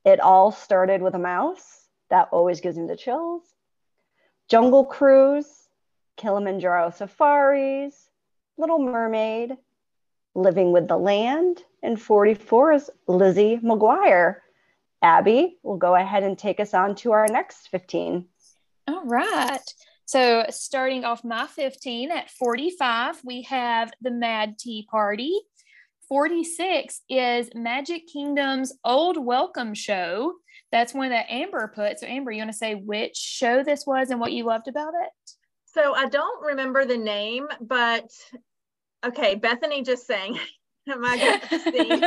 It 0.06 0.20
all 0.20 0.52
started 0.52 1.02
with 1.02 1.16
a 1.16 1.20
mouse. 1.20 1.88
That 2.10 2.30
always 2.32 2.62
gives 2.62 2.78
me 2.78 2.88
the 2.88 2.96
chills. 2.96 3.44
Jungle 4.50 4.86
Cruise, 4.86 5.68
Kilimanjaro 6.16 6.92
Safaris, 6.92 8.10
Little 8.58 8.80
Mermaid, 8.80 9.58
Living 10.36 10.72
with 10.72 10.88
the 10.88 10.98
Land, 10.98 11.64
and 11.84 12.00
44 12.00 12.72
is 12.74 12.90
Lizzie 13.08 13.58
McGuire. 13.58 14.38
Abby 15.02 15.58
will 15.64 15.78
go 15.78 15.96
ahead 15.96 16.24
and 16.24 16.38
take 16.38 16.60
us 16.60 16.74
on 16.74 16.96
to 16.96 17.12
our 17.12 17.28
next 17.28 17.68
15. 17.70 18.26
All 18.88 19.04
right. 19.04 19.74
So, 20.08 20.46
starting 20.52 21.04
off 21.04 21.26
my 21.26 21.48
15 21.48 22.12
at 22.12 22.30
45, 22.30 23.20
we 23.26 23.42
have 23.42 23.92
the 24.00 24.10
Mad 24.10 24.58
Tea 24.58 24.88
Party. 24.90 25.38
46 26.08 27.02
is 27.10 27.50
Magic 27.54 28.08
Kingdom's 28.08 28.72
Old 28.86 29.18
Welcome 29.18 29.74
Show. 29.74 30.36
That's 30.72 30.94
one 30.94 31.10
that 31.10 31.30
Amber 31.30 31.74
put. 31.76 32.00
So, 32.00 32.08
Amber, 32.08 32.32
you 32.32 32.38
want 32.38 32.54
to 32.54 32.58
say 32.58 32.76
which 32.76 33.18
show 33.18 33.66
this 33.66 33.86
was 33.86 34.10
and 34.10 34.22
what 34.22 34.32
you 34.32 34.46
loved 34.46 34.70
about 34.70 34.94
it? 34.94 35.10
So, 35.66 35.94
I 35.94 36.08
don't 36.08 36.42
remember 36.42 36.86
the 36.86 36.98
name, 36.98 37.46
but 37.60 38.10
okay, 39.06 39.36
Bethany 39.36 39.84
just 39.84 40.08
sang. 40.08 40.40
Am 40.90 41.04
I 41.06 41.18
going 41.18 41.40
to 41.42 41.60
sing? 41.60 42.02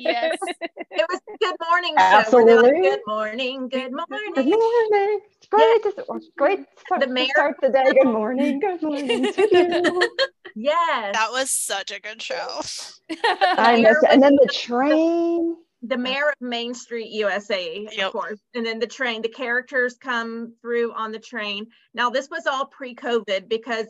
yes. 0.00 0.36
It 0.60 1.06
was 1.10 1.20
Good 1.40 1.54
Morning 1.68 1.94
Show. 1.96 2.02
Absolutely. 2.04 2.72
Like, 2.72 2.82
good 2.82 3.00
morning, 3.06 3.68
good 3.68 3.92
morning. 3.92 4.32
Good 4.34 4.46
morning. 4.46 4.58
morning. 4.90 5.20
It's 5.36 5.48
great. 5.48 5.82
to- 5.82 6.20
great 6.36 6.66
start, 6.84 7.00
The 7.00 7.06
to 7.06 7.12
mayor- 7.12 7.28
start 7.34 7.56
the 7.62 7.68
day. 7.70 7.92
Good 7.92 8.06
morning. 8.12 8.60
Good 8.66 8.82
morning 8.82 9.32
to 9.32 9.48
you. 9.52 10.10
Yes. 10.54 11.14
That 11.14 11.28
was 11.32 11.50
such 11.50 11.90
a 11.92 12.00
good 12.00 12.20
show. 12.20 12.60
I 13.24 13.76
mayor 13.76 13.88
miss 13.88 14.02
it. 14.02 14.08
And 14.10 14.22
then 14.22 14.36
the 14.36 14.48
train. 14.52 15.56
the 15.82 15.96
mayor 15.98 16.28
of 16.28 16.34
Main 16.40 16.74
Street 16.74 17.08
USA, 17.10 17.86
Yep. 17.92 18.06
of 18.06 18.12
course. 18.12 18.40
And 18.54 18.66
then 18.66 18.78
the 18.78 18.86
train, 18.86 19.22
the 19.22 19.28
characters 19.28 19.96
come 19.98 20.54
through 20.62 20.92
on 20.92 21.12
the 21.12 21.18
train. 21.18 21.66
Now, 21.94 22.10
this 22.10 22.28
was 22.30 22.46
all 22.46 22.66
pre-COVID 22.66 23.48
because 23.48 23.86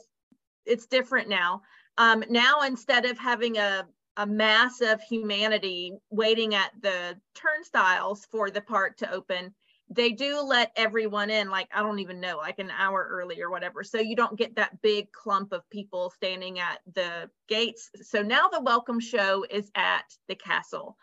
it's 0.66 0.86
different 0.86 1.28
now. 1.28 1.62
Um, 1.98 2.24
now, 2.28 2.62
instead 2.62 3.04
of 3.06 3.18
having 3.18 3.58
a, 3.58 3.86
a 4.16 4.26
mass 4.26 4.80
of 4.80 5.00
humanity 5.02 5.92
waiting 6.10 6.54
at 6.54 6.72
the 6.80 7.18
turnstiles 7.34 8.26
for 8.30 8.50
the 8.50 8.60
park 8.60 8.96
to 8.98 9.12
open, 9.12 9.54
they 9.88 10.10
do 10.10 10.40
let 10.40 10.72
everyone 10.76 11.30
in, 11.30 11.48
like, 11.48 11.68
I 11.72 11.80
don't 11.80 12.00
even 12.00 12.20
know, 12.20 12.38
like 12.38 12.58
an 12.58 12.72
hour 12.76 13.06
early 13.08 13.40
or 13.40 13.50
whatever. 13.50 13.84
So 13.84 13.98
you 13.98 14.16
don't 14.16 14.38
get 14.38 14.56
that 14.56 14.82
big 14.82 15.12
clump 15.12 15.52
of 15.52 15.68
people 15.70 16.10
standing 16.10 16.58
at 16.58 16.80
the 16.94 17.30
gates. 17.48 17.90
So 18.02 18.20
now 18.20 18.48
the 18.48 18.60
welcome 18.60 18.98
show 18.98 19.46
is 19.48 19.70
at 19.76 20.04
the 20.28 20.34
castle 20.34 20.96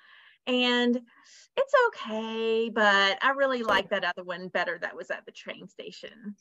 and 0.48 1.00
it's 1.56 1.74
okay, 1.88 2.70
but 2.70 3.18
I 3.22 3.32
really 3.36 3.64
like 3.64 3.90
that 3.90 4.04
other 4.04 4.24
one 4.24 4.50
better 4.50 4.78
that 4.82 4.96
was 4.96 5.10
at 5.12 5.26
the 5.26 5.32
train 5.32 5.68
station. 5.68 6.36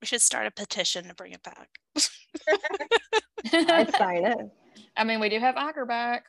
We 0.00 0.06
should 0.06 0.22
start 0.22 0.46
a 0.46 0.50
petition 0.50 1.06
to 1.08 1.14
bring 1.14 1.32
it 1.32 1.42
back. 1.42 1.68
I'd 3.52 3.94
sign 3.96 4.24
it. 4.26 4.50
I 4.96 5.04
mean, 5.04 5.20
we 5.20 5.28
do 5.28 5.38
have 5.38 5.54
Iger 5.56 5.86
back. 5.86 6.24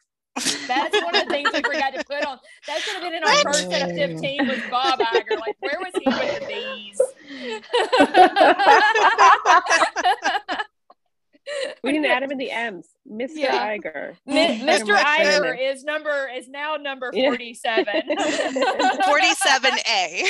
That's 0.67 1.01
one 1.01 1.15
of 1.15 1.23
the 1.28 1.30
things 1.30 1.49
we 1.54 1.62
forgot 1.62 1.93
to 1.93 2.04
put 2.04 2.25
on. 2.25 2.38
That 2.67 2.82
should 2.82 2.95
have 2.95 3.04
been 3.04 3.13
in 3.13 3.23
our 3.23 3.36
first 3.38 3.69
set 3.69 3.89
of 3.89 3.95
15 3.95 4.47
was 4.47 4.60
Bob 4.69 4.99
Iger. 4.99 5.39
Like, 5.39 5.56
where 5.60 5.80
was 5.80 5.93
he 5.93 6.04
with 6.10 6.39
the 6.39 6.45
bees? 6.47 6.99
We 11.84 11.91
didn't 11.91 12.08
add 12.08 12.23
him 12.23 12.32
in 12.32 12.39
the 12.39 12.49
M's. 12.49 12.88
Mr. 13.08 13.36
Yeah. 13.36 13.78
Iger. 13.78 14.15
Mi- 14.25 14.62
Mr. 14.62 14.88
Much 14.88 15.06
Iger 15.06 15.56
is 15.60 15.84
number 15.84 16.28
is 16.36 16.49
now 16.49 16.75
number 16.75 17.12
47. 17.13 17.86
47A. 18.10 20.23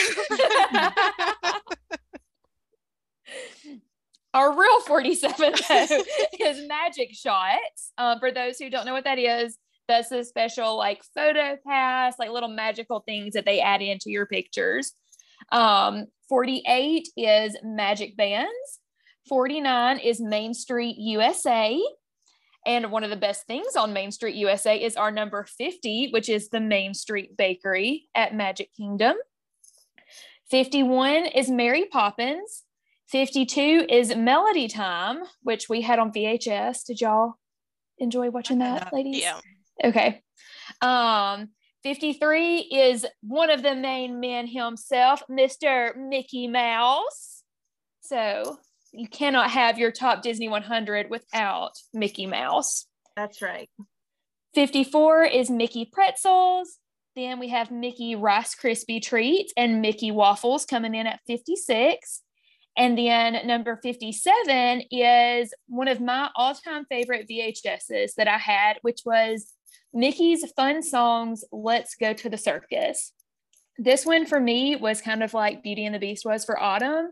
Our 4.35 4.51
real 4.51 4.81
47 4.81 5.33
though, 5.69 6.03
is 6.41 6.67
Magic 6.67 7.13
Shots. 7.13 7.93
Um, 7.97 8.19
for 8.19 8.33
those 8.33 8.59
who 8.59 8.69
don't 8.69 8.85
know 8.85 8.91
what 8.91 9.05
that 9.05 9.17
is, 9.17 9.57
that's 9.87 10.11
a 10.11 10.25
special 10.25 10.77
like 10.77 11.01
photo 11.15 11.57
pass, 11.65 12.15
like 12.19 12.31
little 12.31 12.49
magical 12.49 12.99
things 12.99 13.33
that 13.33 13.45
they 13.45 13.61
add 13.61 13.81
into 13.81 14.09
your 14.11 14.25
pictures. 14.25 14.91
Um, 15.53 16.07
48 16.27 17.07
is 17.15 17.55
Magic 17.63 18.17
Bands. 18.17 18.51
49 19.29 19.99
is 19.99 20.19
Main 20.19 20.53
Street 20.53 20.97
USA. 20.99 21.81
And 22.65 22.91
one 22.91 23.05
of 23.05 23.11
the 23.11 23.15
best 23.15 23.47
things 23.47 23.77
on 23.77 23.93
Main 23.93 24.11
Street 24.11 24.35
USA 24.35 24.75
is 24.75 24.97
our 24.97 25.11
number 25.11 25.45
50, 25.45 26.09
which 26.11 26.27
is 26.27 26.49
the 26.49 26.59
Main 26.59 26.93
Street 26.93 27.37
Bakery 27.37 28.09
at 28.13 28.35
Magic 28.35 28.69
Kingdom. 28.75 29.15
51 30.51 31.27
is 31.27 31.49
Mary 31.49 31.85
Poppins. 31.85 32.64
52 33.15 33.85
is 33.87 34.13
Melody 34.13 34.67
Time, 34.67 35.19
which 35.41 35.69
we 35.69 35.79
had 35.79 35.99
on 35.99 36.11
VHS. 36.11 36.83
Did 36.85 36.99
y'all 36.99 37.35
enjoy 37.97 38.29
watching 38.29 38.57
that, 38.57 38.91
ladies? 38.91 39.21
Yeah. 39.21 39.39
Okay. 39.81 40.21
Um, 40.81 41.51
53 41.83 42.57
is 42.57 43.05
one 43.21 43.49
of 43.49 43.63
the 43.63 43.73
main 43.73 44.19
men 44.19 44.47
himself, 44.47 45.23
Mr. 45.31 45.95
Mickey 45.95 46.49
Mouse. 46.49 47.43
So 48.01 48.57
you 48.91 49.07
cannot 49.07 49.49
have 49.49 49.79
your 49.79 49.93
top 49.93 50.21
Disney 50.21 50.49
100 50.49 51.09
without 51.09 51.71
Mickey 51.93 52.25
Mouse. 52.25 52.85
That's 53.15 53.41
right. 53.41 53.69
54 54.55 55.23
is 55.23 55.49
Mickey 55.49 55.89
Pretzels. 55.89 56.79
Then 57.15 57.39
we 57.39 57.47
have 57.47 57.71
Mickey 57.71 58.15
Rice 58.17 58.55
Krispie 58.55 59.01
Treats 59.01 59.53
and 59.55 59.81
Mickey 59.81 60.11
Waffles 60.11 60.65
coming 60.65 60.93
in 60.93 61.07
at 61.07 61.21
56. 61.27 62.23
And 62.77 62.97
then 62.97 63.47
number 63.47 63.79
57 63.81 64.81
is 64.91 65.53
one 65.67 65.87
of 65.87 66.01
my 66.01 66.29
all 66.35 66.53
time 66.53 66.85
favorite 66.89 67.27
VHSs 67.29 68.15
that 68.15 68.27
I 68.27 68.37
had, 68.37 68.77
which 68.81 69.01
was 69.05 69.53
Mickey's 69.93 70.49
Fun 70.55 70.83
Songs 70.83 71.43
Let's 71.51 71.95
Go 71.95 72.13
to 72.13 72.29
the 72.29 72.37
Circus. 72.37 73.13
This 73.77 74.05
one 74.05 74.25
for 74.25 74.39
me 74.39 74.75
was 74.75 75.01
kind 75.01 75.23
of 75.23 75.33
like 75.33 75.63
Beauty 75.63 75.85
and 75.85 75.95
the 75.95 75.99
Beast 75.99 76.25
was 76.25 76.43
for 76.45 76.61
Autumn. 76.61 77.11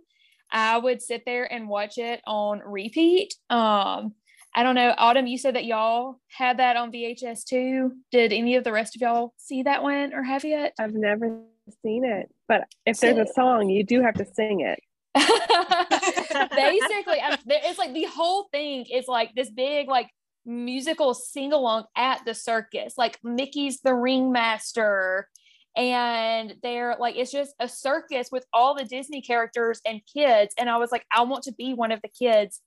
I 0.51 0.77
would 0.77 1.01
sit 1.01 1.23
there 1.25 1.51
and 1.51 1.67
watch 1.67 1.97
it 1.97 2.21
on 2.27 2.59
repeat. 2.59 3.33
Um, 3.49 4.13
I 4.55 4.61
don't 4.63 4.75
know. 4.75 4.93
Autumn, 4.97 5.27
you 5.27 5.37
said 5.37 5.55
that 5.55 5.65
y'all 5.65 6.19
had 6.29 6.57
that 6.57 6.75
on 6.75 6.91
VHS 6.91 7.45
too. 7.45 7.93
Did 8.11 8.31
any 8.31 8.55
of 8.55 8.63
the 8.63 8.71
rest 8.71 8.95
of 8.95 9.01
y'all 9.01 9.33
see 9.37 9.63
that 9.63 9.81
one 9.81 10.13
or 10.13 10.21
have 10.21 10.45
yet? 10.45 10.73
I've 10.79 10.93
never 10.93 11.41
seen 11.81 12.05
it, 12.05 12.29
but 12.47 12.65
if 12.85 12.99
there's 12.99 13.17
a 13.17 13.33
song, 13.33 13.69
you 13.69 13.83
do 13.83 14.01
have 14.01 14.15
to 14.15 14.25
sing 14.25 14.59
it. 14.59 14.79
Basically, 16.55 17.17
it's 17.47 17.79
like 17.79 17.93
the 17.93 18.05
whole 18.05 18.47
thing 18.51 18.85
is 18.91 19.07
like 19.07 19.31
this 19.35 19.49
big 19.49 19.87
like 19.87 20.09
musical 20.45 21.13
sing 21.13 21.53
along 21.53 21.85
at 21.95 22.23
the 22.25 22.33
circus. 22.33 22.95
Like 22.97 23.19
Mickey's 23.23 23.81
the 23.81 23.93
ringmaster, 23.93 25.29
and 25.75 26.55
they're 26.63 26.95
like 26.99 27.15
it's 27.15 27.31
just 27.31 27.53
a 27.59 27.67
circus 27.67 28.29
with 28.31 28.45
all 28.53 28.75
the 28.75 28.85
Disney 28.85 29.21
characters 29.21 29.81
and 29.85 30.01
kids. 30.11 30.53
And 30.57 30.69
I 30.69 30.77
was 30.77 30.91
like, 30.91 31.05
I 31.15 31.23
want 31.23 31.43
to 31.43 31.53
be 31.53 31.73
one 31.73 31.91
of 31.91 32.01
the 32.01 32.09
kids 32.09 32.61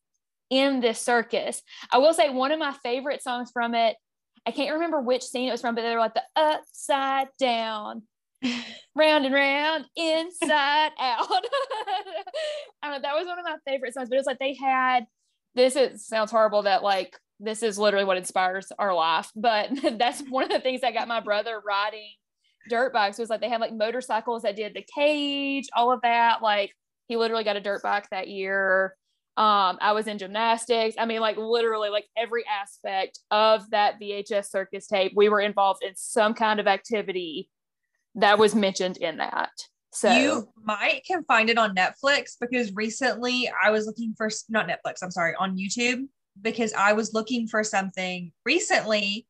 in 0.51 0.81
this 0.81 1.01
circus. 1.01 1.63
I 1.91 1.99
will 1.99 2.15
say 2.15 2.31
one 2.31 2.53
of 2.53 2.59
my 2.59 2.73
favorite 2.83 3.23
songs 3.23 3.51
from 3.53 3.75
it. 3.75 3.97
I 4.47 4.53
can't 4.53 4.75
remember 4.75 5.01
which 5.01 5.25
scene 5.25 5.49
it 5.49 5.53
was 5.53 5.61
from, 5.61 5.75
but 5.75 5.83
they 5.83 5.93
were 5.93 6.01
like 6.01 6.15
the 6.15 6.23
upside 6.37 7.29
down, 7.39 8.03
round 8.95 9.27
and 9.27 9.35
round, 9.35 9.87
inside 9.97 10.93
out. 10.99 11.29
Know, 12.85 13.01
that 13.03 13.17
was 13.17 13.27
one 13.27 13.39
of 13.39 13.45
my 13.45 13.57
favorite 13.67 13.95
songs, 13.95 14.09
but 14.09 14.17
it's 14.17 14.29
like 14.29 14.39
they 14.39 14.55
had 14.55 15.07
this 15.57 15.75
is 15.75 16.07
sounds 16.07 16.31
horrible 16.31 16.63
that 16.63 16.85
like 16.85 17.19
this 17.41 17.65
is 17.65 17.79
literally 17.79 18.05
what 18.05 18.17
inspires 18.17 18.71
our 18.79 18.95
life, 18.95 19.31
but 19.35 19.71
that's 19.99 20.23
one 20.29 20.45
of 20.45 20.51
the 20.51 20.61
things 20.61 20.83
that 20.83 20.95
got 20.95 21.09
my 21.09 21.19
brother 21.19 21.61
riding 21.67 22.13
dirt 22.69 22.93
bikes 22.93 23.19
was 23.19 23.31
like 23.31 23.41
they 23.41 23.49
had 23.49 23.61
like 23.61 23.73
motorcycles 23.73 24.43
that 24.43 24.57
did 24.57 24.75
the 24.75 24.85
cage, 24.95 25.67
all 25.75 25.93
of 25.93 26.01
that. 26.03 26.43
Like 26.43 26.73
he 27.09 27.17
literally 27.17 27.45
got 27.45 27.57
a 27.57 27.61
dirt 27.61 27.83
bike 27.83 28.09
that 28.11 28.29
year. 28.29 28.95
Um, 29.37 29.79
I 29.81 29.93
was 29.93 30.07
in 30.07 30.19
gymnastics. 30.19 30.97
I 30.99 31.05
mean, 31.05 31.21
like 31.21 31.37
literally, 31.37 31.91
like 31.91 32.07
every 32.17 32.45
aspect 32.47 33.21
of 33.31 33.69
that 33.71 34.01
VHS 34.01 34.51
circus 34.51 34.87
tape, 34.87 35.13
we 35.15 35.29
were 35.29 35.41
involved 35.41 35.83
in 35.85 35.93
some 35.95 36.35
kind 36.35 36.59
of 36.59 36.67
activity 36.67 37.51
that 38.17 38.39
was 38.39 38.55
mentioned 38.55 38.97
in 38.97 39.19
that. 39.19 39.53
So 39.93 40.11
you 40.11 40.49
might 40.63 41.05
can 41.07 41.25
find 41.25 41.49
it 41.49 41.57
on 41.57 41.75
Netflix 41.75 42.33
because 42.39 42.73
recently 42.75 43.51
I 43.63 43.71
was 43.71 43.87
looking 43.87 44.15
for 44.17 44.29
not 44.51 44.69
Netflix, 44.69 44.97
I'm 45.03 45.11
sorry, 45.11 45.35
on 45.39 45.57
YouTube 45.57 46.07
because 46.43 46.73
I 46.75 46.93
was 46.93 47.15
looking 47.15 47.47
for 47.47 47.65
something 47.65 48.33
recently. 48.45 49.27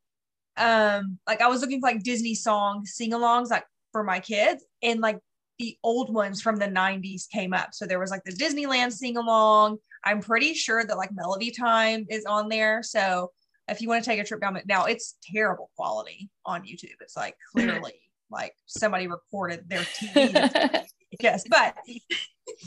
Um, 0.56 1.18
like 1.26 1.40
I 1.40 1.48
was 1.48 1.60
looking 1.60 1.80
for 1.80 1.88
like 1.88 2.02
Disney 2.02 2.34
song 2.34 2.84
sing-alongs 2.84 3.50
like 3.50 3.64
for 3.92 4.02
my 4.02 4.18
kids, 4.18 4.64
and 4.82 5.00
like 5.00 5.18
the 5.58 5.76
old 5.82 6.12
ones 6.12 6.42
from 6.42 6.56
the 6.56 6.66
90s 6.66 7.28
came 7.30 7.52
up. 7.52 7.68
So 7.72 7.86
there 7.86 8.00
was 8.00 8.10
like 8.10 8.24
the 8.24 8.32
Disneyland 8.32 8.92
sing-along. 8.92 9.78
I'm 10.04 10.20
pretty 10.20 10.54
sure 10.54 10.84
that 10.84 10.96
like 10.96 11.10
Melody 11.14 11.50
Time 11.50 12.06
is 12.10 12.24
on 12.24 12.48
there. 12.48 12.82
So 12.82 13.30
if 13.68 13.80
you 13.80 13.88
want 13.88 14.02
to 14.02 14.10
take 14.10 14.20
a 14.20 14.24
trip 14.24 14.40
down 14.40 14.58
now, 14.66 14.84
it's 14.84 15.16
terrible 15.32 15.70
quality 15.76 16.28
on 16.44 16.62
YouTube. 16.62 16.96
It's 17.00 17.16
like 17.16 17.36
clearly 17.52 17.94
like 18.30 18.54
somebody 18.66 19.06
recorded 19.06 19.68
their 19.68 19.80
TV. 19.80 20.84
yes, 21.20 21.44
but 21.48 21.76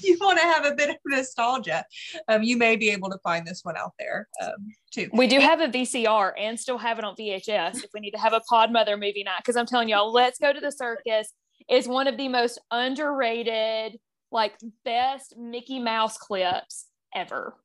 you 0.02 0.18
want 0.20 0.40
to 0.40 0.46
have 0.46 0.66
a 0.66 0.76
bit 0.76 0.90
of 0.90 0.96
nostalgia, 1.06 1.84
um, 2.28 2.44
you 2.44 2.58
may 2.58 2.76
be 2.76 2.90
able 2.90 3.10
to 3.10 3.18
find 3.24 3.46
this 3.46 3.62
one 3.64 3.78
out 3.78 3.94
there 4.00 4.28
um, 4.42 4.68
too. 4.92 5.10
We 5.14 5.28
do 5.28 5.40
have 5.40 5.62
a 5.62 5.68
VCR 5.68 6.34
and 6.38 6.60
still 6.60 6.78
have 6.78 7.00
it 7.00 7.06
on 7.06 7.16
VHS 7.16 7.84
if 7.84 7.90
we 7.94 8.00
need 8.00 8.12
to 8.12 8.20
have 8.20 8.34
a 8.34 8.42
Pod 8.42 8.72
Mother 8.72 8.98
movie 8.98 9.24
night. 9.24 9.38
Because 9.40 9.56
I'm 9.56 9.66
telling 9.66 9.90
y'all, 9.90 10.12
Let's 10.12 10.40
Go 10.40 10.54
to 10.54 10.60
the 10.60 10.72
Circus 10.72 11.34
is 11.70 11.88
one 11.88 12.08
of 12.08 12.18
the 12.18 12.28
most 12.28 12.60
underrated, 12.72 14.00
like 14.32 14.58
best 14.86 15.36
Mickey 15.38 15.80
Mouse 15.80 16.18
clips 16.18 16.88
ever. 17.14 17.56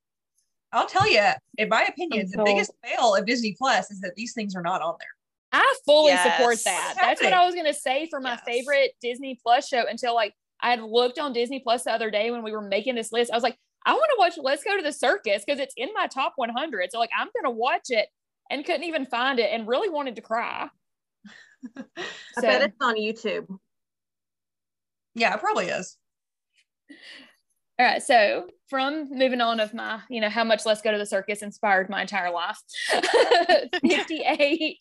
I'll 0.71 0.87
tell 0.87 1.09
you, 1.09 1.23
in 1.57 1.69
my 1.69 1.83
opinion, 1.83 2.27
the 2.31 2.43
biggest 2.43 2.71
fail 2.83 3.15
of 3.15 3.25
Disney 3.25 3.55
Plus 3.57 3.89
is 3.91 4.01
that 4.01 4.13
these 4.15 4.33
things 4.33 4.55
are 4.55 4.61
not 4.61 4.81
on 4.81 4.95
there. 4.99 5.07
I 5.55 5.75
fully 5.85 6.15
support 6.17 6.57
that. 6.65 6.93
What's 6.95 7.01
That's 7.01 7.23
what? 7.23 7.33
I 7.33 7.45
was 7.45 7.55
gonna 7.55 7.73
say 7.73 8.07
for 8.09 8.19
my 8.19 8.31
Yes. 8.31 8.41
favorite 8.45 8.91
Disney 9.01 9.39
Plus 9.41 9.67
show 9.67 9.85
until 9.87 10.13
like 10.13 10.33
I 10.61 10.69
had 10.71 10.81
looked 10.81 11.19
on 11.19 11.33
Disney 11.33 11.59
Plus 11.59 11.83
the 11.83 11.91
other 11.91 12.09
day 12.11 12.31
when 12.31 12.43
we 12.43 12.51
were 12.51 12.61
making 12.61 12.95
this 12.95 13.11
list. 13.11 13.31
I 13.31 13.35
was 13.35 13.43
like, 13.43 13.57
I 13.85 13.93
want 13.93 14.09
to 14.11 14.15
watch 14.17 14.33
Let's 14.37 14.63
Go 14.63 14.75
to 14.75 14.83
the 14.83 14.91
Circus 14.91 15.43
because 15.45 15.59
it's 15.59 15.73
in 15.77 15.89
my 15.93 16.07
top 16.07 16.33
100. 16.37 16.91
So 16.91 16.99
like 16.99 17.11
I'm 17.17 17.29
gonna 17.35 17.51
watch 17.55 17.89
it 17.89 18.07
and 18.49 18.65
couldn't 18.65 18.83
even 18.83 19.05
find 19.05 19.39
it 19.39 19.49
and 19.51 19.67
really 19.67 19.89
wanted 19.89 20.15
to 20.17 20.21
cry. 20.21 20.69
I 21.75 21.93
So- 22.35 22.41
bet 22.41 22.61
it's 22.63 22.75
on 22.81 22.95
YouTube. 22.95 23.47
Yeah, 25.15 25.33
it 25.35 25.39
probably 25.39 25.67
is. 25.67 25.97
All 27.77 27.85
right, 27.85 28.01
so 28.01 28.47
from 28.69 29.09
moving 29.11 29.41
on 29.41 29.59
of 29.59 29.73
my, 29.73 29.99
you 30.09 30.21
know, 30.21 30.29
how 30.29 30.45
much 30.45 30.65
Let's 30.65 30.81
Go 30.81 30.93
to 30.93 30.97
the 30.97 31.05
Circus 31.05 31.41
inspired 31.41 31.89
my 31.89 32.01
entire 32.01 32.31
life. 32.31 32.57
58, 33.81 34.77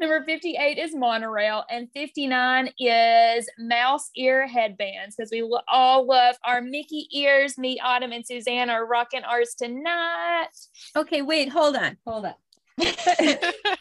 number 0.00 0.24
58 0.24 0.76
is 0.76 0.92
monorail, 0.94 1.64
and 1.70 1.88
59 1.94 2.70
is 2.80 3.48
mouse 3.60 4.10
ear 4.16 4.46
headbands 4.48 5.14
because 5.14 5.30
we 5.30 5.48
all 5.68 6.04
love 6.04 6.34
our 6.44 6.60
Mickey 6.60 7.06
ears. 7.12 7.56
Me, 7.58 7.78
Autumn, 7.80 8.10
and 8.10 8.26
Suzanne 8.26 8.70
are 8.70 8.86
rocking 8.86 9.22
ours 9.22 9.54
tonight. 9.56 10.48
Okay, 10.96 11.22
wait, 11.22 11.48
hold 11.48 11.76
on, 11.76 11.96
hold 12.04 12.24
on. 12.24 12.34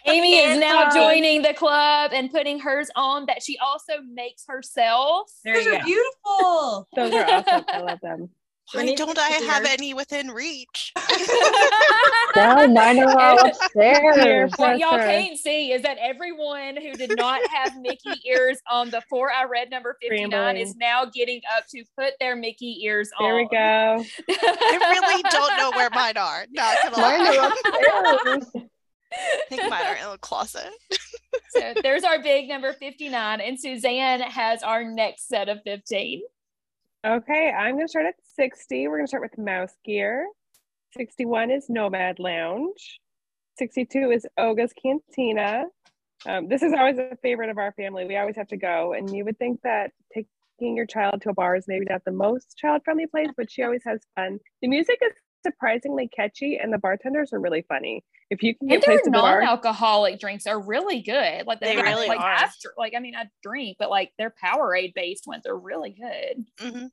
Amy 0.06 0.36
is 0.38 0.60
now 0.60 0.84
Yes. 0.84 0.94
joining 0.94 1.42
the 1.42 1.54
club 1.56 2.12
and 2.14 2.30
putting 2.30 2.60
hers 2.60 2.92
on 2.96 3.26
that 3.26 3.42
she 3.42 3.58
also 3.58 3.94
makes 4.14 4.44
herself. 4.48 5.32
There 5.44 5.56
These 5.56 5.66
you 5.66 5.74
are 5.74 5.80
go. 5.80 5.86
beautiful. 5.86 6.88
Those 6.96 7.14
are 7.14 7.26
awesome. 7.26 7.66
I 7.70 7.80
love 7.80 8.00
them. 8.02 8.30
Why 8.74 8.94
don't 8.96 9.20
I 9.20 9.30
have 9.30 9.66
any 9.66 9.94
within 9.94 10.32
reach? 10.32 10.94
No, 12.34 12.66
mine 12.68 12.98
are 13.00 13.20
all 13.20 13.46
upstairs. 13.46 14.54
What 14.56 14.80
y'all 14.80 14.98
can't 14.98 15.38
see 15.38 15.74
is 15.74 15.82
that 15.82 15.98
everyone 16.00 16.78
who 16.78 16.94
did 16.94 17.14
not 17.18 17.42
have 17.54 17.76
Mickey 17.78 18.14
ears 18.26 18.58
on 18.70 18.90
before 18.90 19.30
I 19.32 19.44
read 19.44 19.70
number 19.70 19.98
59 20.02 20.30
Scrambling. 20.30 20.58
is 20.58 20.76
now 20.78 21.04
getting 21.06 21.42
up 21.58 21.66
to 21.72 21.84
put 21.98 22.14
their 22.22 22.38
Mickey 22.38 22.80
ears 22.86 23.10
on. 23.20 23.26
There 23.28 23.36
we 23.36 23.50
go. 23.52 23.58
I 23.58 24.98
really 25.02 25.24
don't 25.30 25.58
know 25.58 25.72
where 25.72 25.90
mine 25.94 26.16
are. 26.16 26.46
Not 26.52 26.78
Mine 26.98 27.38
are 27.38 27.48
upstairs. 28.24 28.46
I 29.14 29.42
think 29.50 29.70
mine 29.70 29.86
are 29.86 29.96
in 29.98 30.10
the 30.12 30.18
closet. 30.20 30.70
so 31.50 31.74
there's 31.84 32.04
our 32.06 32.22
big 32.24 32.48
number 32.48 32.72
59, 32.72 33.42
and 33.42 33.60
Suzanne 33.60 34.22
has 34.22 34.64
our 34.64 34.86
next 34.86 35.28
set 35.28 35.50
of 35.50 35.60
15. 35.66 36.22
Okay, 37.04 37.50
I'm 37.50 37.78
going 37.78 37.88
to 37.88 37.90
start 37.90 38.06
at 38.06 38.14
60. 38.36 38.88
We're 38.88 38.98
going 38.98 39.08
to 39.08 39.10
start 39.10 39.24
with 39.24 39.36
Mouse 39.36 39.74
Gear. 39.84 40.28
61 40.96 41.50
is 41.50 41.66
Nomad 41.68 42.20
Lounge. 42.20 43.00
62 43.58 44.12
is 44.12 44.28
Oga's 44.38 44.72
Cantina. 44.80 45.66
Um, 46.28 46.48
this 46.48 46.62
is 46.62 46.74
always 46.74 47.00
a 47.00 47.18
favorite 47.24 47.50
of 47.50 47.58
our 47.58 47.72
family. 47.72 48.06
We 48.06 48.18
always 48.18 48.36
have 48.36 48.50
to 48.50 48.58
go. 48.58 48.94
And 48.94 49.10
you 49.10 49.26
would 49.26 49.40
think 49.40 49.62
that 49.64 49.90
taking 50.14 50.78
your 50.78 50.86
child 50.86 51.24
to 51.24 51.32
a 51.32 51.34
bar 51.34 51.56
is 51.56 51.66
maybe 51.68 51.88
not 51.90 52.06
the 52.06 52.12
most 52.12 52.56
child 52.56 52.84
friendly 52.86 53.08
place, 53.08 53.30
but 53.36 53.50
she 53.50 53.64
always 53.64 53.82
has 53.84 54.02
fun. 54.16 54.38
The 54.62 54.68
music 54.68 55.00
is 55.04 55.14
surprisingly 55.44 56.08
catchy, 56.08 56.58
and 56.58 56.72
the 56.74 56.78
bartenders 56.78 57.34
are 57.34 57.40
really 57.40 57.64
funny. 57.68 58.04
If 58.30 58.44
you 58.44 58.56
can 58.56 58.70
And 58.70 58.80
get 58.80 58.86
their 58.86 58.96
placed 58.96 59.08
in 59.08 59.12
the 59.12 59.20
bar, 59.20 59.42
non-alcoholic 59.42 60.20
drinks 60.20 60.48
are 60.48 60.60
really 60.60 61.02
good. 61.02 61.46
Like 61.46 61.60
They 61.60 61.76
they're 61.76 61.84
really 61.84 62.08
like 62.08 62.20
are. 62.20 62.32
after 62.36 62.74
like 62.78 62.94
I 62.96 63.00
mean 63.00 63.16
I 63.16 63.26
drink, 63.44 63.78
but 63.80 63.90
like 63.90 64.14
their 64.18 64.34
Powerade 64.44 64.94
based 64.94 65.28
ones 65.28 65.46
are 65.46 65.58
really 65.58 65.92
good. 65.92 66.46
hmm 66.60 66.88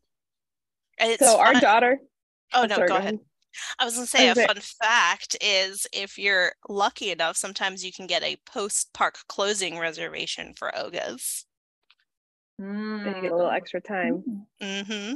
It's 0.98 1.20
so 1.20 1.38
our 1.38 1.54
daughter. 1.54 1.98
Oh 2.52 2.62
I'm 2.62 2.68
no, 2.68 2.76
sorry, 2.76 2.88
go 2.88 2.96
ahead. 2.96 3.18
I 3.78 3.84
was 3.84 3.94
gonna 3.94 4.06
say 4.06 4.28
a 4.28 4.34
fun 4.34 4.58
fact 4.60 5.36
is 5.40 5.86
if 5.92 6.18
you're 6.18 6.52
lucky 6.68 7.10
enough, 7.10 7.36
sometimes 7.36 7.84
you 7.84 7.92
can 7.92 8.06
get 8.06 8.22
a 8.22 8.36
post 8.46 8.92
park 8.94 9.18
closing 9.28 9.78
reservation 9.78 10.54
for 10.54 10.76
Oga's. 10.76 11.44
Then 13.04 13.14
you 13.16 13.22
get 13.22 13.32
a 13.32 13.36
little 13.36 13.50
extra 13.50 13.80
time. 13.80 14.46
Mm-hmm. 14.60 15.14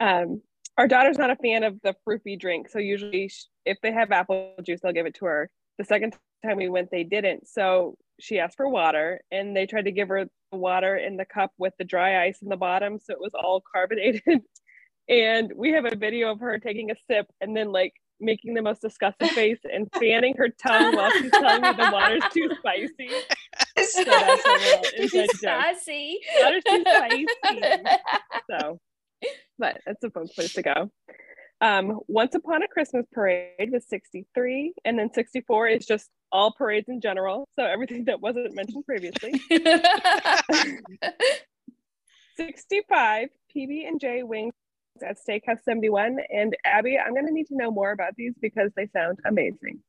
um 0.00 0.42
our 0.76 0.88
daughter's 0.88 1.18
not 1.18 1.30
a 1.30 1.36
fan 1.36 1.62
of 1.64 1.80
the 1.82 1.94
fruity 2.04 2.36
drink 2.36 2.68
so 2.68 2.78
usually 2.78 3.30
if 3.64 3.78
they 3.82 3.92
have 3.92 4.10
apple 4.10 4.54
juice 4.64 4.80
they'll 4.82 4.92
give 4.92 5.06
it 5.06 5.14
to 5.14 5.26
her. 5.26 5.50
The 5.78 5.84
second 5.84 6.16
time 6.44 6.56
we 6.56 6.68
went 6.68 6.90
they 6.90 7.04
didn't 7.04 7.48
so 7.48 7.96
she 8.20 8.38
asked 8.38 8.56
for 8.56 8.68
water 8.68 9.20
and 9.32 9.56
they 9.56 9.66
tried 9.66 9.86
to 9.86 9.92
give 9.92 10.08
her 10.08 10.26
the 10.52 10.58
water 10.58 10.96
in 10.96 11.16
the 11.16 11.24
cup 11.24 11.50
with 11.58 11.72
the 11.78 11.84
dry 11.84 12.24
ice 12.24 12.42
in 12.42 12.48
the 12.48 12.56
bottom 12.56 12.98
so 12.98 13.12
it 13.12 13.20
was 13.20 13.34
all 13.34 13.62
carbonated. 13.72 14.42
And 15.08 15.52
we 15.54 15.72
have 15.72 15.84
a 15.84 15.94
video 15.94 16.30
of 16.32 16.40
her 16.40 16.58
taking 16.58 16.90
a 16.90 16.94
sip 17.10 17.26
and 17.40 17.54
then 17.56 17.72
like 17.72 17.92
making 18.20 18.54
the 18.54 18.62
most 18.62 18.80
disgusted 18.80 19.28
face 19.30 19.58
and 19.70 19.88
fanning 19.98 20.34
her 20.38 20.48
tongue 20.48 20.96
while 20.96 21.10
she's 21.10 21.30
telling 21.30 21.62
me 21.62 21.72
the 21.72 21.90
water's 21.92 22.22
too 22.32 22.48
spicy. 22.58 23.10
So 23.76 24.02
that's 24.04 24.46
a 24.46 24.50
little 24.50 24.82
inside 25.02 25.28
joke 25.42 25.70
water's 26.40 26.64
too 26.64 26.84
spicy. 26.86 27.28
So, 28.50 28.80
but 29.58 29.80
that's 29.86 30.02
a 30.04 30.10
fun 30.10 30.28
place 30.28 30.54
to 30.54 30.62
go. 30.62 30.90
Um, 31.60 32.00
Once 32.08 32.34
Upon 32.34 32.62
a 32.62 32.68
Christmas 32.68 33.06
Parade 33.12 33.70
was 33.70 33.88
63, 33.88 34.74
and 34.84 34.98
then 34.98 35.12
64 35.12 35.68
is 35.68 35.86
just 35.86 36.10
all 36.32 36.52
parades 36.52 36.88
in 36.88 37.00
general. 37.00 37.48
So 37.58 37.64
everything 37.64 38.04
that 38.06 38.20
wasn't 38.20 38.54
mentioned 38.54 38.84
previously. 38.84 39.40
65, 42.36 43.28
PB 43.54 43.86
and 43.88 44.00
J 44.00 44.24
Wings 44.24 44.52
at 45.02 45.16
Steakhouse 45.16 45.62
71. 45.64 46.18
And 46.30 46.56
Abby, 46.64 46.98
I'm 46.98 47.14
going 47.14 47.26
to 47.26 47.32
need 47.32 47.46
to 47.46 47.56
know 47.56 47.70
more 47.70 47.92
about 47.92 48.14
these 48.16 48.34
because 48.40 48.72
they 48.76 48.88
sound 48.88 49.20
amazing. 49.24 49.80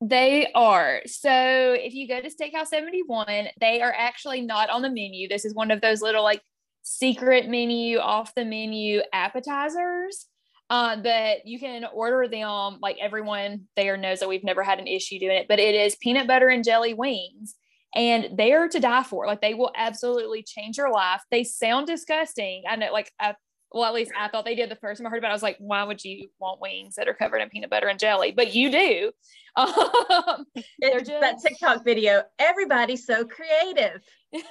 They 0.00 0.50
are. 0.54 1.02
So 1.06 1.30
if 1.30 1.94
you 1.94 2.08
go 2.08 2.20
to 2.20 2.28
Steakhouse 2.28 2.66
71, 2.66 3.48
they 3.60 3.80
are 3.80 3.94
actually 3.96 4.40
not 4.42 4.68
on 4.70 4.82
the 4.82 4.90
menu. 4.90 5.28
This 5.28 5.44
is 5.44 5.54
one 5.54 5.70
of 5.70 5.80
those 5.80 6.02
little 6.02 6.22
like 6.22 6.42
secret 6.84 7.48
menu, 7.48 7.98
off 7.98 8.34
the 8.34 8.44
menu 8.44 9.00
appetizers. 9.12 10.26
Uh, 10.70 10.96
but 10.96 11.46
you 11.46 11.58
can 11.58 11.84
order 11.92 12.28
them 12.28 12.78
like 12.80 12.96
everyone 13.00 13.62
there 13.76 13.96
knows 13.96 14.20
that 14.20 14.28
we've 14.28 14.44
never 14.44 14.62
had 14.62 14.78
an 14.78 14.86
issue 14.86 15.18
doing 15.18 15.36
it, 15.36 15.46
but 15.48 15.58
it 15.58 15.74
is 15.74 15.96
peanut 15.96 16.26
butter 16.26 16.48
and 16.48 16.64
jelly 16.64 16.94
wings. 16.94 17.54
And 17.94 18.36
they 18.36 18.52
are 18.52 18.68
to 18.68 18.80
die 18.80 19.02
for. 19.02 19.26
Like 19.26 19.40
they 19.40 19.54
will 19.54 19.72
absolutely 19.76 20.42
change 20.42 20.78
your 20.78 20.90
life. 20.90 21.22
They 21.30 21.44
sound 21.44 21.86
disgusting. 21.86 22.64
I 22.68 22.76
know, 22.76 22.92
like 22.92 23.12
I 23.20 23.34
well, 23.74 23.84
at 23.84 23.92
least 23.94 24.12
I 24.16 24.28
thought 24.28 24.44
they 24.44 24.54
did 24.54 24.70
the 24.70 24.76
first 24.76 25.00
time 25.00 25.06
I 25.06 25.10
heard 25.10 25.18
about 25.18 25.28
it. 25.28 25.32
I 25.32 25.34
was 25.34 25.42
like, 25.42 25.56
why 25.58 25.82
would 25.82 26.02
you 26.04 26.28
want 26.38 26.60
wings 26.60 26.94
that 26.94 27.08
are 27.08 27.14
covered 27.14 27.38
in 27.38 27.48
peanut 27.50 27.70
butter 27.70 27.88
and 27.88 27.98
jelly? 27.98 28.32
But 28.32 28.54
you 28.54 28.70
do. 28.70 29.12
Um, 29.56 30.46
They're 30.80 30.98
It's 30.98 31.08
that 31.08 31.34
just- 31.34 31.46
TikTok 31.46 31.84
video. 31.84 32.24
Everybody's 32.40 33.06
so 33.06 33.24
creative. 33.24 34.02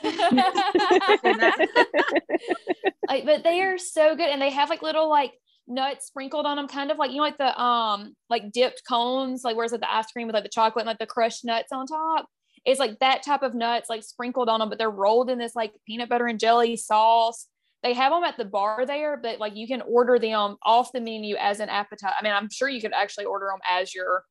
like, 3.09 3.25
but 3.25 3.43
they 3.43 3.61
are 3.61 3.77
so 3.77 4.15
good, 4.15 4.29
and 4.29 4.41
they 4.41 4.49
have 4.51 4.69
like 4.69 4.81
little 4.81 5.09
like 5.09 5.33
nuts 5.67 6.07
sprinkled 6.07 6.45
on 6.45 6.57
them, 6.57 6.67
kind 6.67 6.91
of 6.91 6.97
like 6.97 7.11
you 7.11 7.17
know, 7.17 7.23
like 7.23 7.37
the 7.37 7.61
um 7.61 8.15
like 8.29 8.51
dipped 8.51 8.83
cones, 8.87 9.43
like 9.43 9.55
where's 9.55 9.71
like 9.71 9.81
the 9.81 9.93
ice 9.93 10.09
cream 10.11 10.27
with 10.27 10.33
like 10.35 10.43
the 10.43 10.49
chocolate 10.49 10.83
and 10.83 10.87
like 10.87 10.99
the 10.99 11.05
crushed 11.05 11.43
nuts 11.45 11.71
on 11.71 11.85
top. 11.85 12.27
It's 12.65 12.79
like 12.79 12.99
that 12.99 13.23
type 13.23 13.43
of 13.43 13.53
nuts, 13.53 13.89
like 13.89 14.03
sprinkled 14.03 14.47
on 14.47 14.59
them, 14.61 14.69
but 14.69 14.77
they're 14.77 14.89
rolled 14.89 15.29
in 15.29 15.37
this 15.37 15.55
like 15.55 15.73
peanut 15.85 16.07
butter 16.09 16.27
and 16.27 16.39
jelly 16.39 16.77
sauce. 16.77 17.47
They 17.83 17.93
have 17.93 18.13
them 18.13 18.23
at 18.23 18.37
the 18.37 18.45
bar 18.45 18.85
there, 18.85 19.17
but 19.17 19.39
like 19.39 19.55
you 19.55 19.67
can 19.67 19.81
order 19.81 20.17
them 20.17 20.55
off 20.63 20.93
the 20.93 21.01
menu 21.01 21.35
as 21.35 21.59
an 21.59 21.69
appetizer. 21.69 22.13
I 22.17 22.23
mean, 22.23 22.33
I'm 22.33 22.49
sure 22.49 22.69
you 22.69 22.81
could 22.81 22.93
actually 22.93 23.25
order 23.25 23.47
them 23.47 23.59
as 23.69 23.93
your 23.93 24.23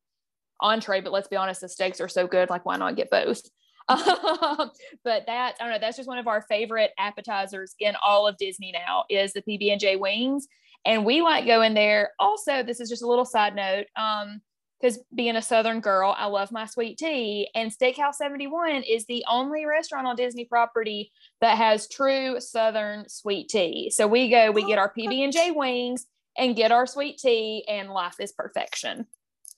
entree, 0.59 1.01
but 1.01 1.13
let's 1.13 1.27
be 1.27 1.35
honest, 1.35 1.61
the 1.61 1.69
steaks 1.69 2.01
are 2.01 2.07
so 2.07 2.25
good. 2.25 2.49
Like, 2.49 2.65
why 2.65 2.77
not 2.77 2.95
get 2.95 3.11
both? 3.11 3.41
But 3.89 5.25
that 5.27 5.55
I 5.59 5.63
don't 5.63 5.73
know. 5.73 5.79
That's 5.79 5.97
just 5.97 6.07
one 6.07 6.17
of 6.17 6.27
our 6.27 6.41
favorite 6.43 6.91
appetizers 6.97 7.75
in 7.79 7.95
all 8.05 8.25
of 8.27 8.37
Disney 8.37 8.71
now 8.71 9.03
is 9.09 9.33
the 9.33 9.41
PB 9.41 9.71
and 9.71 9.79
J 9.79 9.97
wings, 9.97 10.47
and 10.85 11.05
we 11.05 11.21
like 11.21 11.45
going 11.45 11.73
there. 11.73 12.11
Also, 12.19 12.63
this 12.63 12.79
is 12.79 12.89
just 12.89 13.03
a 13.03 13.07
little 13.07 13.25
side 13.25 13.55
note. 13.55 13.87
Um, 13.95 14.41
because 14.83 14.99
being 15.15 15.37
a 15.37 15.41
Southern 15.41 15.79
girl, 15.79 16.13
I 16.17 16.25
love 16.25 16.51
my 16.51 16.65
sweet 16.65 16.97
tea. 16.97 17.49
And 17.55 17.71
Steakhouse 17.71 18.15
71 18.15 18.83
is 18.83 19.05
the 19.05 19.23
only 19.29 19.65
restaurant 19.65 20.07
on 20.07 20.17
Disney 20.17 20.43
property 20.43 21.11
that 21.39 21.57
has 21.57 21.87
true 21.87 22.41
Southern 22.41 23.07
sweet 23.07 23.47
tea. 23.47 23.89
So 23.91 24.07
we 24.07 24.29
go, 24.29 24.51
we 24.51 24.65
get 24.65 24.79
our 24.79 24.93
oh, 24.95 24.99
PB 24.99 25.23
and 25.23 25.31
J 25.31 25.51
wings 25.51 26.05
and 26.37 26.55
get 26.55 26.73
our 26.73 26.85
sweet 26.85 27.17
tea, 27.17 27.63
and 27.69 27.91
life 27.91 28.15
is 28.19 28.33
perfection. 28.33 29.05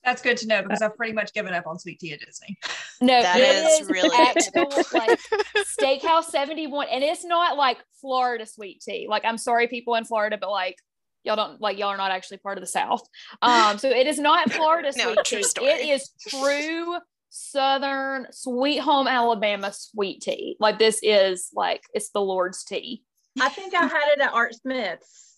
That's 0.04 0.22
good 0.22 0.36
to 0.36 0.46
know 0.46 0.62
because 0.62 0.82
uh, 0.82 0.84
I've 0.84 0.96
pretty 0.96 1.14
much 1.14 1.32
given 1.32 1.52
up 1.54 1.66
on 1.66 1.80
sweet 1.80 1.98
tea 1.98 2.12
at 2.12 2.20
Disney. 2.20 2.56
No, 3.00 3.20
That 3.20 3.40
it 3.40 3.64
is 3.66 3.80
is 3.80 3.88
really 3.88 4.16
actual 4.20 4.70
like 4.92 5.18
Steakhouse 5.80 6.26
71. 6.26 6.86
And 6.92 7.02
it's 7.02 7.24
not 7.24 7.56
like 7.56 7.78
Florida 8.00 8.46
sweet 8.46 8.80
tea. 8.80 9.06
Like, 9.08 9.24
I'm 9.24 9.38
sorry, 9.38 9.66
people 9.66 9.96
in 9.96 10.04
Florida, 10.04 10.38
but 10.40 10.50
like, 10.50 10.76
y'all 11.26 11.36
don't 11.36 11.60
like, 11.60 11.78
y'all 11.78 11.88
are 11.88 11.96
not 11.96 12.10
actually 12.10 12.38
part 12.38 12.56
of 12.56 12.62
the 12.62 12.68
South. 12.68 13.02
Um, 13.42 13.78
so 13.78 13.90
it 13.90 14.06
is 14.06 14.18
not 14.18 14.50
Florida 14.52 14.92
No, 14.96 15.12
sweet 15.12 15.24
true 15.24 15.38
tea. 15.38 15.42
story. 15.44 15.68
It 15.70 15.88
is 15.88 16.10
true 16.28 16.96
Southern 17.28 18.28
sweet 18.30 18.78
home 18.78 19.06
Alabama 19.06 19.72
sweet 19.72 20.22
tea. 20.22 20.56
Like, 20.60 20.78
this 20.78 21.00
is 21.02 21.50
like, 21.54 21.82
it's 21.92 22.10
the 22.10 22.20
Lord's 22.20 22.64
tea. 22.64 23.02
I 23.40 23.50
think 23.50 23.74
I 23.74 23.82
had 23.82 24.12
it 24.14 24.20
at 24.20 24.32
Art 24.32 24.54
Smith's. 24.54 25.34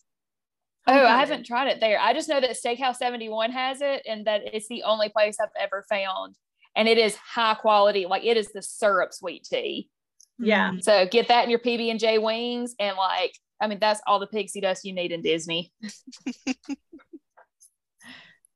Oh, 0.87 1.05
I 1.07 1.19
haven't 1.19 1.45
tried 1.45 1.69
it 1.69 1.81
there. 1.81 1.99
I 2.01 2.15
just 2.15 2.29
know 2.31 2.41
that 2.41 2.57
Steakhouse 2.57 2.97
71 2.97 3.51
has 3.51 3.81
it 3.83 4.03
and 4.09 4.27
that 4.27 4.55
it's 4.55 4.69
the 4.69 4.85
only 4.85 5.11
place 5.11 5.37
I've 5.41 5.49
ever 5.59 5.85
found. 5.89 6.37
And 6.77 6.89
it 6.89 6.97
is 6.97 7.17
high 7.17 7.55
quality, 7.55 8.07
like 8.07 8.25
it 8.25 8.37
is 8.37 8.53
the 8.53 8.63
syrup 8.63 9.13
sweet 9.13 9.45
tea. 9.45 9.91
Yeah. 10.39 10.73
So 10.81 11.07
get 11.07 11.29
that 11.29 11.45
in 11.45 11.51
your 11.51 11.59
PB 11.59 11.91
and 11.91 11.99
J 11.99 12.19
wings, 12.19 12.75
and 12.79 12.97
like, 12.97 13.35
I 13.61 13.67
mean, 13.67 13.79
that's 13.81 14.01
all 14.07 14.19
the 14.19 14.27
pixie 14.27 14.61
dust 14.61 14.85
you 14.85 14.93
need 14.93 15.13
in 15.13 15.23
Disney. 15.23 15.73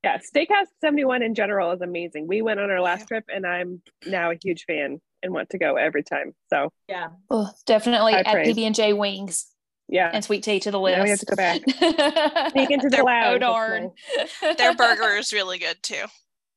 Yeah, 0.04 0.18
Steakhouse 0.18 0.66
71 0.80 1.22
in 1.22 1.36
general 1.36 1.70
is 1.70 1.80
amazing. 1.80 2.26
We 2.26 2.42
went 2.42 2.58
on 2.58 2.72
our 2.72 2.80
last 2.80 3.06
trip 3.06 3.22
and 3.32 3.46
I'm 3.46 3.82
now 4.04 4.32
a 4.32 4.34
huge 4.42 4.64
fan 4.64 5.00
and 5.22 5.32
want 5.32 5.50
to 5.50 5.58
go 5.58 5.76
every 5.76 6.02
time. 6.02 6.34
So 6.50 6.70
Yeah. 6.88 7.10
Oh, 7.30 7.48
definitely 7.66 8.14
High 8.14 8.22
add 8.22 8.32
praise. 8.32 8.56
PB 8.56 8.66
and 8.66 8.74
J 8.74 8.92
wings 8.94 9.46
yeah. 9.88 10.10
and 10.12 10.24
sweet 10.24 10.42
tea 10.42 10.58
to 10.58 10.72
the 10.72 10.80
list. 10.80 10.98
Now 10.98 11.04
we 11.04 11.10
have 11.10 11.20
to 11.20 11.26
go 11.26 11.36
back. 11.36 11.60
Sneak 12.50 12.70
into 12.72 12.88
the 12.88 12.96
They're- 12.96 13.04
lounge. 13.04 13.36
oh 13.36 13.38
darn! 13.38 13.90
Their 14.58 14.74
burger 14.74 15.14
is 15.18 15.32
really 15.32 15.58
good 15.58 15.80
too. 15.84 16.04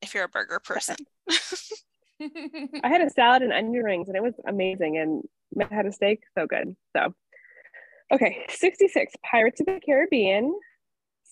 If 0.01 0.15
you're 0.15 0.23
a 0.23 0.27
burger 0.27 0.59
person. 0.59 0.95
I 1.29 2.87
had 2.87 3.01
a 3.01 3.11
salad 3.11 3.43
and 3.43 3.53
onion 3.53 3.83
rings 3.83 4.07
and 4.07 4.17
it 4.17 4.23
was 4.23 4.33
amazing. 4.47 4.97
And 4.97 5.21
Matt 5.53 5.71
had 5.71 5.85
a 5.85 5.91
steak, 5.91 6.21
so 6.35 6.47
good. 6.47 6.75
So, 6.97 7.13
okay, 8.11 8.45
66, 8.49 9.13
Pirates 9.29 9.59
of 9.61 9.67
the 9.67 9.79
Caribbean. 9.85 10.53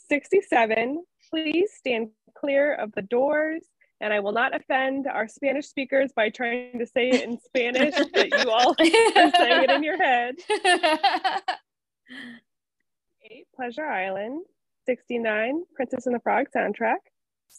67, 0.10 1.04
please 1.30 1.72
stand 1.78 2.10
clear 2.38 2.74
of 2.76 2.92
the 2.94 3.02
doors. 3.02 3.64
And 4.02 4.12
I 4.14 4.20
will 4.20 4.34
not 4.34 4.54
offend 4.56 5.08
our 5.08 5.28
Spanish 5.30 5.68
speakers 5.68 6.12
by 6.14 6.30
trying 6.30 6.78
to 6.78 6.86
say 6.86 7.10
it 7.10 7.24
in 7.24 7.40
Spanish, 7.40 7.96
but 8.14 8.44
you 8.44 8.52
all 8.52 8.72
are 8.80 9.32
saying 9.38 9.64
it 9.64 9.70
in 9.70 9.84
your 9.84 9.98
head. 9.98 10.36
Eight, 13.24 13.48
Pleasure 13.56 13.86
Island. 13.86 14.44
69, 14.86 15.64
Princess 15.76 16.06
and 16.08 16.16
the 16.16 16.20
Frog 16.20 16.48
soundtrack. 16.54 16.98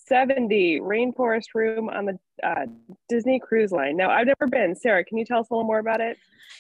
70, 0.07 0.81
Rainforest 0.81 1.55
Room 1.55 1.89
on 1.89 2.07
the 2.07 2.19
uh, 2.43 2.67
Disney 3.09 3.41
Cruise 3.41 3.73
Line. 3.73 3.97
Now, 3.97 4.11
I've 4.11 4.27
never 4.27 4.47
been. 4.47 4.75
Sarah, 4.75 5.05
can 5.05 5.19
you 5.19 5.25
tell 5.25 5.41
us 5.41 5.49
a 5.51 5.55
little 5.55 5.67
more 5.67 5.79
about 5.79 6.01
it? 6.01 6.19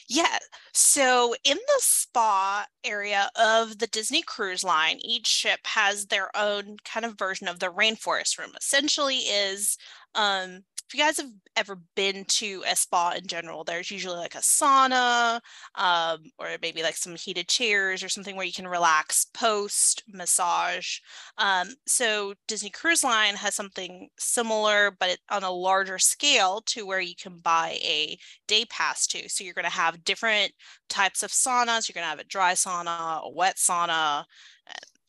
Yeah. 0.09 0.38
So 0.73 1.35
in 1.44 1.57
the 1.57 1.81
spa 1.81 2.66
area 2.85 3.31
of 3.37 3.79
the 3.79 3.87
Disney 3.87 4.23
Cruise 4.23 4.64
Line, 4.64 4.99
each 5.01 5.27
ship 5.27 5.61
has 5.64 6.07
their 6.07 6.35
own 6.37 6.77
kind 6.85 7.07
of 7.07 7.18
version 7.18 7.49
of 7.49 7.61
the 7.61 7.73
rainforest 7.73 8.38
room. 8.38 8.53
Essentially 8.59 9.16
is 9.16 9.79
um 10.14 10.64
if 10.88 10.94
you 10.94 11.01
guys 11.01 11.16
have 11.16 11.31
ever 11.57 11.79
been 11.94 12.25
to 12.27 12.62
a 12.70 12.77
spa 12.77 13.12
in 13.12 13.27
general, 13.27 13.64
there's 13.64 13.90
usually 13.90 14.18
like 14.18 14.35
a 14.35 14.38
sauna, 14.38 15.40
um, 15.77 16.18
or 16.38 16.49
maybe 16.61 16.83
like 16.83 16.97
some 16.97 17.16
heated 17.16 17.49
chairs 17.49 18.03
or 18.03 18.09
something 18.09 18.37
where 18.37 18.44
you 18.44 18.53
can 18.53 18.68
relax 18.68 19.27
post 19.33 20.03
massage. 20.09 20.99
Um, 21.38 21.68
so 21.87 22.35
Disney 22.49 22.70
Cruise 22.70 23.03
Line 23.03 23.35
has 23.37 23.55
something 23.55 24.09
similar, 24.18 24.90
but 25.01 25.11
it, 25.11 25.18
on 25.31 25.42
a 25.42 25.51
larger 25.51 25.99
scale 25.99 26.61
to 26.66 26.87
where 26.87 27.01
you 27.01 27.14
can 27.16 27.38
buy 27.38 27.79
a 27.83 28.18
day 28.47 28.64
pass 28.66 29.07
to. 29.09 29.29
So 29.29 29.42
you're 29.42 29.55
going 29.55 29.64
to 29.64 29.70
have 29.70 30.05
different 30.05 30.53
types 30.88 31.23
of 31.23 31.31
saunas. 31.31 31.88
You're 31.88 31.94
going 31.94 32.05
to 32.05 32.11
have 32.11 32.20
a 32.20 32.25
dry 32.25 32.53
sauna, 32.53 33.23
a 33.23 33.31
wet 33.31 33.57
sauna, 33.57 34.25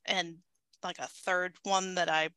and 0.05 0.35
like 0.83 0.99
a 0.99 1.07
third 1.07 1.55
one 1.63 1.95
that 1.95 2.09
I 2.09 2.29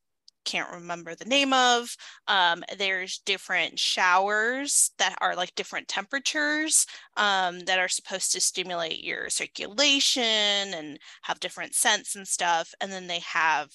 can't 0.49 0.73
remember 0.73 1.15
the 1.15 1.27
name 1.27 1.53
of. 1.53 1.95
Um, 2.27 2.65
there's 2.79 3.19
different 3.19 3.79
showers 3.79 4.93
that 4.97 5.15
are 5.21 5.37
like 5.37 5.55
different 5.55 5.89
temperatures 5.89 6.87
um, 7.19 7.61
that 7.61 7.79
are 7.79 7.89
supposed 7.89 8.33
to 8.33 8.41
stimulate 8.41 9.05
your 9.05 9.29
circulation 9.29 10.23
and 10.23 10.99
have 11.23 11.39
different 11.39 11.75
scents 11.75 12.17
and 12.17 12.27
stuff. 12.27 12.73
And 12.81 12.91
then 12.91 13.09
they 13.09 13.21
have 13.21 13.69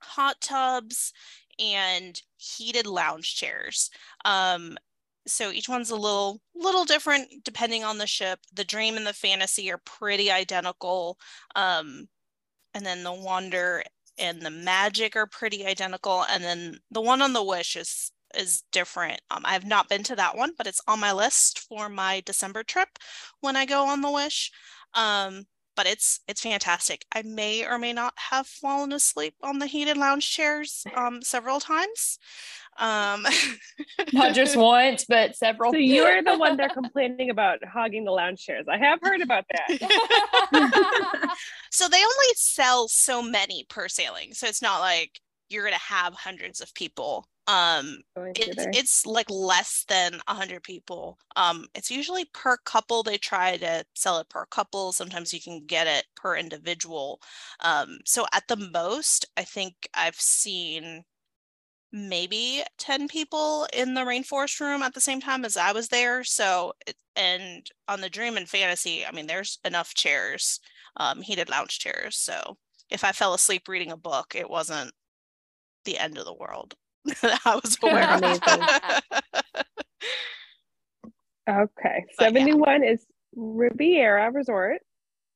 hot 0.00 0.42
tubs 0.42 1.14
and 1.58 2.20
heated 2.36 2.86
lounge 2.86 3.34
chairs. 3.34 3.90
Um, 4.26 4.76
so 5.26 5.50
each 5.50 5.70
one's 5.70 5.90
a 5.90 5.96
little 5.96 6.40
little 6.54 6.84
different 6.84 7.44
depending 7.44 7.82
on 7.82 7.96
the 7.96 8.06
ship. 8.06 8.40
The 8.52 8.64
dream 8.64 8.96
and 8.98 9.06
the 9.06 9.14
fantasy 9.14 9.70
are 9.72 9.78
pretty 9.78 10.30
identical. 10.30 11.18
Um, 11.56 12.08
and 12.74 12.84
then 12.84 13.02
the 13.02 13.12
wonder 13.12 13.82
and 14.18 14.42
the 14.42 14.50
magic 14.50 15.16
are 15.16 15.26
pretty 15.26 15.66
identical. 15.66 16.24
And 16.28 16.42
then 16.44 16.78
the 16.90 17.00
one 17.00 17.22
on 17.22 17.32
the 17.32 17.42
wish 17.42 17.76
is 17.76 18.12
is 18.36 18.62
different. 18.72 19.20
Um, 19.30 19.42
I've 19.44 19.64
not 19.64 19.88
been 19.88 20.02
to 20.04 20.16
that 20.16 20.36
one, 20.36 20.52
but 20.56 20.66
it's 20.66 20.82
on 20.86 21.00
my 21.00 21.12
list 21.12 21.60
for 21.60 21.88
my 21.88 22.22
December 22.26 22.62
trip 22.62 22.88
when 23.40 23.56
I 23.56 23.64
go 23.64 23.84
on 23.86 24.02
the 24.02 24.10
wish. 24.10 24.50
Um, 24.94 25.46
but 25.78 25.86
it's 25.86 26.20
it's 26.26 26.42
fantastic. 26.42 27.04
I 27.14 27.22
may 27.22 27.64
or 27.64 27.78
may 27.78 27.92
not 27.92 28.12
have 28.30 28.46
fallen 28.48 28.92
asleep 28.92 29.34
on 29.42 29.60
the 29.60 29.66
heated 29.66 29.96
lounge 29.96 30.28
chairs 30.28 30.84
um, 30.96 31.22
several 31.22 31.60
times. 31.60 32.18
Um, 32.78 33.26
Not 34.12 34.34
just 34.34 34.56
once, 34.56 35.04
but 35.04 35.36
several. 35.36 35.72
So 35.72 35.78
you're 35.78 36.22
the 36.22 36.38
one 36.38 36.56
they're 36.56 36.68
complaining 36.72 37.30
about 37.30 37.64
hogging 37.64 38.04
the 38.04 38.12
lounge 38.12 38.44
chairs. 38.44 38.66
I 38.68 38.78
have 38.78 39.00
heard 39.02 39.20
about 39.20 39.44
that. 39.50 41.36
so 41.70 41.88
they 41.88 41.98
only 41.98 42.32
sell 42.34 42.88
so 42.88 43.20
many 43.20 43.66
per 43.68 43.88
sailing, 43.88 44.32
so 44.32 44.46
it's 44.46 44.62
not 44.62 44.80
like 44.80 45.20
you're 45.48 45.64
gonna 45.64 45.76
have 45.76 46.14
hundreds 46.14 46.60
of 46.60 46.72
people. 46.74 47.26
Um, 47.48 48.00
it's 48.14 48.66
it's 48.78 49.06
like 49.06 49.30
less 49.30 49.84
than 49.88 50.20
a 50.28 50.34
hundred 50.34 50.62
people. 50.62 51.18
Um, 51.34 51.64
it's 51.74 51.90
usually 51.90 52.26
per 52.34 52.58
couple. 52.58 53.02
They 53.02 53.16
try 53.16 53.56
to 53.56 53.84
sell 53.94 54.18
it 54.18 54.28
per 54.28 54.44
couple. 54.46 54.92
Sometimes 54.92 55.32
you 55.32 55.40
can 55.40 55.64
get 55.66 55.86
it 55.86 56.04
per 56.14 56.36
individual. 56.36 57.20
Um, 57.60 57.98
so 58.04 58.26
at 58.34 58.44
the 58.48 58.70
most, 58.72 59.24
I 59.36 59.44
think 59.44 59.88
I've 59.94 60.20
seen 60.20 61.04
maybe 61.92 62.62
10 62.78 63.08
people 63.08 63.66
in 63.72 63.94
the 63.94 64.02
rainforest 64.02 64.60
room 64.60 64.82
at 64.82 64.94
the 64.94 65.00
same 65.00 65.20
time 65.20 65.44
as 65.44 65.56
I 65.56 65.72
was 65.72 65.88
there. 65.88 66.22
So, 66.24 66.72
and 67.16 67.68
on 67.88 68.00
the 68.00 68.10
dream 68.10 68.36
and 68.36 68.48
fantasy, 68.48 69.04
I 69.06 69.12
mean, 69.12 69.26
there's 69.26 69.58
enough 69.64 69.94
chairs, 69.94 70.60
um, 70.96 71.22
heated 71.22 71.48
lounge 71.48 71.78
chairs. 71.78 72.16
So 72.16 72.56
if 72.90 73.04
I 73.04 73.12
fell 73.12 73.34
asleep 73.34 73.68
reading 73.68 73.92
a 73.92 73.96
book, 73.96 74.34
it 74.34 74.48
wasn't 74.48 74.92
the 75.84 75.98
end 75.98 76.18
of 76.18 76.24
the 76.24 76.34
world. 76.34 76.74
that 77.22 77.40
I 77.46 77.54
was 77.54 77.78
aware 77.82 78.14
of. 78.14 79.64
Okay. 81.48 82.04
But 82.18 82.34
yeah. 82.34 82.40
71 82.40 82.84
is 82.84 83.06
Riviera 83.34 84.30
Resort. 84.30 84.82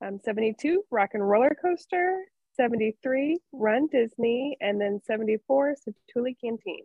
Um, 0.05 0.19
72, 0.23 0.83
Rock 0.91 1.11
and 1.15 1.27
Roller 1.27 1.57
Coaster. 1.61 2.25
73, 2.57 3.38
Run 3.53 3.88
Disney. 3.88 4.57
And 4.61 4.81
then 4.81 5.01
74, 5.07 5.77
Satu'li 5.77 6.35
Canteen. 6.43 6.85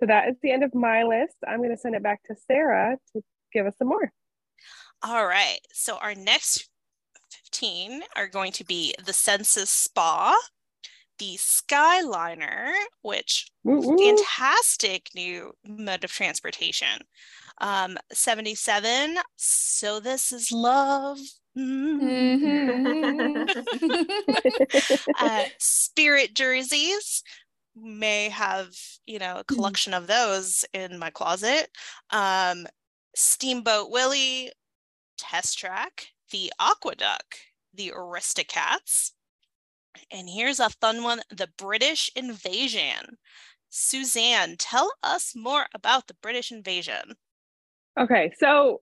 So 0.00 0.06
that 0.06 0.28
is 0.28 0.36
the 0.42 0.50
end 0.50 0.64
of 0.64 0.74
my 0.74 1.02
list. 1.02 1.36
I'm 1.46 1.58
going 1.58 1.70
to 1.70 1.76
send 1.76 1.94
it 1.94 2.02
back 2.02 2.22
to 2.24 2.34
Sarah 2.46 2.96
to 3.12 3.22
give 3.52 3.66
us 3.66 3.74
some 3.78 3.88
more. 3.88 4.12
All 5.02 5.26
right. 5.26 5.60
So 5.72 5.96
our 5.98 6.14
next 6.14 6.68
15 7.30 8.02
are 8.16 8.28
going 8.28 8.52
to 8.52 8.64
be 8.64 8.94
the 9.04 9.12
Senses 9.12 9.70
Spa, 9.70 10.36
the 11.20 11.36
Skyliner, 11.36 12.72
which 13.02 13.46
fantastic 13.64 15.10
new 15.14 15.52
mode 15.64 16.02
of 16.02 16.10
transportation. 16.10 17.02
Um, 17.58 17.98
77, 18.10 19.18
So 19.36 20.00
This 20.00 20.32
Is 20.32 20.50
Love. 20.50 21.18
Mm. 21.56 23.50
uh, 25.18 25.44
Spirit 25.58 26.34
jerseys 26.34 27.22
may 27.76 28.30
have, 28.30 28.70
you 29.04 29.18
know, 29.18 29.36
a 29.36 29.44
collection 29.44 29.92
of 29.92 30.06
those 30.06 30.64
in 30.72 30.98
my 30.98 31.10
closet. 31.10 31.68
Um, 32.10 32.66
Steamboat 33.14 33.90
Willie, 33.90 34.52
Test 35.18 35.58
Track, 35.58 36.06
the 36.30 36.50
Aqueduct, 36.58 37.40
the 37.74 37.92
Aristocats. 37.94 39.12
And 40.12 40.28
here's 40.28 40.60
a 40.60 40.70
fun 40.70 41.02
one 41.02 41.20
the 41.30 41.48
British 41.56 42.10
Invasion. 42.16 43.18
Suzanne, 43.68 44.56
tell 44.58 44.92
us 45.02 45.32
more 45.36 45.66
about 45.74 46.06
the 46.06 46.16
British 46.22 46.50
Invasion. 46.50 47.16
Okay, 47.98 48.32
so 48.38 48.80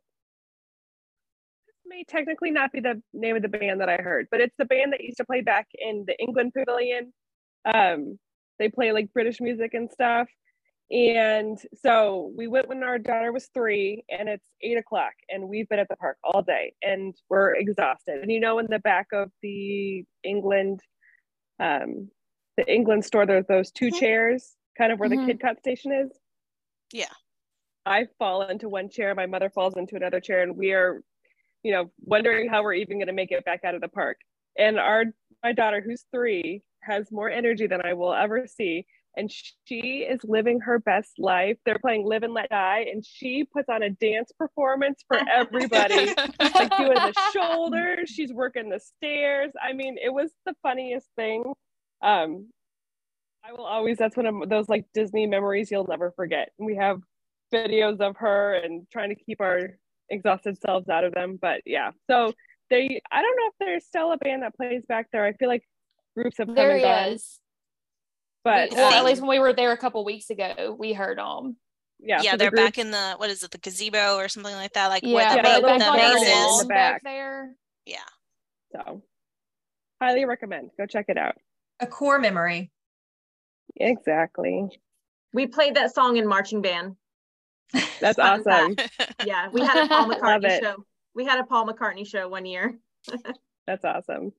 this 1.67 1.77
may 1.87 2.05
technically 2.05 2.51
not 2.51 2.73
be 2.73 2.81
the 2.81 3.03
name 3.13 3.37
of 3.37 3.43
the 3.43 3.49
band 3.49 3.81
that 3.81 3.89
I 3.89 3.97
heard, 3.97 4.29
but 4.31 4.41
it's 4.41 4.57
the 4.59 4.65
band 4.65 4.93
that 4.93 5.03
used 5.03 5.19
to 5.19 5.25
play 5.25 5.41
back 5.43 5.67
in 5.75 6.05
the 6.07 6.19
England 6.19 6.53
Pavilion. 6.55 7.13
Um, 7.65 8.19
They 8.59 8.69
play 8.69 8.93
like 8.93 9.13
British 9.13 9.41
music 9.41 9.75
and 9.75 9.91
stuff. 9.91 10.29
And 10.91 11.59
so 11.83 12.33
we 12.35 12.47
went 12.47 12.69
when 12.69 12.83
our 12.83 12.99
daughter 12.99 13.31
was 13.31 13.51
three, 13.53 14.05
and 14.09 14.29
it's 14.29 14.49
eight 14.63 14.79
o'clock, 14.79 15.13
and 15.29 15.47
we've 15.47 15.69
been 15.69 15.79
at 15.79 15.89
the 15.89 15.97
park 15.97 16.17
all 16.25 16.41
day, 16.43 16.73
and 16.83 17.15
we're 17.29 17.55
exhausted. 17.55 18.23
And 18.23 18.33
you 18.33 18.41
know, 18.41 18.59
in 18.59 18.67
the 18.71 18.79
back 18.79 19.09
of 19.13 19.31
the 19.43 20.05
England, 20.25 20.81
um, 21.61 22.11
the 22.57 22.73
England 22.73 23.05
store, 23.05 23.27
there's 23.27 23.47
those 23.47 23.71
2 23.71 23.87
Mhm. 23.87 23.99
chairs, 23.99 24.57
kind 24.77 24.93
of 24.93 24.99
where 24.99 25.09
Mhm. 25.09 25.21
the 25.21 25.27
Kid 25.27 25.41
Cut 25.41 25.59
station 25.59 25.93
is. 25.93 26.19
Yeah. 26.93 27.13
I 27.87 28.07
fall 28.19 28.43
into 28.49 28.69
one 28.69 28.91
chair, 28.91 29.15
my 29.15 29.27
mother 29.27 29.51
falls 29.51 29.77
into 29.77 29.97
another 29.97 30.21
chair, 30.21 30.43
and 30.43 30.57
we 30.57 30.73
are, 30.73 31.03
you 31.63 31.73
know, 31.73 31.91
wondering 32.01 32.49
how 32.49 32.63
we're 32.63 32.75
even 32.75 32.99
going 32.99 33.07
to 33.07 33.13
make 33.13 33.31
it 33.33 33.45
back 33.45 33.65
out 33.65 33.75
of 33.75 33.81
the 33.81 33.89
park. 33.89 34.19
And 34.59 34.79
our 34.79 35.05
my 35.43 35.53
daughter, 35.53 35.81
who's 35.81 36.05
three, 36.13 36.63
has 36.83 37.13
more 37.13 37.31
energy 37.31 37.67
than 37.67 37.81
I 37.85 37.95
will 37.95 38.13
ever 38.13 38.47
see, 38.47 38.87
and 39.19 39.31
she 39.65 40.07
is 40.09 40.21
living 40.23 40.61
her 40.61 40.79
best 40.79 41.19
life. 41.19 41.57
They're 41.67 41.81
playing 41.81 42.07
Live 42.07 42.23
and 42.23 42.33
Let 42.33 42.51
Die, 42.51 42.87
and 42.91 43.05
she 43.05 43.45
puts 43.45 43.69
on 43.69 43.83
a 43.83 43.91
dance 43.91 44.31
performance 44.39 45.05
for 45.09 45.19
everybody, 45.31 46.07
like 46.07 46.77
doing 46.77 46.95
the 46.95 47.15
shoulders. 47.33 48.09
She's 48.09 48.33
working 48.33 48.71
the 48.71 48.79
stairs. 48.79 49.51
I 49.61 49.73
mean, 49.73 49.97
it 50.03 50.11
was 50.11 50.31
the 50.47 50.55
funniest 50.63 51.09
thing. 51.17 51.45
Um, 52.01 52.49
I 53.45 53.53
will 53.53 53.67
always. 53.67 53.99
That's 53.99 54.17
one 54.17 54.27
of 54.27 54.49
those 54.49 54.69
like 54.69 54.87
Disney 54.95 55.27
memories 55.27 55.71
you'll 55.71 55.87
never 55.89 56.13
forget. 56.13 56.51
We 56.59 56.77
have 56.77 57.01
videos 57.53 58.01
of 58.01 58.17
her 58.19 58.55
and 58.55 58.87
trying 58.93 59.09
to 59.09 59.17
keep 59.17 59.41
our 59.41 59.79
exhausted 60.11 60.59
selves 60.61 60.89
out 60.89 61.05
of 61.05 61.13
them. 61.13 61.39
But 61.43 61.63
yeah, 61.67 61.91
so 62.09 62.33
they. 62.71 63.01
I 63.11 63.23
don't 63.23 63.37
know 63.37 63.49
if 63.49 63.55
there's 63.59 63.85
still 63.85 64.13
a 64.13 64.17
band 64.17 64.43
that 64.45 64.55
plays 64.55 64.85
back 64.89 65.09
there. 65.13 65.25
I 65.25 65.33
feel 65.33 65.49
like 65.49 65.65
groups 66.17 66.39
have 66.39 66.47
come 66.47 66.55
there 66.55 66.71
and 66.73 66.83
gone. 66.83 67.13
is. 67.15 67.41
But 68.45 68.71
well, 68.73 68.93
at 68.93 69.05
least 69.05 69.21
when 69.21 69.29
we 69.31 69.39
were 69.39 69.53
there 69.53 69.73
a 69.73 69.77
couple 69.77 70.05
weeks 70.05 70.31
ago, 70.31 70.75
we 70.79 70.93
heard 70.93 71.19
them. 71.19 71.57
yeah, 71.99 72.23
yeah, 72.23 72.31
so 72.33 72.37
they're 72.39 72.51
group- 72.51 72.65
back 72.65 72.79
in 72.79 72.91
the 72.91 73.15
what 73.19 73.31
is 73.31 73.43
it, 73.43 73.51
the 73.51 73.59
gazebo 73.59 74.17
or 74.17 74.29
something 74.29 74.55
like 74.55 74.73
that, 74.75 74.87
like 74.89 75.03
Yeah, 75.03 75.15
where 75.15 75.29
the, 75.31 75.37
Yeah, 75.37 75.43
back, 75.43 75.61
ba- 75.63 75.67
back 75.67 75.79
the 75.79 75.85
the 75.85 75.93
base 75.93 76.23
in 76.23 76.49
is. 76.55 76.61
the 76.63 76.67
back 76.69 76.93
back. 76.95 77.03
there. 77.05 77.55
Yeah. 77.85 77.99
So 78.73 79.03
highly 80.01 80.25
recommend. 80.25 80.71
Go 80.79 80.87
check 80.87 81.07
it 81.09 81.19
out. 81.19 81.35
A 81.81 81.87
core 81.87 82.19
memory. 82.19 82.71
Exactly. 83.77 84.69
We 85.33 85.47
played 85.47 85.75
that 85.77 85.95
song 85.95 86.17
in 86.17 86.27
marching 86.27 86.63
band. 86.63 86.97
That's 88.01 88.17
Fun 88.17 88.41
awesome. 88.47 88.77
Yeah, 89.27 89.49
we 89.53 89.61
had 89.63 89.85
a 89.85 89.89
Paul 89.89 90.09
McCartney 90.11 90.61
show. 90.61 90.77
We 91.15 91.25
had 91.27 91.39
a 91.39 91.45
Paul 91.45 91.67
McCartney 91.67 92.07
show 92.07 92.29
one 92.29 92.47
year. 92.47 92.79
That's 93.67 93.85
awesome. 93.85 94.33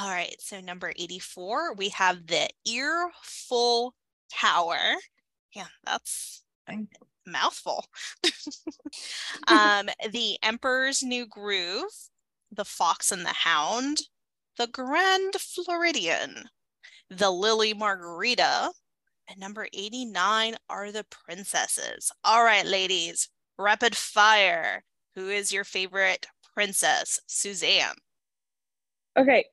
All 0.00 0.10
right, 0.10 0.36
so 0.38 0.60
number 0.60 0.92
84, 0.94 1.74
we 1.74 1.88
have 1.88 2.28
the 2.28 2.48
Earful 2.64 3.96
Tower. 4.30 4.78
Yeah, 5.52 5.66
that's 5.84 6.44
a 6.70 6.86
mouthful. 7.26 7.84
um, 9.48 9.88
the 10.12 10.38
Emperor's 10.44 11.02
New 11.02 11.26
Groove, 11.26 11.90
The 12.52 12.64
Fox 12.64 13.10
and 13.10 13.24
the 13.24 13.32
Hound, 13.32 14.02
The 14.56 14.68
Grand 14.68 15.34
Floridian, 15.34 16.44
The 17.10 17.30
Lily 17.32 17.74
Margarita, 17.74 18.70
and 19.28 19.40
number 19.40 19.66
89 19.72 20.54
are 20.70 20.92
the 20.92 21.06
princesses. 21.10 22.12
All 22.22 22.44
right, 22.44 22.64
ladies, 22.64 23.30
rapid 23.58 23.96
fire. 23.96 24.84
Who 25.16 25.28
is 25.28 25.52
your 25.52 25.64
favorite 25.64 26.28
princess? 26.54 27.18
Suzanne. 27.26 27.96
Okay. 29.16 29.46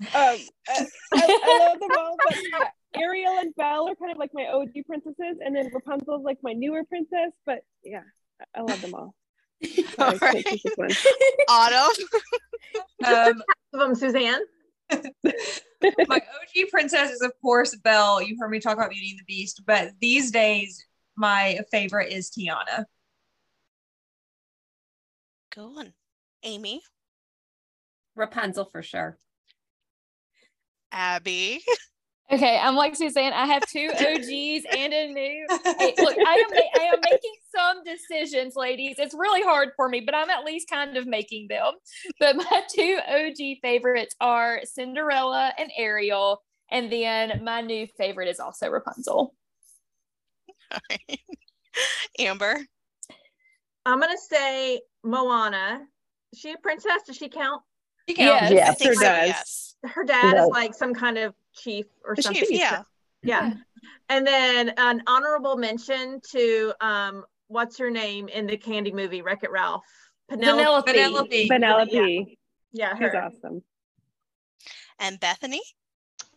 Um, 0.00 0.08
I, 0.14 0.38
I, 0.68 0.86
I 1.14 1.68
love 1.68 1.80
them 1.80 1.90
all, 1.98 2.16
but 2.22 2.36
yeah, 2.52 2.68
Ariel 3.00 3.38
and 3.38 3.54
Belle 3.56 3.88
are 3.88 3.94
kind 3.94 4.12
of 4.12 4.18
like 4.18 4.30
my 4.34 4.46
OG 4.46 4.72
princesses, 4.86 5.38
and 5.44 5.56
then 5.56 5.70
Rapunzel's 5.72 6.22
like 6.24 6.38
my 6.42 6.52
newer 6.52 6.84
princess. 6.84 7.32
But 7.46 7.60
yeah, 7.82 8.02
I, 8.40 8.60
I 8.60 8.62
love 8.62 8.80
them 8.82 8.94
all. 8.94 9.14
All 9.98 10.14
I 10.14 10.18
right. 10.20 10.46
Autumn. 11.48 12.06
Um, 13.04 13.42
Of 13.72 13.80
them, 13.80 13.94
Suzanne. 13.94 14.40
my 14.92 16.16
OG 16.16 16.68
princess 16.70 17.10
is, 17.10 17.22
of 17.22 17.32
course, 17.40 17.74
Belle. 17.76 18.20
You 18.20 18.36
heard 18.38 18.50
me 18.50 18.60
talk 18.60 18.74
about 18.74 18.90
Beauty 18.90 19.10
and 19.12 19.18
the 19.18 19.24
Beast, 19.24 19.62
but 19.66 19.92
these 19.98 20.30
days, 20.30 20.84
my 21.16 21.60
favorite 21.70 22.12
is 22.12 22.30
Tiana. 22.30 22.84
Go 25.54 25.78
on. 25.78 25.94
Amy. 26.42 26.82
Rapunzel 28.14 28.66
for 28.66 28.82
sure. 28.82 29.18
Abby. 30.96 31.62
Okay, 32.32 32.58
I'm 32.58 32.74
like 32.74 32.96
Suzanne. 32.96 33.32
I 33.32 33.46
have 33.46 33.64
two 33.68 33.88
OGs 33.92 34.66
and 34.76 34.92
a 34.92 35.12
new. 35.12 35.46
Hey, 35.78 35.94
look, 35.98 36.16
I 36.18 36.44
am 36.48 36.80
I 36.80 36.84
am 36.92 37.00
making 37.04 37.34
some 37.54 37.84
decisions, 37.84 38.56
ladies. 38.56 38.96
It's 38.98 39.14
really 39.14 39.42
hard 39.42 39.68
for 39.76 39.88
me, 39.88 40.00
but 40.00 40.14
I'm 40.14 40.30
at 40.30 40.44
least 40.44 40.68
kind 40.68 40.96
of 40.96 41.06
making 41.06 41.46
them. 41.48 41.74
But 42.18 42.36
my 42.36 42.62
two 42.74 42.98
OG 43.08 43.58
favorites 43.62 44.16
are 44.20 44.60
Cinderella 44.64 45.52
and 45.56 45.70
Ariel, 45.76 46.42
and 46.70 46.90
then 46.90 47.44
my 47.44 47.60
new 47.60 47.86
favorite 47.96 48.28
is 48.28 48.40
also 48.40 48.70
Rapunzel. 48.70 49.34
All 50.72 50.80
right. 50.90 51.20
Amber. 52.18 52.58
I'm 53.84 54.00
gonna 54.00 54.16
say 54.16 54.80
Moana. 55.04 55.82
Is 56.32 56.40
she 56.40 56.52
a 56.52 56.56
princess? 56.56 57.02
Does 57.06 57.16
she 57.16 57.28
count? 57.28 57.62
She 58.08 58.16
counts. 58.16 58.50
Yes. 58.50 58.52
Yes, 58.52 58.70
I 58.70 58.74
think 58.74 58.88
her 58.88 58.94
so, 58.94 59.00
does. 59.02 59.28
yes. 59.28 59.65
Her 59.86 60.04
dad 60.04 60.36
is 60.36 60.46
like 60.48 60.74
some 60.74 60.94
kind 60.94 61.18
of 61.18 61.34
chief 61.54 61.86
or 62.04 62.14
The 62.14 62.22
something. 62.22 62.42
chief, 62.44 62.58
yeah. 62.58 62.82
Yeah. 63.22 63.54
And 64.08 64.26
then 64.26 64.72
an 64.76 65.02
honorable 65.06 65.56
mention 65.56 66.20
to 66.30 66.72
um, 66.80 67.24
what's 67.48 67.76
her 67.78 67.90
name 67.90 68.28
in 68.28 68.46
the 68.46 68.56
Candy 68.56 68.92
movie, 68.92 69.22
Wreck 69.22 69.42
It 69.42 69.50
Ralph? 69.50 69.84
Penelope. 70.28 70.90
Penelope. 70.92 71.48
Penelope. 71.48 72.38
Yeah, 72.72 72.92
She's 72.96 73.12
her. 73.12 73.24
awesome. 73.24 73.62
And 74.98 75.18
Bethany. 75.20 75.60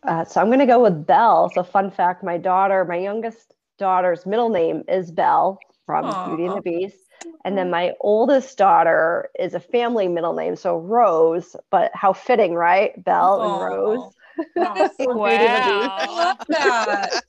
Uh, 0.02 0.24
so 0.24 0.40
I'm 0.40 0.46
going 0.46 0.60
to 0.60 0.66
go 0.66 0.82
with 0.82 1.06
Belle. 1.06 1.50
So, 1.54 1.62
fun 1.62 1.90
fact 1.90 2.24
my 2.24 2.38
daughter, 2.38 2.84
my 2.84 2.96
youngest 2.96 3.54
daughter's 3.78 4.26
middle 4.26 4.48
name 4.48 4.82
is 4.88 5.10
Belle 5.10 5.58
from 5.86 6.04
Beauty 6.28 6.46
and 6.46 6.56
the 6.56 6.62
Beast. 6.62 6.96
And 7.44 7.56
then 7.56 7.66
mm-hmm. 7.66 7.70
my 7.72 7.92
oldest 8.00 8.56
daughter 8.58 9.30
is 9.38 9.54
a 9.54 9.60
family 9.60 10.08
middle 10.08 10.34
name. 10.34 10.56
So, 10.56 10.78
Rose, 10.78 11.56
but 11.70 11.90
how 11.94 12.12
fitting, 12.12 12.54
right? 12.54 13.02
Belle 13.02 13.40
Aw. 13.40 13.54
and 13.54 13.64
Rose. 13.64 14.12
Oh, 14.56 14.88
For 14.96 15.14
Beauty 15.14 15.34
and 15.34 15.64
the 15.64 15.90
I 15.90 16.06
Wow. 16.06 16.14
love 16.16 16.38
that. 16.48 17.22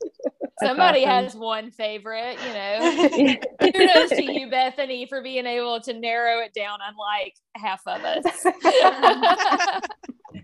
Somebody 0.59 1.05
awesome. 1.05 1.25
has 1.25 1.35
one 1.35 1.71
favorite, 1.71 2.37
you 2.47 2.53
know. 2.53 3.37
Kudos 3.61 4.09
to 4.11 4.23
you, 4.23 4.49
Bethany, 4.49 5.05
for 5.07 5.21
being 5.21 5.45
able 5.45 5.81
to 5.81 5.93
narrow 5.93 6.39
it 6.39 6.53
down, 6.53 6.79
unlike 6.87 7.35
half 7.55 7.81
of 7.87 8.01
us. 8.03 8.23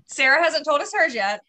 Sarah 0.08 0.44
hasn't 0.44 0.66
told 0.66 0.82
us 0.82 0.92
hers 0.94 1.14
yet. 1.14 1.42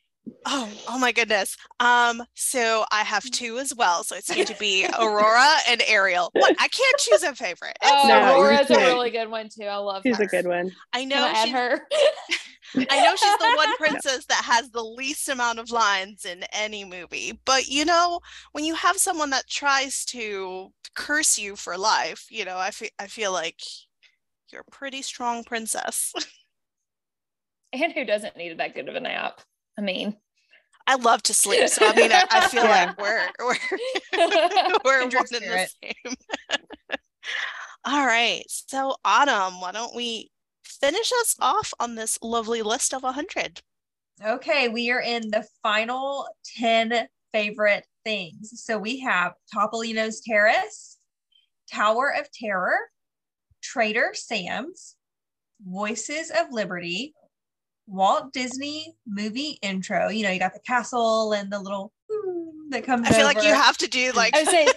Oh, 0.50 0.70
oh 0.88 0.98
my 0.98 1.12
goodness. 1.12 1.56
Um, 1.78 2.22
so 2.34 2.86
I 2.90 3.02
have 3.02 3.22
two 3.30 3.58
as 3.58 3.74
well. 3.74 4.02
So 4.02 4.16
it's 4.16 4.32
going 4.32 4.46
to 4.46 4.56
be 4.58 4.86
Aurora 4.98 5.46
and 5.68 5.82
Ariel. 5.86 6.30
What? 6.32 6.56
I 6.58 6.68
can't 6.68 6.98
choose 6.98 7.22
a 7.22 7.34
favorite. 7.34 7.76
oh, 7.84 8.04
No, 8.08 8.40
Aurora's 8.40 8.70
a 8.70 8.76
really 8.76 9.10
good 9.10 9.28
one 9.28 9.50
too. 9.50 9.64
I 9.66 9.76
love 9.76 10.02
her. 10.04 10.08
She's 10.08 10.16
her. 10.16 10.24
a 10.24 10.26
good 10.26 10.46
one. 10.46 10.72
I 10.94 11.00
Can 11.00 11.08
know 11.10 11.26
I 11.26 11.30
add 11.32 11.48
her? 11.50 11.80
I 12.90 13.02
know 13.02 13.14
she's 13.14 13.38
the 13.38 13.52
one 13.56 13.76
princess 13.78 14.24
that 14.26 14.42
has 14.44 14.70
the 14.70 14.82
least 14.82 15.28
amount 15.28 15.58
of 15.58 15.70
lines 15.70 16.24
in 16.24 16.44
any 16.52 16.82
movie. 16.84 17.38
But 17.44 17.68
you 17.68 17.84
know, 17.84 18.20
when 18.52 18.64
you 18.64 18.74
have 18.74 18.96
someone 18.96 19.30
that 19.30 19.48
tries 19.48 20.04
to 20.06 20.72
curse 20.94 21.38
you 21.38 21.56
for 21.56 21.76
life, 21.76 22.26
you 22.30 22.46
know, 22.46 22.56
I 22.56 22.70
feel 22.70 22.88
I 22.98 23.06
feel 23.06 23.32
like 23.32 23.60
you're 24.50 24.64
a 24.66 24.70
pretty 24.70 25.02
strong 25.02 25.44
princess. 25.44 26.14
and 27.74 27.92
who 27.92 28.04
doesn't 28.06 28.36
need 28.36 28.58
that 28.58 28.74
good 28.74 28.88
of 28.88 28.94
a 28.96 29.00
nap? 29.00 29.40
I 29.76 29.80
mean, 29.82 30.16
I 30.88 30.94
love 30.94 31.22
to 31.24 31.34
sleep, 31.34 31.68
so 31.68 31.86
I 31.86 31.92
mean, 31.92 32.10
I, 32.10 32.24
I 32.30 32.48
feel 32.48 32.64
Yeah. 32.64 32.86
like 32.86 32.98
we're 32.98 33.28
we're 33.40 33.56
we're 34.84 35.04
one 35.10 35.26
and 35.34 35.44
the 35.44 35.68
same. 35.82 36.14
All 37.84 38.06
right, 38.06 38.42
so 38.48 38.96
Autumn, 39.04 39.60
why 39.60 39.72
don't 39.72 39.94
we 39.94 40.30
finish 40.64 41.12
us 41.20 41.36
off 41.40 41.74
on 41.78 41.94
this 41.94 42.18
lovely 42.22 42.62
list 42.62 42.94
of 42.94 43.02
100? 43.02 43.60
Okay, 44.24 44.68
we 44.68 44.90
are 44.90 45.00
in 45.02 45.30
the 45.30 45.46
final 45.62 46.26
10 46.56 47.06
favorite 47.32 47.86
things. 48.04 48.64
So 48.64 48.78
we 48.78 48.98
have 49.00 49.34
Topolino's 49.54 50.20
Terrace, 50.22 50.96
Tower 51.70 52.14
of 52.18 52.30
Terror, 52.32 52.78
Trader 53.62 54.10
Sam's, 54.14 54.96
Voices 55.62 56.30
of 56.30 56.46
Liberty, 56.50 57.14
Walt 57.88 58.32
Disney 58.32 58.94
movie 59.06 59.58
intro. 59.62 60.08
You 60.08 60.24
know, 60.24 60.30
you 60.30 60.38
got 60.38 60.52
the 60.52 60.60
castle 60.60 61.32
and 61.32 61.50
the 61.50 61.58
little 61.58 61.92
that 62.70 62.84
comes 62.84 63.08
I 63.08 63.12
feel 63.12 63.24
like 63.24 63.42
you 63.42 63.54
have 63.54 63.78
to 63.78 63.88
do 63.88 64.12
like 64.14 64.34
I 64.36 64.40
was 64.40 64.50
saying, 64.50 64.68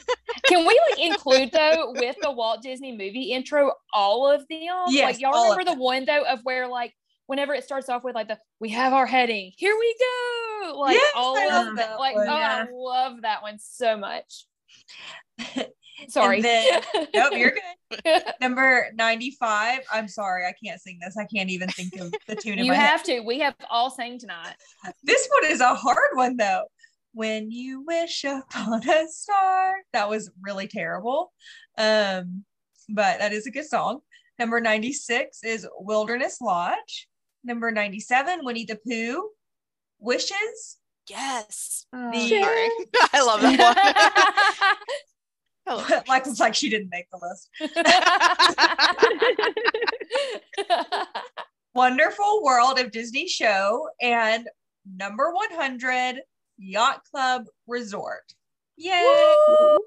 can 0.46 0.66
we 0.66 0.80
like 0.90 1.00
include 1.00 1.52
though 1.52 1.94
with 1.98 2.16
the 2.22 2.32
Walt 2.32 2.62
Disney 2.62 2.92
movie 2.92 3.32
intro 3.34 3.74
all 3.94 4.32
of 4.32 4.48
them? 4.48 4.60
Yes, 4.88 5.04
like 5.04 5.20
y'all 5.20 5.52
remember 5.52 5.72
the 5.72 5.78
one 5.78 6.06
though 6.06 6.24
of 6.24 6.40
where 6.44 6.68
like 6.68 6.94
whenever 7.28 7.54
it 7.54 7.64
starts 7.64 7.90
off 7.90 8.04
with 8.04 8.16
like 8.16 8.28
the 8.28 8.40
we 8.60 8.70
have 8.70 8.94
our 8.94 9.06
heading, 9.06 9.52
here 9.58 9.76
we 9.78 9.96
go, 10.00 10.78
Like 10.80 10.96
Yes, 10.96 11.14
all 11.16 11.38
I 11.38 11.46
of 11.46 11.52
love 11.52 11.76
that 11.76 12.00
like 12.00 12.16
one, 12.16 12.30
oh 12.30 12.38
yeah. 12.38 12.66
I 12.66 12.72
love 12.72 13.22
that 13.24 13.42
one 13.42 13.60
so 13.60 13.98
much. 13.98 14.46
Sorry. 16.08 16.42
then- 16.42 16.82
nope, 17.14 17.34
you're 17.34 17.52
good. 18.04 18.24
Number 18.42 18.88
95. 18.96 19.80
I'm 19.94 20.08
sorry, 20.08 20.46
I 20.46 20.54
can't 20.64 20.80
sing 20.82 21.00
this. 21.02 21.18
I 21.18 21.26
can't 21.26 21.50
even 21.50 21.70
think 21.70 21.96
of 22.00 22.14
the 22.28 22.36
tune 22.36 22.60
in 22.60 22.66
you 22.66 22.72
my 22.72 22.78
head. 22.78 22.88
have 22.90 23.04
to. 23.04 23.20
We 23.22 23.40
have 23.40 23.56
all 23.70 23.90
sang 23.92 24.18
tonight. 24.20 24.56
This 25.04 25.28
one 25.42 25.52
is 25.52 25.62
a 25.62 25.76
hard 25.76 26.12
one 26.14 26.38
though. 26.38 26.64
When 27.14 27.52
you 27.52 27.84
wish 27.86 28.24
upon 28.24 28.88
a 28.90 29.08
star. 29.10 29.76
That 29.94 30.10
was 30.10 30.32
really 30.42 30.68
terrible. 30.68 31.34
Um, 31.78 32.46
but 32.90 33.20
that 33.20 33.34
is 33.34 33.46
a 33.48 33.52
good 33.52 33.66
song. 33.68 34.00
Number 34.40 34.62
96 34.62 35.44
is 35.44 35.68
Wilderness 35.78 36.40
Lodge. 36.42 37.10
Number 37.44 37.70
97, 37.72 38.40
Winnie 38.44 38.66
the 38.66 38.78
Pooh. 38.88 39.30
Wishes. 40.00 40.78
Yes. 41.10 41.86
The- 41.92 42.30
Sorry. 42.30 42.70
I 43.14 43.22
love 43.26 43.42
that 43.42 43.76
one. 43.76 44.76
I 45.68 45.76
love 45.76 45.88
that. 45.88 46.08
like 46.08 46.26
it's 46.26 46.40
like 46.40 46.56
she 46.56 46.70
didn't 46.70 46.90
make 46.90 47.08
the 47.12 47.20
list. 47.22 47.50
Wonderful 51.76 52.44
World 52.44 52.80
of 52.80 52.92
Disney 52.92 53.28
Show 53.28 53.88
and 54.02 54.48
number 54.98 55.32
100 55.32 56.22
Yacht 56.58 57.02
Club 57.10 57.46
Resort. 57.68 58.34
Yay! 58.78 59.78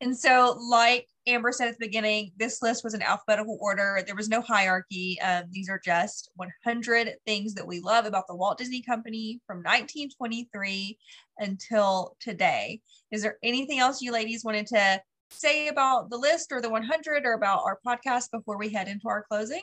And 0.00 0.16
so, 0.16 0.56
like 0.60 1.08
Amber 1.26 1.52
said 1.52 1.68
at 1.68 1.78
the 1.78 1.86
beginning, 1.86 2.32
this 2.36 2.62
list 2.62 2.84
was 2.84 2.94
in 2.94 3.02
alphabetical 3.02 3.58
order. 3.60 4.02
There 4.06 4.16
was 4.16 4.28
no 4.28 4.40
hierarchy. 4.40 5.20
Um, 5.20 5.44
these 5.50 5.68
are 5.68 5.80
just 5.84 6.30
100 6.36 7.14
things 7.26 7.54
that 7.54 7.66
we 7.66 7.80
love 7.80 8.06
about 8.06 8.26
the 8.28 8.36
Walt 8.36 8.58
Disney 8.58 8.82
Company 8.82 9.40
from 9.46 9.58
1923 9.58 10.98
until 11.38 12.16
today. 12.20 12.80
Is 13.10 13.22
there 13.22 13.38
anything 13.42 13.78
else 13.78 14.00
you 14.00 14.12
ladies 14.12 14.44
wanted 14.44 14.66
to 14.68 15.00
say 15.30 15.68
about 15.68 16.10
the 16.10 16.16
list 16.16 16.52
or 16.52 16.60
the 16.60 16.70
100 16.70 17.24
or 17.24 17.32
about 17.32 17.62
our 17.64 17.78
podcast 17.86 18.30
before 18.30 18.58
we 18.58 18.68
head 18.68 18.88
into 18.88 19.08
our 19.08 19.24
closing? 19.28 19.62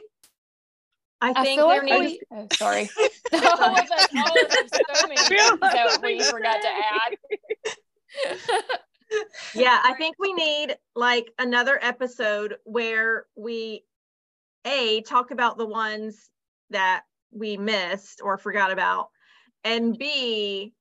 I 1.21 1.33
I 1.35 1.43
think 1.43 1.59
feel 1.59 1.69
there 1.69 1.83
like 1.83 2.01
needs 2.01 2.23
we, 2.29 2.37
oh, 2.37 2.47
sorry. 2.51 2.89
all 3.33 3.39
of 3.39 3.79
us, 3.79 4.07
all 4.13 4.27
of 4.27 4.51
us, 4.51 4.99
so 4.99 5.07
many 5.07 5.17
things 5.21 5.59
that 5.61 5.99
we 6.03 6.21
forgot 6.21 6.61
to 6.61 6.67
add. 6.67 7.17
yeah 9.55 9.79
i 9.83 9.93
think 9.93 10.15
we 10.19 10.33
need 10.33 10.75
like 10.95 11.31
another 11.39 11.79
episode 11.81 12.55
where 12.63 13.25
we 13.35 13.83
a 14.65 15.01
talk 15.01 15.31
about 15.31 15.57
the 15.57 15.65
ones 15.65 16.29
that 16.69 17.03
we 17.31 17.57
missed 17.57 18.21
or 18.23 18.37
forgot 18.37 18.71
about 18.71 19.09
and 19.63 19.97
b 19.97 20.73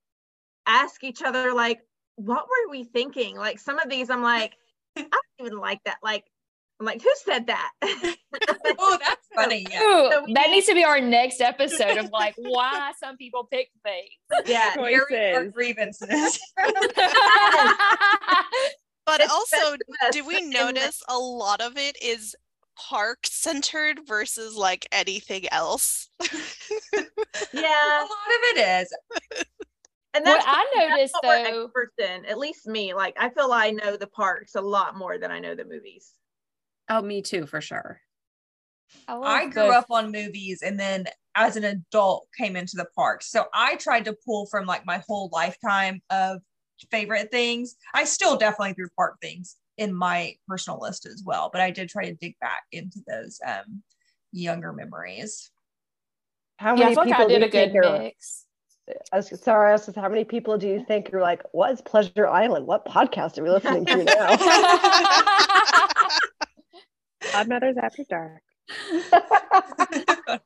ask 0.65 1.03
each 1.03 1.21
other 1.21 1.53
like 1.53 1.81
what 2.15 2.45
were 2.45 2.71
we 2.71 2.83
thinking? 2.83 3.35
Like 3.35 3.59
some 3.59 3.79
of 3.79 3.89
these 3.89 4.09
i'm 4.09 4.21
like 4.21 4.53
i 4.97 5.01
don't 5.01 5.23
even 5.39 5.57
like 5.57 5.83
that. 5.85 5.97
Like 6.03 6.25
i'm 6.83 6.85
like 6.85 7.01
who 7.01 7.09
said 7.23 7.47
that 7.47 7.71
Oh, 8.79 8.97
that's 8.99 9.27
funny. 9.35 9.65
Yeah. 9.69 9.81
Ooh, 9.83 10.11
So 10.11 10.23
we 10.25 10.33
that 10.33 10.49
needs 10.49 10.65
to 10.65 10.73
be 10.73 10.83
our 10.83 10.99
next 10.99 11.39
episode 11.39 11.97
of 11.97 12.09
like 12.11 12.33
why 12.37 12.91
some 12.99 13.15
people 13.15 13.47
pick 13.51 13.69
things. 13.83 14.09
yeah 14.47 14.73
Airing 14.77 15.35
our 15.35 15.45
grievances. 15.45 16.39
But 19.05 19.19
It's 19.19 19.31
also, 19.33 19.75
do 20.11 20.25
we 20.25 20.35
us. 20.35 20.41
And- 20.43 20.51
notice 20.51 21.03
a 21.09 21.17
lot 21.17 21.59
of 21.61 21.77
it 21.77 22.01
is 22.01 22.35
park 22.77 23.19
centered 23.27 23.99
versus 24.07 24.55
like 24.55 24.87
anything 24.93 25.47
else? 25.51 26.07
Yeah, 26.21 27.99
a 28.01 28.01
lot 28.01 28.29
of 28.29 28.41
it 28.55 28.57
is. 28.81 28.93
and 30.15 30.23
what 30.25 30.43
that's 30.43 30.45
I 30.47 30.65
that's 30.75 30.89
noticed 30.89 31.13
what 31.21 31.23
we're 31.25 31.51
though, 31.51 31.63
experts 31.65 31.95
in 31.99 32.25
at 32.25 32.37
least 32.37 32.65
me 32.67 32.93
like 32.93 33.15
i 33.19 33.29
feel 33.29 33.51
i 33.51 33.71
know 33.71 33.97
the 33.97 34.05
parks 34.07 34.53
a 34.55 34.61
lot 34.61 34.95
more 34.95 35.17
than 35.17 35.31
i 35.31 35.39
know 35.39 35.55
the 35.55 35.65
movies 35.65 36.11
Oh, 36.89 37.01
me 37.01 37.21
too, 37.21 37.45
for 37.45 37.61
sure. 37.61 37.99
I, 39.07 39.15
I 39.15 39.47
grew 39.47 39.63
both. 39.63 39.75
up 39.75 39.85
on 39.89 40.11
movies 40.11 40.61
and 40.61 40.79
then 40.79 41.05
as 41.35 41.55
an 41.55 41.63
adult 41.63 42.27
came 42.37 42.55
into 42.55 42.75
the 42.75 42.87
parks. 42.95 43.31
So 43.31 43.45
I 43.53 43.75
tried 43.75 44.05
to 44.05 44.15
pull 44.25 44.45
from 44.45 44.65
like 44.65 44.85
my 44.85 45.01
whole 45.07 45.29
lifetime 45.31 46.01
of 46.09 46.41
favorite 46.91 47.31
things. 47.31 47.75
I 47.93 48.03
still 48.05 48.37
definitely 48.37 48.73
threw 48.73 48.87
park 48.95 49.17
things 49.21 49.55
in 49.77 49.93
my 49.93 50.35
personal 50.47 50.79
list 50.79 51.05
as 51.05 51.23
well, 51.25 51.49
but 51.51 51.61
I 51.61 51.71
did 51.71 51.89
try 51.89 52.05
to 52.05 52.13
dig 52.13 52.35
back 52.39 52.63
into 52.71 52.99
those 53.07 53.39
um 53.45 53.81
younger 54.31 54.73
memories. 54.73 55.49
How 56.57 56.75
many 56.75 56.93
feel 56.93 57.03
like 57.03 57.07
people 57.07 57.25
I 57.25 57.27
did 57.27 57.41
you 57.41 57.47
a 57.47 57.49
good 57.49 57.73
mix. 57.73 58.45
I 59.13 59.15
was 59.15 59.41
sorry, 59.41 59.69
I 59.69 59.73
was 59.73 59.85
just, 59.85 59.97
how 59.97 60.09
many 60.09 60.25
people 60.25 60.57
do 60.57 60.67
you 60.67 60.83
think 60.85 61.13
are 61.13 61.21
like, 61.21 61.41
what's 61.53 61.81
Pleasure 61.81 62.27
Island? 62.27 62.67
What 62.67 62.85
podcast 62.85 63.37
are 63.37 63.43
we 63.43 63.49
listening 63.49 63.85
to 63.85 64.03
now? 64.03 65.87
Pod 67.33 67.47
Mothers 67.49 67.75
After 67.81 68.03
Dark. 68.09 68.41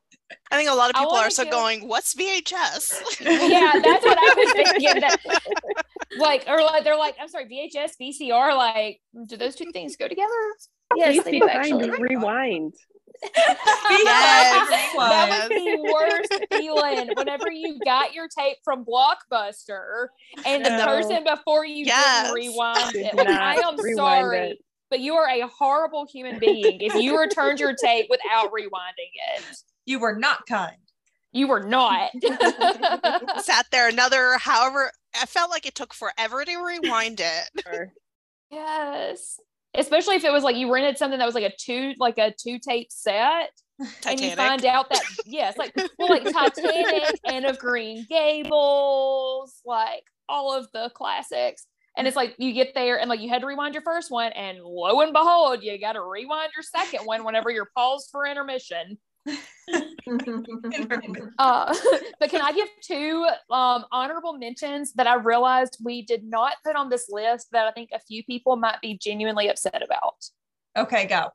I 0.49 0.55
think 0.57 0.69
a 0.69 0.73
lot 0.73 0.89
of 0.89 0.95
people 0.95 1.11
are 1.11 1.19
wanna 1.21 1.31
so 1.31 1.43
give- 1.43 1.51
going, 1.51 1.87
"What's 1.87 2.13
VHS?" 2.15 3.19
yeah, 3.21 3.73
that's 3.83 4.05
what 4.05 4.17
I 4.17 4.33
was 4.37 4.51
thinking. 4.53 5.01
That, 5.01 5.17
like, 6.17 6.45
or 6.47 6.61
like 6.61 6.83
they're 6.83 6.97
like, 6.97 7.15
I'm 7.21 7.27
sorry, 7.27 7.45
VHS, 7.45 7.91
VCR. 8.01 8.55
Like, 8.55 9.01
do 9.27 9.37
those 9.37 9.55
two 9.55 9.71
things 9.73 9.95
go 9.97 10.07
together? 10.07 10.31
Yes, 10.95 11.15
Please 11.15 11.23
they 11.25 11.39
do 11.39 11.47
actually. 11.49 11.89
Rewind. 11.99 12.73
Yes. 13.23 14.69
that 14.95 15.47
was 15.49 15.49
the 15.49 15.91
worst 15.91 16.45
feeling 16.51 17.09
whenever 17.15 17.51
you 17.51 17.79
got 17.83 18.13
your 18.13 18.27
tape 18.27 18.57
from 18.63 18.85
Blockbuster 18.85 20.07
and 20.45 20.63
the 20.63 20.83
person 20.85 21.23
before 21.23 21.65
you 21.65 21.85
Yes. 21.85 22.23
didn't 22.31 22.35
rewind 22.35 22.95
it. 22.95 23.15
Like, 23.15 23.27
I 23.27 23.55
am 23.55 23.75
rewind 23.79 23.97
sorry, 23.97 24.39
it. 24.51 24.57
But 24.89 25.01
you 25.01 25.15
are 25.15 25.27
a 25.27 25.47
horrible 25.47 26.05
human 26.05 26.39
being 26.39 26.79
if 26.81 26.95
you 26.95 27.19
returned 27.19 27.59
your 27.59 27.73
tape 27.73 28.07
without 28.09 28.51
rewinding 28.51 29.11
it. 29.37 29.43
You 29.85 29.99
were 29.99 30.15
not 30.15 30.45
kind. 30.47 30.77
You 31.33 31.47
were 31.47 31.63
not. 31.63 32.11
Sat 33.43 33.67
there 33.71 33.89
another 33.89 34.37
however. 34.37 34.91
I 35.19 35.25
felt 35.25 35.49
like 35.49 35.65
it 35.65 35.75
took 35.75 35.93
forever 35.93 36.45
to 36.45 36.57
rewind 36.57 37.19
it. 37.19 37.65
Or- 37.65 37.91
yes. 38.49 39.39
Especially 39.75 40.15
if 40.15 40.23
it 40.23 40.31
was 40.31 40.43
like 40.43 40.55
you 40.55 40.73
rented 40.73 40.97
something 40.97 41.19
that 41.19 41.25
was 41.25 41.35
like 41.35 41.43
a 41.43 41.53
two 41.57 41.93
like 41.99 42.17
a 42.17 42.33
two 42.37 42.57
tape 42.59 42.91
set 42.91 43.51
and 44.07 44.19
you 44.19 44.31
find 44.31 44.65
out 44.65 44.89
that 44.89 45.03
yes, 45.25 45.57
like 45.57 45.73
well 45.99 46.09
like 46.09 46.23
Titanic 46.23 47.19
Anne 47.25 47.45
of 47.45 47.59
Green 47.59 48.05
Gables, 48.09 49.61
like 49.65 50.03
all 50.27 50.57
of 50.57 50.67
the 50.73 50.89
classics. 50.95 51.67
And 51.97 52.07
it's 52.07 52.15
like 52.15 52.35
you 52.37 52.53
get 52.53 52.73
there 52.75 52.99
and 52.99 53.09
like 53.09 53.19
you 53.19 53.29
had 53.29 53.41
to 53.41 53.47
rewind 53.47 53.73
your 53.73 53.83
first 53.83 54.11
one, 54.11 54.31
and 54.33 54.59
lo 54.63 55.01
and 55.01 55.11
behold, 55.11 55.63
you 55.63 55.77
got 55.79 55.93
to 55.93 56.01
rewind 56.01 56.51
your 56.55 56.63
second 56.63 57.05
one 57.05 57.23
whenever 57.23 57.49
you're 57.49 57.71
paused 57.75 58.09
for 58.11 58.25
intermission. 58.25 58.97
Uh, 61.39 61.75
but 62.19 62.29
can 62.29 62.41
I 62.41 62.51
give 62.53 62.67
two 62.81 63.27
um, 63.51 63.85
honorable 63.91 64.37
mentions 64.37 64.93
that 64.93 65.05
I 65.05 65.15
realized 65.15 65.77
we 65.83 66.01
did 66.01 66.23
not 66.23 66.53
put 66.65 66.75
on 66.75 66.89
this 66.89 67.07
list 67.09 67.47
that 67.51 67.67
I 67.67 67.71
think 67.71 67.89
a 67.93 67.99
few 67.99 68.23
people 68.23 68.55
might 68.55 68.79
be 68.81 68.97
genuinely 68.97 69.49
upset 69.49 69.81
about? 69.83 70.25
Okay, 70.77 71.05
go. 71.05 71.29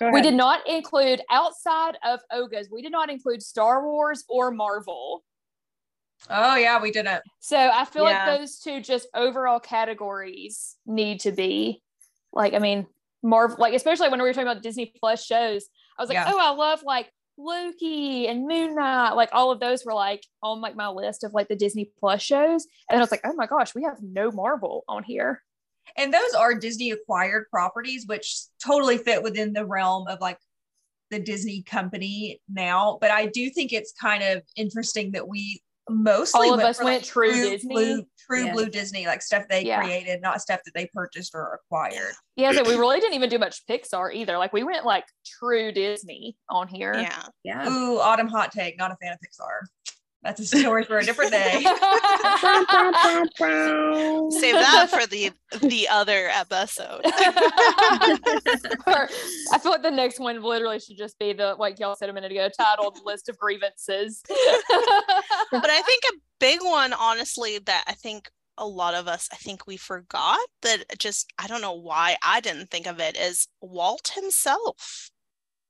Go 0.00 0.10
We 0.10 0.22
did 0.22 0.34
not 0.34 0.68
include 0.68 1.22
outside 1.30 1.96
of 2.04 2.20
Oga's, 2.32 2.68
we 2.70 2.82
did 2.82 2.92
not 2.92 3.10
include 3.10 3.42
Star 3.42 3.84
Wars 3.84 4.24
or 4.28 4.50
Marvel. 4.50 5.22
Oh 6.30 6.56
yeah, 6.56 6.80
we 6.80 6.90
did 6.90 7.06
it. 7.06 7.22
So 7.40 7.56
I 7.56 7.84
feel 7.84 8.04
Yeah. 8.04 8.26
like 8.28 8.40
those 8.40 8.58
two 8.58 8.80
just 8.80 9.08
overall 9.14 9.60
categories 9.60 10.76
need 10.86 11.20
to 11.20 11.32
be 11.32 11.82
like, 12.32 12.54
I 12.54 12.58
mean, 12.58 12.86
Marvel, 13.22 13.56
like 13.58 13.74
especially 13.74 14.08
when 14.08 14.20
we 14.20 14.28
were 14.28 14.32
talking 14.32 14.48
about 14.48 14.62
Disney 14.62 14.92
Plus 15.00 15.24
shows, 15.24 15.66
I 15.98 16.02
was 16.02 16.08
like, 16.08 16.16
Yeah. 16.16 16.24
oh, 16.28 16.38
I 16.38 16.50
love 16.54 16.82
like 16.82 17.10
Loki 17.38 18.26
and 18.28 18.46
Moon 18.46 18.74
Knight. 18.74 19.12
Like 19.12 19.28
all 19.32 19.50
of 19.50 19.60
those 19.60 19.84
were 19.84 19.94
like 19.94 20.24
on 20.42 20.60
like 20.60 20.74
my 20.74 20.88
list 20.88 21.22
of 21.24 21.32
like 21.34 21.48
the 21.48 21.56
Disney 21.56 21.90
Plus 22.00 22.22
shows. 22.22 22.66
And 22.90 22.98
I 22.98 23.00
was 23.00 23.10
like, 23.10 23.20
oh 23.24 23.34
my 23.34 23.46
gosh, 23.46 23.74
we 23.74 23.82
have 23.84 23.98
no 24.02 24.30
Marvel 24.30 24.84
on 24.88 25.02
here. 25.02 25.42
And 25.96 26.12
those 26.12 26.34
are 26.34 26.54
Disney 26.54 26.90
acquired 26.90 27.46
properties, 27.50 28.06
which 28.06 28.36
totally 28.64 28.98
fit 28.98 29.22
within 29.22 29.52
the 29.52 29.64
realm 29.64 30.08
of 30.08 30.20
like 30.20 30.38
the 31.10 31.20
Disney 31.20 31.62
company 31.62 32.40
now. 32.48 32.98
But 33.00 33.12
I 33.12 33.26
do 33.26 33.48
think 33.50 33.72
it's 33.72 33.92
kind 33.92 34.22
of 34.22 34.42
interesting 34.56 35.12
that 35.12 35.28
we 35.28 35.62
mostly 35.88 36.48
All 36.48 36.54
of 36.54 36.60
us 36.60 36.78
for, 36.78 36.84
went 36.84 37.04
true 37.04 37.32
Disney. 37.32 37.74
blue, 37.74 38.06
true 38.26 38.46
Yeah. 38.46 38.52
blue 38.52 38.68
Disney, 38.68 39.06
like 39.06 39.22
stuff 39.22 39.44
they 39.48 39.62
Yeah. 39.64 39.82
created, 39.82 40.20
not 40.20 40.40
stuff 40.40 40.60
that 40.64 40.74
they 40.74 40.86
purchased 40.86 41.34
or 41.34 41.60
acquired. 41.62 42.14
Yeah, 42.36 42.52
so 42.52 42.64
we 42.64 42.74
really 42.74 42.98
didn't 43.00 43.14
even 43.14 43.30
do 43.30 43.38
much 43.38 43.64
Pixar 43.66 44.12
either. 44.14 44.36
Like 44.38 44.52
we 44.52 44.64
went 44.64 44.84
like 44.84 45.04
true 45.24 45.72
Disney 45.72 46.36
on 46.48 46.68
here. 46.68 46.94
Yeah. 46.94 47.26
Yeah. 47.44 47.68
Ooh, 47.68 47.98
autumn 48.00 48.28
hot 48.28 48.52
take. 48.52 48.76
Not 48.78 48.90
a 48.90 48.96
fan 48.96 49.12
of 49.12 49.18
Pixar. 49.20 49.66
That's 50.26 50.40
a 50.40 50.44
story 50.58 50.82
for 50.82 50.98
a 50.98 51.04
different 51.04 51.30
day. 51.30 51.52
Save 51.60 51.74
that 54.54 54.88
for 54.90 55.06
the 55.06 55.30
the 55.62 55.86
other 55.88 56.28
episode. 56.32 57.02
Or, 58.86 59.08
I 59.52 59.58
feel 59.58 59.72
like 59.72 59.82
the 59.82 59.90
next 59.90 60.20
one 60.20 60.40
literally 60.42 60.78
should 60.78 60.96
just 60.96 61.18
be 61.18 61.32
the 61.32 61.54
like 61.58 61.78
y'all 61.78 61.94
said 61.96 62.08
a 62.08 62.12
minute 62.12 62.32
ago, 62.32 62.48
titled 62.56 62.98
"List 63.04 63.28
of 63.28 63.38
Grievances." 63.38 64.22
but 64.28 65.70
I 65.70 65.82
think 65.82 66.02
a 66.12 66.16
big 66.40 66.60
one, 66.62 66.92
honestly, 66.92 67.58
that 67.58 67.84
I 67.86 67.92
think 67.92 68.30
a 68.58 68.66
lot 68.66 68.94
of 68.94 69.06
us, 69.06 69.28
I 69.32 69.36
think 69.36 69.66
we 69.66 69.76
forgot 69.76 70.40
that 70.62 70.98
just 70.98 71.32
I 71.38 71.46
don't 71.46 71.60
know 71.60 71.74
why 71.74 72.16
I 72.24 72.40
didn't 72.40 72.70
think 72.70 72.86
of 72.86 73.00
it 73.00 73.16
is 73.16 73.46
Walt 73.60 74.12
himself. 74.14 75.10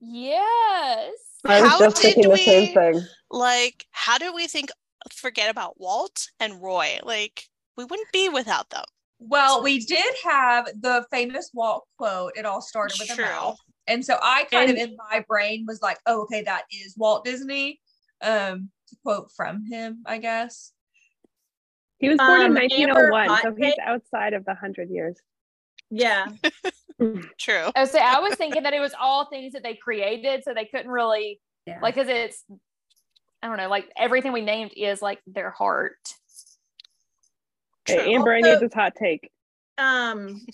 yes. 0.01 1.13
I 1.49 1.61
was 1.62 1.70
How 1.70 1.78
just 1.78 1.97
did 2.03 2.14
thinking 2.14 2.30
the 2.30 2.36
same 2.36 2.68
we- 2.68 2.74
thing. 2.74 3.07
Like, 3.30 3.84
how 3.90 4.18
do 4.18 4.32
we 4.32 4.47
think 4.47 4.70
forget 5.12 5.51
about 5.51 5.78
Walt 5.80 6.26
and 6.40 6.62
Roy? 6.62 6.99
Like, 7.03 7.42
we 7.76 7.84
wouldn't 7.84 8.12
be 8.12 8.28
without 8.28 8.70
them. 8.70 8.84
Well, 9.18 9.62
we 9.62 9.80
did 9.80 10.14
have 10.24 10.66
the 10.80 11.07
famous 11.11 11.51
Walt 11.55 11.86
quote. 11.99 12.32
It 12.36 12.44
all 12.47 12.61
started 12.61 12.99
with 13.01 13.09
True. 13.09 13.24
a 13.24 13.28
mouth. 13.28 13.59
And 13.86 14.05
so 14.05 14.18
I 14.20 14.44
kind 14.44 14.70
And- 14.70 14.78
of 14.78 14.88
in 14.90 14.97
my 15.11 15.24
brain 15.28 15.64
was 15.66 15.80
like, 15.82 15.99
oh, 16.07 16.22
okay, 16.22 16.42
that 16.42 16.64
is 16.70 16.94
Walt 16.97 17.24
Disney. 17.24 17.80
Um, 18.22 18.70
to 18.88 18.97
quote 19.05 19.30
from 19.36 19.64
him, 19.66 20.03
I 20.07 20.18
guess. 20.18 20.72
He 21.99 22.09
was 22.09 22.18
born 22.18 22.30
Um, 22.42 22.57
in 22.57 22.70
Amber 22.72 23.11
1901, 23.11 23.42
so 23.42 23.55
he's 23.55 23.74
outside 23.82 24.32
of 24.34 24.44
the 24.44 24.55
hundred 24.55 24.90
years. 24.90 25.18
Yeah. 25.91 26.26
True. 27.39 27.70
Oh, 27.76 27.84
so 27.84 27.99
I 27.99 28.20
was 28.20 28.34
thinking 28.37 28.62
that 28.64 28.72
it 28.74 28.80
was 28.80 28.93
all 28.99 29.26
things 29.26 29.53
that 29.53 29.62
they 29.62 29.74
created, 29.74 30.43
so 30.45 30.55
they 30.55 30.64
couldn't 30.64 30.91
really 30.91 31.41
Yeah. 31.66 31.78
like 31.80 31.95
because 31.95 32.09
it's 32.09 32.45
I 33.43 33.49
don't 33.49 33.59
know, 33.59 33.68
like 33.68 33.91
everything 33.97 34.32
we 34.32 34.41
named 34.41 34.72
is 34.76 35.03
like 35.03 35.20
their 35.26 35.51
heart. 35.51 35.99
Okay, 37.89 38.03
True. 38.05 38.14
Amber, 38.14 38.32
I 38.32 38.39
Also- 38.39 38.51
need 38.53 38.61
this 38.61 38.74
hot 38.74 38.95
take. 38.99 39.30
Um, 39.78 40.45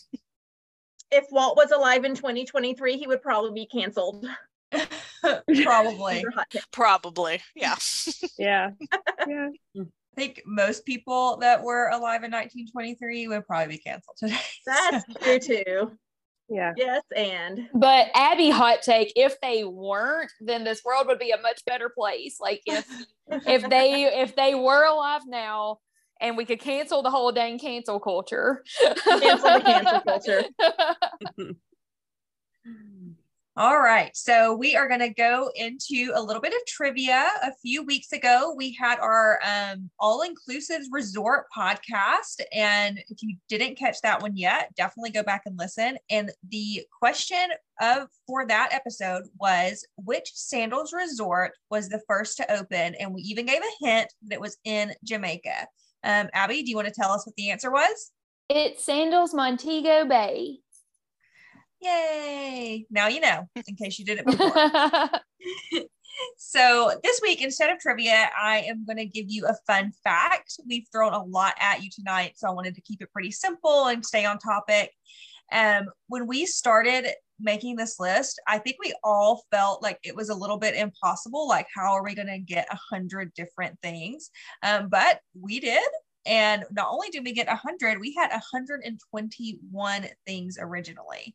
if 1.12 1.26
Walt 1.30 1.56
was 1.56 1.70
alive 1.70 2.04
in 2.04 2.14
2023, 2.16 2.96
he 2.98 3.06
would 3.06 3.22
probably 3.22 3.52
be 3.52 3.66
canceled. 3.66 4.26
Probably. 5.62 6.24
Hot 6.34 6.46
take. 6.50 6.62
Probably. 6.72 7.40
Yeah. 7.54 7.76
Yeah. 8.38 8.70
Yeah. 9.28 9.48
I 10.12 10.20
think 10.20 10.42
most 10.44 10.84
people 10.84 11.38
that 11.38 11.62
were 11.62 11.88
alive 11.88 12.22
in 12.22 12.30
1923 12.30 13.28
would 13.28 13.46
probably 13.46 13.76
be 13.76 13.78
canceled 13.78 14.16
today. 14.18 14.36
That's 14.66 15.04
true 15.22 15.38
too. 15.38 15.92
Yeah. 16.48 16.72
Yes, 16.76 17.02
and 17.16 17.68
But 17.72 18.08
Abby 18.14 18.50
hot 18.50 18.82
take, 18.82 19.12
if 19.16 19.40
they 19.40 19.64
weren't, 19.64 20.30
then 20.40 20.64
this 20.64 20.82
world 20.84 21.06
would 21.06 21.18
be 21.18 21.30
a 21.30 21.40
much 21.40 21.64
better 21.64 21.88
place. 21.88 22.36
Like 22.40 22.60
if 22.66 22.86
if 23.46 23.68
they 23.70 24.04
if 24.04 24.36
they 24.36 24.54
were 24.54 24.84
alive 24.84 25.22
now 25.26 25.78
and 26.20 26.36
we 26.36 26.44
could 26.44 26.60
cancel 26.60 27.02
the 27.02 27.10
whole 27.10 27.32
dang 27.32 27.58
cancel 27.58 27.98
culture. 27.98 28.62
Cancel 29.04 29.54
the 29.54 29.62
cancel 29.64 30.00
culture. 30.00 30.44
All 33.54 33.78
right. 33.78 34.16
So 34.16 34.54
we 34.54 34.76
are 34.76 34.88
going 34.88 35.00
to 35.00 35.10
go 35.10 35.50
into 35.54 36.10
a 36.14 36.22
little 36.22 36.40
bit 36.40 36.54
of 36.54 36.64
trivia. 36.66 37.28
A 37.42 37.52
few 37.60 37.84
weeks 37.84 38.12
ago, 38.12 38.54
we 38.56 38.72
had 38.72 38.98
our 38.98 39.40
um, 39.44 39.90
all 39.98 40.22
inclusive 40.22 40.80
resort 40.90 41.44
podcast. 41.54 42.40
And 42.54 42.98
if 43.10 43.22
you 43.22 43.36
didn't 43.50 43.76
catch 43.76 44.00
that 44.00 44.22
one 44.22 44.38
yet, 44.38 44.74
definitely 44.74 45.10
go 45.10 45.22
back 45.22 45.42
and 45.44 45.58
listen. 45.58 45.98
And 46.08 46.32
the 46.48 46.86
question 46.98 47.50
of 47.82 48.08
for 48.26 48.46
that 48.46 48.70
episode 48.72 49.24
was 49.38 49.86
which 49.96 50.30
Sandals 50.32 50.94
resort 50.94 51.52
was 51.70 51.90
the 51.90 52.00
first 52.08 52.38
to 52.38 52.50
open? 52.50 52.94
And 52.94 53.12
we 53.12 53.20
even 53.20 53.44
gave 53.44 53.60
a 53.60 53.84
hint 53.84 54.14
that 54.28 54.36
it 54.36 54.40
was 54.40 54.56
in 54.64 54.94
Jamaica. 55.04 55.66
Um, 56.04 56.30
Abby, 56.32 56.62
do 56.62 56.70
you 56.70 56.76
want 56.76 56.88
to 56.88 56.94
tell 56.94 57.12
us 57.12 57.26
what 57.26 57.36
the 57.36 57.50
answer 57.50 57.70
was? 57.70 58.12
it's 58.54 58.84
Sandals 58.84 59.32
Montego 59.32 60.04
Bay. 60.04 60.58
Yay. 61.82 62.86
Now 62.90 63.08
you 63.08 63.20
know, 63.20 63.48
in 63.66 63.76
case 63.76 63.98
you 63.98 64.04
didn't 64.04 64.26
before. 64.26 64.52
so 66.36 66.92
this 67.02 67.20
week, 67.22 67.42
instead 67.42 67.70
of 67.70 67.78
trivia, 67.78 68.30
I 68.40 68.58
am 68.68 68.84
going 68.84 68.98
to 68.98 69.06
give 69.06 69.26
you 69.28 69.46
a 69.46 69.56
fun 69.66 69.92
fact. 70.04 70.54
We've 70.66 70.86
thrown 70.92 71.12
a 71.12 71.24
lot 71.24 71.54
at 71.60 71.82
you 71.82 71.90
tonight, 71.90 72.32
so 72.36 72.48
I 72.48 72.52
wanted 72.52 72.74
to 72.74 72.82
keep 72.82 73.02
it 73.02 73.12
pretty 73.12 73.30
simple 73.30 73.86
and 73.86 74.04
stay 74.04 74.24
on 74.24 74.38
topic. 74.38 74.92
Um, 75.52 75.86
when 76.08 76.26
we 76.26 76.46
started 76.46 77.08
making 77.40 77.76
this 77.76 77.98
list, 77.98 78.40
I 78.46 78.58
think 78.58 78.76
we 78.82 78.94
all 79.02 79.42
felt 79.50 79.82
like 79.82 79.98
it 80.04 80.16
was 80.16 80.28
a 80.28 80.34
little 80.34 80.58
bit 80.58 80.74
impossible. 80.74 81.48
Like, 81.48 81.66
how 81.74 81.92
are 81.92 82.04
we 82.04 82.14
going 82.14 82.28
to 82.28 82.38
get 82.38 82.68
a 82.70 82.78
hundred 82.90 83.34
different 83.34 83.78
things? 83.82 84.30
Um, 84.62 84.88
but 84.88 85.20
we 85.38 85.60
did. 85.60 85.82
And 86.24 86.64
not 86.70 86.88
only 86.88 87.08
did 87.08 87.24
we 87.24 87.32
get 87.32 87.48
100, 87.48 87.98
we 87.98 88.14
had 88.14 88.30
121 88.30 90.06
things 90.24 90.56
originally. 90.60 91.34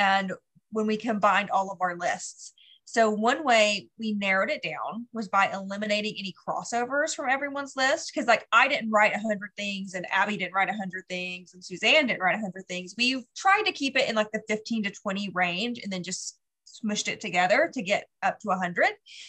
And 0.00 0.32
when 0.72 0.86
we 0.86 0.96
combined 0.96 1.50
all 1.50 1.70
of 1.70 1.82
our 1.82 1.94
lists. 1.96 2.54
So, 2.86 3.10
one 3.10 3.44
way 3.44 3.88
we 3.98 4.14
narrowed 4.14 4.50
it 4.50 4.62
down 4.62 5.06
was 5.12 5.28
by 5.28 5.48
eliminating 5.52 6.16
any 6.18 6.34
crossovers 6.34 7.14
from 7.14 7.28
everyone's 7.28 7.76
list. 7.76 8.12
Cause, 8.12 8.26
like, 8.26 8.48
I 8.50 8.66
didn't 8.66 8.90
write 8.90 9.12
100 9.12 9.50
things, 9.56 9.94
and 9.94 10.06
Abby 10.10 10.36
didn't 10.36 10.54
write 10.54 10.68
100 10.68 11.04
things, 11.08 11.54
and 11.54 11.62
Suzanne 11.62 12.06
didn't 12.06 12.22
write 12.22 12.34
100 12.34 12.66
things. 12.66 12.94
We've 12.98 13.22
tried 13.36 13.62
to 13.66 13.72
keep 13.72 13.96
it 13.96 14.08
in 14.08 14.16
like 14.16 14.32
the 14.32 14.42
15 14.48 14.84
to 14.84 14.90
20 14.90 15.30
range 15.34 15.78
and 15.78 15.92
then 15.92 16.02
just 16.02 16.38
smushed 16.66 17.08
it 17.08 17.20
together 17.20 17.70
to 17.74 17.82
get 17.82 18.08
up 18.22 18.40
to 18.40 18.48
100. 18.48 18.86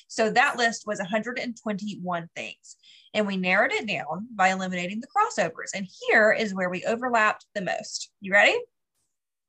So, 0.07 0.31
that 0.31 0.57
list 0.57 0.87
was 0.87 0.97
121 0.97 2.29
things. 2.35 2.77
And 3.13 3.27
we 3.27 3.37
narrowed 3.37 3.73
it 3.73 3.87
down 3.87 4.27
by 4.33 4.49
eliminating 4.49 5.01
the 5.01 5.07
crossovers. 5.07 5.75
And 5.75 5.85
here 6.07 6.31
is 6.31 6.55
where 6.55 6.69
we 6.69 6.83
overlapped 6.85 7.45
the 7.53 7.61
most. 7.61 8.09
You 8.21 8.31
ready? 8.31 8.57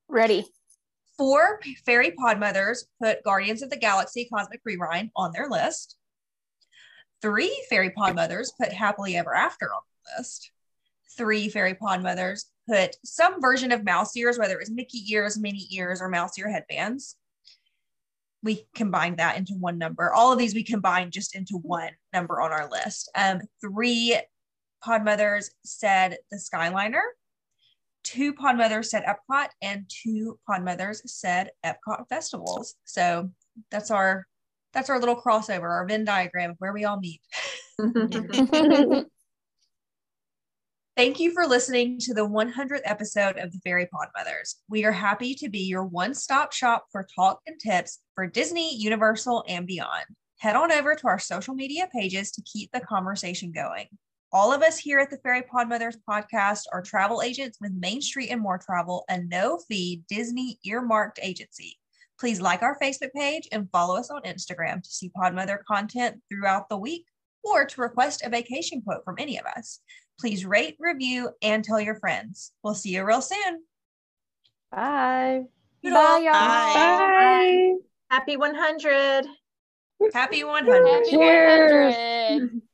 Ready. 0.08 0.46
Four 1.22 1.60
fairy 1.86 2.10
pod 2.10 2.40
mothers 2.40 2.84
put 3.00 3.22
Guardians 3.22 3.62
of 3.62 3.70
the 3.70 3.76
Galaxy 3.76 4.28
Cosmic 4.28 4.60
Rewind 4.64 5.12
on 5.14 5.30
their 5.30 5.48
list. 5.48 5.96
Three 7.22 7.64
fairy 7.70 7.90
pod 7.90 8.16
mothers 8.16 8.52
put 8.60 8.72
Happily 8.72 9.14
Ever 9.14 9.32
After 9.32 9.66
on 9.66 9.82
the 10.04 10.18
list. 10.18 10.50
Three 11.16 11.48
fairy 11.48 11.74
pod 11.74 12.02
mothers 12.02 12.46
put 12.68 12.96
some 13.04 13.40
version 13.40 13.70
of 13.70 13.84
mouse 13.84 14.16
ears, 14.16 14.36
whether 14.36 14.54
it 14.54 14.58
was 14.58 14.72
Mickey 14.72 15.04
ears, 15.12 15.38
Minnie 15.38 15.68
ears, 15.70 16.02
or 16.02 16.08
mouse 16.08 16.36
ear 16.40 16.50
headbands. 16.50 17.14
We 18.42 18.66
combined 18.74 19.18
that 19.18 19.36
into 19.36 19.52
one 19.52 19.78
number. 19.78 20.12
All 20.12 20.32
of 20.32 20.40
these 20.40 20.56
we 20.56 20.64
combined 20.64 21.12
just 21.12 21.36
into 21.36 21.54
one 21.62 21.92
number 22.12 22.40
on 22.40 22.50
our 22.50 22.68
list. 22.68 23.08
Um, 23.14 23.42
three 23.60 24.18
pod 24.82 25.04
mothers 25.04 25.52
said 25.64 26.16
the 26.32 26.38
Skyliner 26.38 27.02
two 28.04 28.32
pod 28.32 28.56
mothers 28.56 28.90
said 28.90 29.04
Epcot 29.04 29.48
and 29.60 29.84
two 29.88 30.38
pod 30.46 30.64
mothers 30.64 31.02
said 31.06 31.50
Epcot 31.64 32.08
festivals. 32.08 32.74
So 32.84 33.30
that's 33.70 33.90
our 33.90 34.26
that's 34.72 34.90
our 34.90 34.98
little 34.98 35.20
crossover, 35.20 35.70
our 35.70 35.86
Venn 35.86 36.04
diagram 36.04 36.50
of 36.50 36.56
where 36.58 36.72
we 36.72 36.84
all 36.84 36.98
meet. 36.98 37.20
Thank 40.94 41.20
you 41.20 41.32
for 41.32 41.46
listening 41.46 41.98
to 42.00 42.12
the 42.12 42.28
100th 42.28 42.82
episode 42.84 43.38
of 43.38 43.50
the 43.50 43.58
Fairy 43.64 43.86
Pod 43.86 44.08
Mothers. 44.14 44.56
We 44.68 44.84
are 44.84 44.92
happy 44.92 45.34
to 45.36 45.48
be 45.48 45.60
your 45.60 45.84
one-stop 45.84 46.52
shop 46.52 46.84
for 46.92 47.06
talk 47.14 47.40
and 47.46 47.58
tips 47.58 48.00
for 48.14 48.26
Disney, 48.26 48.76
Universal, 48.76 49.44
and 49.48 49.66
beyond. 49.66 50.04
Head 50.38 50.54
on 50.54 50.70
over 50.70 50.94
to 50.94 51.06
our 51.06 51.18
social 51.18 51.54
media 51.54 51.88
pages 51.90 52.30
to 52.32 52.42
keep 52.42 52.70
the 52.72 52.80
conversation 52.80 53.52
going. 53.52 53.86
All 54.34 54.50
of 54.50 54.62
us 54.62 54.78
here 54.78 54.98
at 54.98 55.10
the 55.10 55.18
Fairy 55.18 55.42
Pod 55.42 55.68
Mothers 55.68 55.98
podcast 56.08 56.62
are 56.72 56.80
travel 56.80 57.20
agents 57.20 57.58
with 57.60 57.72
Main 57.72 58.00
Street 58.00 58.30
and 58.30 58.40
More 58.40 58.56
Travel, 58.56 59.04
a 59.10 59.20
no 59.20 59.58
fee 59.68 60.04
Disney 60.08 60.58
earmarked 60.64 61.20
agency. 61.22 61.78
Please 62.18 62.40
like 62.40 62.62
our 62.62 62.78
Facebook 62.78 63.12
page 63.14 63.46
and 63.52 63.68
follow 63.70 63.94
us 63.94 64.08
on 64.08 64.22
Instagram 64.22 64.82
to 64.82 64.88
see 64.88 65.10
Pod 65.10 65.34
Mother 65.34 65.62
content 65.68 66.22
throughout 66.30 66.70
the 66.70 66.78
week 66.78 67.04
or 67.44 67.66
to 67.66 67.80
request 67.82 68.22
a 68.24 68.30
vacation 68.30 68.80
quote 68.80 69.04
from 69.04 69.16
any 69.18 69.38
of 69.38 69.44
us. 69.44 69.80
Please 70.18 70.46
rate, 70.46 70.76
review, 70.78 71.28
and 71.42 71.62
tell 71.62 71.80
your 71.80 71.96
friends. 71.96 72.52
We'll 72.64 72.74
see 72.74 72.94
you 72.94 73.04
real 73.04 73.20
soon. 73.20 73.64
Bye. 74.70 75.42
Bye, 75.82 75.90
y'all. 75.90 76.32
Bye. 76.32 77.74
Happy 78.08 78.38
100. 78.38 79.26
Happy 80.14 80.42
100. 80.42 80.86
Happy 80.86 81.10
Cheers. 81.10 81.94
100. 81.94 82.62